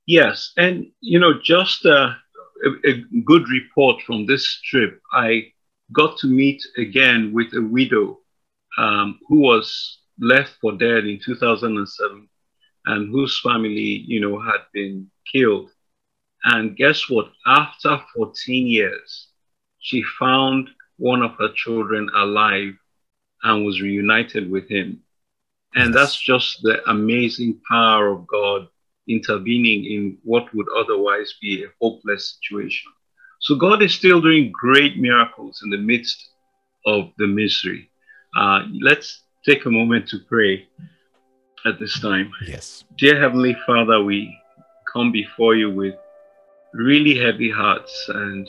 Yes. 0.06 0.52
And, 0.56 0.86
you 1.00 1.18
know, 1.18 1.34
just 1.42 1.86
uh, 1.86 2.14
a, 2.64 2.88
a 2.88 3.04
good 3.24 3.48
report 3.48 4.02
from 4.02 4.26
this 4.26 4.60
trip, 4.62 5.00
I 5.12 5.52
got 5.92 6.18
to 6.18 6.26
meet 6.26 6.62
again 6.76 7.32
with 7.32 7.52
a 7.54 7.62
widow 7.62 8.20
um, 8.78 9.18
who 9.28 9.40
was 9.40 9.98
left 10.18 10.54
for 10.60 10.72
dead 10.72 11.04
in 11.06 11.20
2007 11.24 12.28
and 12.86 13.10
whose 13.10 13.40
family, 13.40 14.04
you 14.06 14.20
know, 14.20 14.40
had 14.40 14.60
been 14.72 15.10
killed. 15.30 15.70
And 16.44 16.76
guess 16.76 17.08
what? 17.08 17.30
After 17.46 17.98
14 18.14 18.66
years, 18.66 19.28
she 19.78 20.02
found 20.18 20.68
one 20.98 21.22
of 21.22 21.32
her 21.38 21.52
children 21.54 22.10
alive 22.14 22.74
and 23.42 23.64
was 23.64 23.80
reunited 23.80 24.50
with 24.50 24.68
him. 24.68 25.00
And 25.74 25.92
that's 25.92 26.18
just 26.20 26.62
the 26.62 26.88
amazing 26.88 27.60
power 27.68 28.08
of 28.08 28.26
God 28.26 28.68
intervening 29.08 29.84
in 29.84 30.18
what 30.22 30.52
would 30.54 30.66
otherwise 30.76 31.34
be 31.40 31.64
a 31.64 31.68
hopeless 31.80 32.38
situation. 32.40 32.90
So 33.40 33.56
God 33.56 33.82
is 33.82 33.94
still 33.94 34.20
doing 34.20 34.52
great 34.52 34.98
miracles 34.98 35.60
in 35.62 35.70
the 35.70 35.78
midst 35.78 36.30
of 36.86 37.10
the 37.18 37.26
misery. 37.26 37.90
Uh, 38.36 38.62
let's 38.80 39.22
take 39.44 39.66
a 39.66 39.70
moment 39.70 40.08
to 40.08 40.18
pray 40.28 40.66
at 41.66 41.78
this 41.78 42.00
time. 42.00 42.30
Yes. 42.46 42.84
Dear 42.96 43.20
Heavenly 43.20 43.56
Father, 43.66 44.02
we 44.02 44.36
come 44.92 45.12
before 45.12 45.54
you 45.54 45.70
with 45.70 45.94
really 46.72 47.18
heavy 47.18 47.50
hearts 47.50 48.06
and 48.08 48.48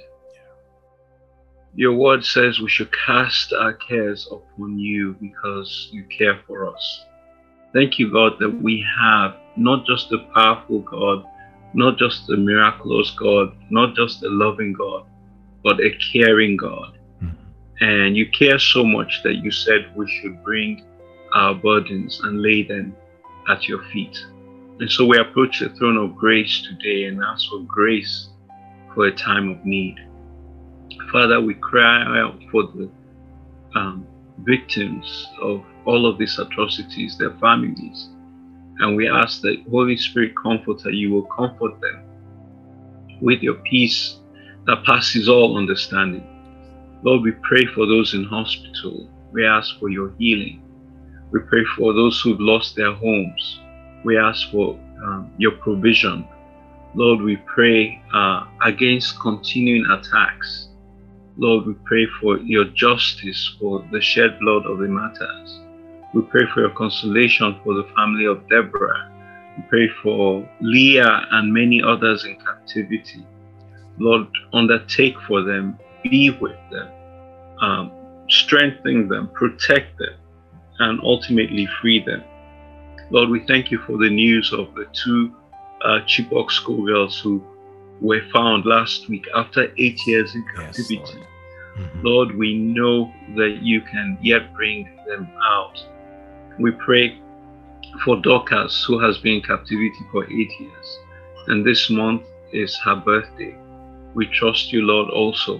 your 1.75 1.93
word 1.93 2.23
says 2.23 2.59
we 2.59 2.69
should 2.69 2.91
cast 2.93 3.51
our 3.51 3.73
cares 3.73 4.27
upon 4.31 4.79
you 4.79 5.15
because 5.19 5.89
you 5.91 6.03
care 6.05 6.39
for 6.47 6.73
us. 6.73 7.05
Thank 7.75 7.99
you, 7.99 8.09
God, 8.09 8.39
that 8.39 8.61
we 8.61 8.85
have 9.01 9.35
not 9.57 9.85
just 9.85 10.09
a 10.13 10.19
powerful 10.33 10.79
God, 10.79 11.25
not 11.73 11.97
just 11.97 12.29
a 12.29 12.37
miraculous 12.37 13.11
God, 13.11 13.53
not 13.69 13.97
just 13.97 14.23
a 14.23 14.29
loving 14.29 14.71
God, 14.71 15.05
but 15.61 15.81
a 15.81 15.89
caring 16.13 16.55
God. 16.55 16.97
Mm-hmm. 17.21 17.83
And 17.83 18.15
you 18.15 18.29
care 18.31 18.59
so 18.59 18.85
much 18.85 19.19
that 19.23 19.35
you 19.43 19.51
said 19.51 19.93
we 19.93 20.09
should 20.09 20.41
bring 20.41 20.85
our 21.33 21.53
burdens 21.53 22.21
and 22.23 22.41
lay 22.41 22.63
them 22.63 22.95
at 23.49 23.67
your 23.67 23.83
feet. 23.91 24.17
And 24.79 24.89
so 24.89 25.05
we 25.05 25.17
approach 25.17 25.59
the 25.59 25.67
throne 25.69 25.97
of 25.97 26.15
grace 26.15 26.61
today 26.61 27.05
and 27.05 27.21
ask 27.21 27.49
for 27.49 27.59
grace 27.59 28.29
for 28.93 29.07
a 29.07 29.11
time 29.11 29.49
of 29.49 29.65
need. 29.65 29.97
Father, 31.11 31.41
we 31.41 31.55
cry 31.55 32.21
out 32.21 32.39
for 32.49 32.63
the 32.63 32.89
um, 33.75 34.07
victims 34.45 35.27
of 35.41 35.63
all 35.85 36.05
of 36.05 36.17
these 36.17 36.37
atrocities, 36.39 37.17
their 37.17 37.33
families. 37.37 38.09
And 38.79 38.95
we 38.95 39.09
ask 39.09 39.41
that 39.41 39.63
Holy 39.69 39.97
Spirit 39.97 40.33
Comforter, 40.41 40.91
you 40.91 41.11
will 41.11 41.25
comfort 41.25 41.79
them 41.81 42.03
with 43.21 43.41
your 43.41 43.55
peace 43.55 44.19
that 44.65 44.83
passes 44.83 45.29
all 45.29 45.57
understanding. 45.57 46.25
Lord, 47.03 47.21
we 47.21 47.31
pray 47.31 47.65
for 47.65 47.85
those 47.85 48.13
in 48.13 48.25
hospital. 48.25 49.09
We 49.31 49.45
ask 49.45 49.79
for 49.79 49.89
your 49.89 50.13
healing. 50.17 50.61
We 51.31 51.39
pray 51.41 51.63
for 51.77 51.93
those 51.93 52.19
who've 52.21 52.39
lost 52.39 52.75
their 52.75 52.93
homes. 52.93 53.59
We 54.03 54.17
ask 54.17 54.49
for 54.51 54.79
um, 55.03 55.31
your 55.37 55.51
provision. 55.53 56.27
Lord, 56.95 57.21
we 57.21 57.37
pray 57.37 58.01
uh, 58.13 58.45
against 58.63 59.19
continuing 59.19 59.85
attacks. 59.91 60.69
Lord, 61.37 61.65
we 61.65 61.73
pray 61.83 62.07
for 62.21 62.37
your 62.37 62.65
justice 62.65 63.55
for 63.59 63.85
the 63.91 63.99
shed 63.99 64.39
blood 64.39 64.65
of 64.65 64.77
the 64.77 64.87
martyrs. 64.87 65.59
We 66.13 66.21
pray 66.21 66.43
for 66.53 66.61
your 66.61 66.69
consolation 66.69 67.59
for 67.61 67.73
the 67.73 67.87
family 67.95 68.25
of 68.25 68.47
Deborah. 68.49 69.11
We 69.57 69.63
pray 69.67 69.89
for 70.01 70.47
Leah 70.61 71.27
and 71.31 71.53
many 71.53 71.81
others 71.83 72.23
in 72.23 72.37
captivity. 72.39 73.25
Lord, 73.97 74.27
undertake 74.53 75.15
for 75.27 75.41
them, 75.43 75.77
be 76.03 76.29
with 76.29 76.57
them, 76.71 76.89
um, 77.61 77.91
strengthen 78.29 79.09
them, 79.09 79.29
protect 79.33 79.97
them, 79.97 80.15
and 80.79 81.01
ultimately 81.03 81.67
free 81.81 82.03
them. 82.03 82.23
Lord, 83.09 83.29
we 83.29 83.45
thank 83.45 83.71
you 83.71 83.79
for 83.79 83.97
the 83.97 84.09
news 84.09 84.53
of 84.53 84.73
the 84.75 84.85
two 84.93 85.35
uh, 85.83 85.99
Chibok 86.07 86.49
schoolgirls 86.51 87.19
who 87.19 87.43
were 88.01 88.21
found 88.33 88.65
last 88.65 89.07
week 89.09 89.27
after 89.35 89.71
eight 89.77 89.99
years 90.05 90.35
in 90.35 90.45
captivity. 90.55 90.95
Yes, 90.95 91.13
Lord. 91.13 91.27
Mm-hmm. 91.77 92.01
Lord, 92.03 92.35
we 92.35 92.57
know 92.57 93.13
that 93.35 93.59
you 93.61 93.81
can 93.81 94.17
yet 94.21 94.53
bring 94.53 94.89
them 95.07 95.27
out. 95.43 95.83
We 96.57 96.71
pray 96.71 97.19
for 98.03 98.17
Dorcas, 98.17 98.83
who 98.85 98.99
has 98.99 99.17
been 99.17 99.35
in 99.35 99.41
captivity 99.41 99.91
for 100.11 100.25
eight 100.25 100.51
years, 100.59 100.99
and 101.47 101.65
this 101.65 101.89
month 101.89 102.23
is 102.53 102.77
her 102.77 102.95
birthday. 102.95 103.55
We 104.13 104.27
trust 104.27 104.71
you, 104.71 104.83
Lord, 104.83 105.09
also 105.09 105.59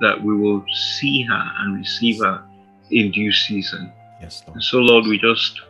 that 0.00 0.20
we 0.20 0.36
will 0.36 0.64
see 0.72 1.22
her 1.22 1.52
and 1.58 1.76
receive 1.76 2.18
her 2.20 2.42
in 2.90 3.12
due 3.12 3.32
season. 3.32 3.92
Yes, 4.20 4.42
Lord. 4.46 4.56
And 4.56 4.64
so, 4.64 4.78
Lord, 4.78 5.06
we 5.06 5.18
just 5.18 5.60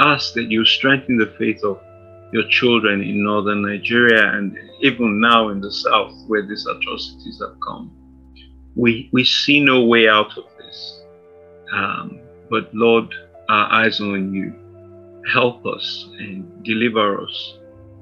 ask 0.00 0.32
that 0.34 0.50
you 0.50 0.64
strengthen 0.64 1.18
the 1.18 1.34
faith 1.38 1.62
of 1.62 1.80
your 2.34 2.46
children 2.48 3.00
in 3.00 3.22
northern 3.22 3.62
Nigeria 3.62 4.32
and 4.32 4.58
even 4.80 5.20
now 5.20 5.50
in 5.50 5.60
the 5.60 5.70
south 5.70 6.12
where 6.26 6.44
these 6.44 6.66
atrocities 6.66 7.40
have 7.40 7.56
come. 7.60 7.92
We, 8.74 9.08
we 9.12 9.24
see 9.24 9.60
no 9.60 9.84
way 9.84 10.08
out 10.08 10.36
of 10.36 10.44
this. 10.58 11.02
Um, 11.72 12.18
But 12.50 12.74
Lord, 12.74 13.14
our 13.48 13.66
eyes 13.72 14.00
on 14.00 14.34
you. 14.34 14.52
Help 15.32 15.64
us 15.64 16.08
and 16.18 16.44
deliver 16.64 17.22
us. 17.24 17.36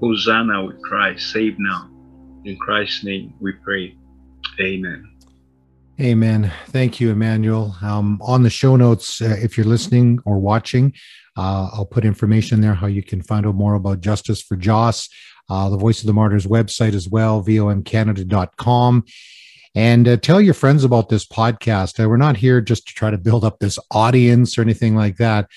Hosanna, 0.00 0.64
we 0.64 0.74
cry, 0.82 1.14
save 1.14 1.56
now. 1.58 1.90
In 2.44 2.56
Christ's 2.56 3.04
name 3.04 3.34
we 3.38 3.52
pray. 3.52 3.94
Amen. 4.60 5.08
Amen. 6.00 6.50
Thank 6.68 7.00
you, 7.00 7.10
Emmanuel. 7.10 7.76
Um, 7.82 8.18
on 8.22 8.42
the 8.42 8.50
show 8.50 8.76
notes, 8.76 9.20
uh, 9.20 9.36
if 9.38 9.56
you're 9.56 9.66
listening 9.66 10.18
or 10.24 10.38
watching, 10.38 10.94
uh, 11.36 11.70
I'll 11.72 11.86
put 11.86 12.04
information 12.04 12.60
there 12.60 12.74
how 12.74 12.86
you 12.86 13.02
can 13.02 13.22
find 13.22 13.46
out 13.46 13.54
more 13.54 13.74
about 13.74 14.00
Justice 14.00 14.42
for 14.42 14.56
Jos, 14.56 15.08
uh, 15.48 15.68
the 15.70 15.78
Voice 15.78 16.00
of 16.00 16.06
the 16.06 16.12
Martyrs 16.12 16.46
website 16.46 16.94
as 16.94 17.08
well, 17.08 17.42
vomcanada.com. 17.42 19.04
And 19.74 20.06
uh, 20.06 20.16
tell 20.18 20.40
your 20.40 20.54
friends 20.54 20.84
about 20.84 21.08
this 21.08 21.26
podcast. 21.26 22.02
Uh, 22.02 22.08
we're 22.08 22.18
not 22.18 22.36
here 22.36 22.60
just 22.60 22.86
to 22.88 22.94
try 22.94 23.10
to 23.10 23.16
build 23.16 23.44
up 23.44 23.58
this 23.58 23.78
audience 23.90 24.58
or 24.58 24.62
anything 24.62 24.94
like 24.94 25.16
that. 25.16 25.48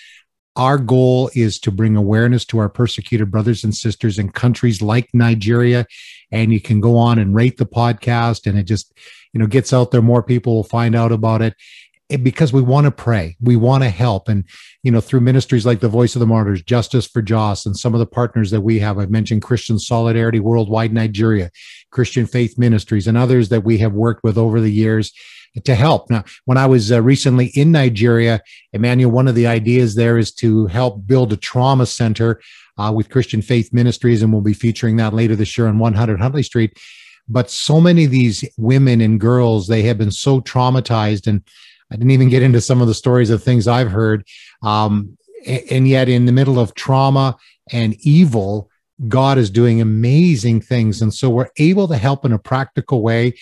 Our 0.55 0.77
goal 0.77 1.29
is 1.35 1.59
to 1.59 1.71
bring 1.71 1.97
awareness 1.97 2.45
to 2.45 2.59
our 2.59 2.69
persecuted 2.69 3.29
brothers 3.29 3.65
and 3.65 3.75
sisters 3.75 4.17
in 4.17 4.31
countries 4.31 4.81
like 4.81 5.09
Nigeria. 5.13 5.85
And 6.31 6.53
you 6.53 6.61
can 6.61 6.79
go 6.79 6.97
on 6.97 7.19
and 7.19 7.35
rate 7.35 7.57
the 7.57 7.65
podcast, 7.65 8.47
and 8.47 8.57
it 8.57 8.63
just, 8.63 8.93
you 9.33 9.39
know, 9.39 9.47
gets 9.47 9.73
out 9.73 9.91
there. 9.91 10.01
More 10.01 10.23
people 10.23 10.55
will 10.55 10.63
find 10.63 10.95
out 10.95 11.11
about 11.11 11.41
it 11.41 11.55
because 12.21 12.53
we 12.53 12.61
want 12.61 12.85
to 12.85 12.91
pray, 12.91 13.35
we 13.41 13.55
want 13.55 13.83
to 13.83 13.89
help, 13.89 14.29
and 14.29 14.45
you 14.83 14.91
know 14.91 15.01
through 15.01 15.21
ministries 15.21 15.65
like 15.65 15.79
the 15.79 15.89
Voice 15.89 16.15
of 16.15 16.19
the 16.19 16.27
Martyrs, 16.27 16.61
Justice 16.61 17.07
for 17.07 17.21
Jos, 17.21 17.65
and 17.65 17.75
some 17.75 17.93
of 17.93 17.99
the 17.99 18.05
partners 18.05 18.51
that 18.51 18.61
we 18.61 18.79
have. 18.79 18.99
I've 18.99 19.09
mentioned 19.09 19.41
Christian 19.41 19.79
Solidarity 19.79 20.39
Worldwide 20.39 20.93
Nigeria, 20.93 21.49
Christian 21.91 22.27
Faith 22.27 22.57
Ministries, 22.57 23.07
and 23.07 23.17
others 23.17 23.49
that 23.49 23.63
we 23.63 23.79
have 23.79 23.93
worked 23.93 24.23
with 24.23 24.37
over 24.37 24.61
the 24.61 24.71
years 24.71 25.11
to 25.63 25.73
help. 25.73 26.09
Now, 26.09 26.23
when 26.43 26.57
I 26.57 26.65
was 26.65 26.91
uh, 26.91 27.01
recently 27.01 27.47
in 27.47 27.71
Nigeria, 27.71 28.41
Emmanuel, 28.73 29.11
one 29.11 29.27
of 29.27 29.35
the 29.35 29.47
ideas 29.47 29.95
there 29.95 30.17
is 30.17 30.33
to 30.35 30.67
help 30.67 31.07
build 31.07 31.31
a 31.33 31.37
trauma 31.37 31.85
center 31.85 32.41
uh, 32.77 32.91
with 32.93 33.09
Christian 33.09 33.41
Faith 33.41 33.73
Ministries, 33.73 34.21
and 34.21 34.31
we'll 34.31 34.41
be 34.41 34.53
featuring 34.53 34.97
that 34.97 35.13
later 35.13 35.35
this 35.35 35.57
year 35.57 35.67
on 35.67 35.79
100 35.79 36.19
Huntley 36.19 36.43
Street. 36.43 36.77
But 37.27 37.49
so 37.49 37.81
many 37.81 38.05
of 38.05 38.11
these 38.11 38.47
women 38.57 39.01
and 39.01 39.19
girls, 39.19 39.67
they 39.67 39.81
have 39.83 39.97
been 39.97 40.11
so 40.11 40.41
traumatized 40.41 41.25
and 41.25 41.41
I 41.91 41.95
didn't 41.95 42.11
even 42.11 42.29
get 42.29 42.43
into 42.43 42.61
some 42.61 42.81
of 42.81 42.87
the 42.87 42.93
stories 42.93 43.29
of 43.29 43.43
things 43.43 43.67
I've 43.67 43.91
heard. 43.91 44.25
Um, 44.63 45.17
and 45.45 45.87
yet, 45.87 46.09
in 46.09 46.25
the 46.25 46.31
middle 46.31 46.59
of 46.59 46.73
trauma 46.73 47.37
and 47.71 47.95
evil, 47.99 48.69
God 49.07 49.37
is 49.37 49.49
doing 49.49 49.81
amazing 49.81 50.61
things. 50.61 51.01
And 51.01 51.13
so 51.13 51.29
we're 51.29 51.49
able 51.57 51.87
to 51.87 51.97
help 51.97 52.25
in 52.25 52.33
a 52.33 52.39
practical 52.39 53.01
way. 53.01 53.33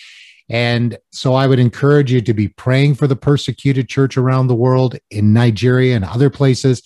And 0.50 0.98
so 1.10 1.34
I 1.34 1.46
would 1.46 1.58
encourage 1.58 2.12
you 2.12 2.20
to 2.20 2.34
be 2.34 2.48
praying 2.48 2.96
for 2.96 3.06
the 3.06 3.16
persecuted 3.16 3.88
church 3.88 4.16
around 4.16 4.48
the 4.48 4.54
world 4.54 4.98
in 5.10 5.32
Nigeria 5.32 5.96
and 5.96 6.04
other 6.04 6.28
places. 6.28 6.82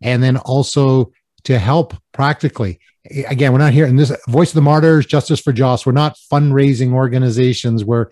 And 0.00 0.22
then 0.22 0.36
also 0.36 1.12
to 1.44 1.58
help 1.58 1.94
practically. 2.12 2.78
Again, 3.26 3.52
we're 3.52 3.58
not 3.58 3.72
here 3.72 3.86
in 3.86 3.96
this 3.96 4.12
Voice 4.28 4.50
of 4.50 4.54
the 4.54 4.62
Martyrs, 4.62 5.06
Justice 5.06 5.40
for 5.40 5.52
Jos. 5.52 5.84
We're 5.84 5.92
not 5.92 6.16
fundraising 6.32 6.92
organizations. 6.92 7.84
We're 7.84 8.06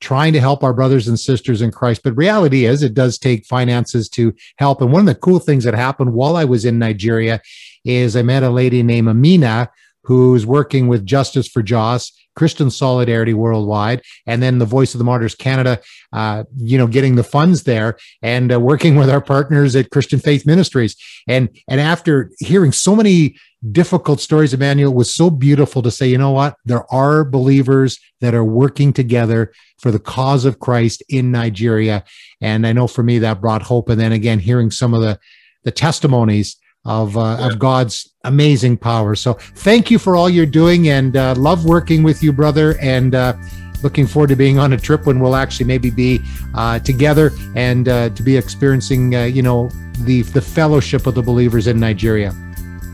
trying 0.00 0.32
to 0.32 0.40
help 0.40 0.64
our 0.64 0.72
brothers 0.72 1.08
and 1.08 1.18
sisters 1.18 1.62
in 1.62 1.70
Christ. 1.70 2.02
But 2.02 2.16
reality 2.16 2.64
is, 2.64 2.82
it 2.82 2.94
does 2.94 3.18
take 3.18 3.46
finances 3.46 4.08
to 4.10 4.34
help. 4.56 4.80
And 4.80 4.92
one 4.92 5.00
of 5.00 5.06
the 5.06 5.14
cool 5.14 5.38
things 5.38 5.64
that 5.64 5.74
happened 5.74 6.12
while 6.12 6.36
I 6.36 6.44
was 6.44 6.64
in 6.64 6.78
Nigeria 6.78 7.40
is 7.84 8.16
I 8.16 8.22
met 8.22 8.42
a 8.42 8.50
lady 8.50 8.82
named 8.82 9.08
Amina 9.08 9.70
who's 10.04 10.46
working 10.46 10.88
with 10.88 11.06
Justice 11.06 11.48
for 11.48 11.62
Jos, 11.62 12.12
Christian 12.36 12.70
Solidarity 12.70 13.34
Worldwide, 13.34 14.02
and 14.26 14.42
then 14.42 14.58
the 14.58 14.64
Voice 14.64 14.94
of 14.94 14.98
the 14.98 15.04
Martyrs 15.04 15.34
Canada, 15.34 15.80
uh, 16.12 16.44
you 16.56 16.78
know, 16.78 16.86
getting 16.86 17.16
the 17.16 17.24
funds 17.24 17.64
there 17.64 17.98
and 18.22 18.52
uh, 18.52 18.60
working 18.60 18.96
with 18.96 19.10
our 19.10 19.20
partners 19.20 19.76
at 19.76 19.90
Christian 19.90 20.20
Faith 20.20 20.46
Ministries. 20.46 20.96
And 21.28 21.50
and 21.68 21.80
after 21.80 22.30
hearing 22.38 22.72
so 22.72 22.96
many 22.96 23.36
difficult 23.72 24.20
stories, 24.20 24.54
Emmanuel, 24.54 24.94
was 24.94 25.14
so 25.14 25.28
beautiful 25.28 25.82
to 25.82 25.90
say, 25.90 26.08
you 26.08 26.16
know 26.16 26.30
what? 26.30 26.56
There 26.64 26.90
are 26.92 27.24
believers 27.24 27.98
that 28.20 28.34
are 28.34 28.44
working 28.44 28.92
together 28.92 29.52
for 29.78 29.90
the 29.90 29.98
cause 29.98 30.44
of 30.44 30.60
Christ 30.60 31.02
in 31.08 31.30
Nigeria. 31.30 32.04
And 32.40 32.66
I 32.66 32.72
know 32.72 32.86
for 32.86 33.02
me 33.02 33.18
that 33.18 33.40
brought 33.40 33.62
hope. 33.62 33.88
And 33.88 34.00
then 34.00 34.12
again, 34.12 34.38
hearing 34.38 34.70
some 34.70 34.94
of 34.94 35.02
the, 35.02 35.18
the 35.64 35.70
testimonies 35.70 36.56
of, 36.84 37.16
uh, 37.16 37.36
yeah. 37.38 37.46
of 37.48 37.58
God's 37.58 38.12
amazing 38.24 38.76
power. 38.76 39.14
So 39.14 39.34
thank 39.34 39.90
you 39.90 39.98
for 39.98 40.16
all 40.16 40.28
you're 40.28 40.46
doing 40.46 40.88
and 40.88 41.16
uh, 41.16 41.34
love 41.36 41.64
working 41.64 42.02
with 42.02 42.22
you, 42.22 42.32
brother. 42.32 42.78
And, 42.80 43.14
uh, 43.14 43.34
looking 43.82 44.06
forward 44.06 44.28
to 44.28 44.36
being 44.36 44.58
on 44.58 44.72
a 44.72 44.76
trip 44.76 45.06
when 45.06 45.20
we'll 45.20 45.36
actually 45.36 45.66
maybe 45.66 45.90
be 45.90 46.20
uh, 46.54 46.78
together 46.80 47.30
and 47.54 47.88
uh, 47.88 48.10
to 48.10 48.22
be 48.22 48.36
experiencing, 48.36 49.14
uh, 49.14 49.24
you 49.24 49.42
know, 49.42 49.70
the 50.00 50.22
the 50.22 50.40
fellowship 50.40 51.06
of 51.06 51.14
the 51.14 51.22
believers 51.22 51.66
in 51.66 51.78
Nigeria. 51.78 52.32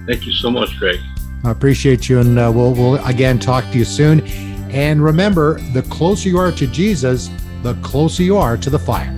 Thank 0.07 0.27
you 0.27 0.33
so 0.33 0.51
much, 0.51 0.79
Greg. 0.79 1.01
I 1.45 1.51
appreciate 1.51 2.09
you, 2.09 2.21
and 2.21 2.39
uh, 2.39 2.51
we'll 2.55 2.73
we'll 2.73 3.05
again 3.05 3.39
talk 3.39 3.65
to 3.73 3.79
you 3.79 3.85
soon. 3.85 4.21
And 4.71 5.03
remember, 5.03 5.61
the 5.73 5.83
closer 5.83 6.29
you 6.29 6.39
are 6.39 6.53
to 6.53 6.67
Jesus, 6.67 7.31
the 7.63 7.75
closer 7.83 8.23
you 8.23 8.37
are 8.37 8.57
to 8.57 8.71
the 8.71 8.79
fire. 8.79 9.13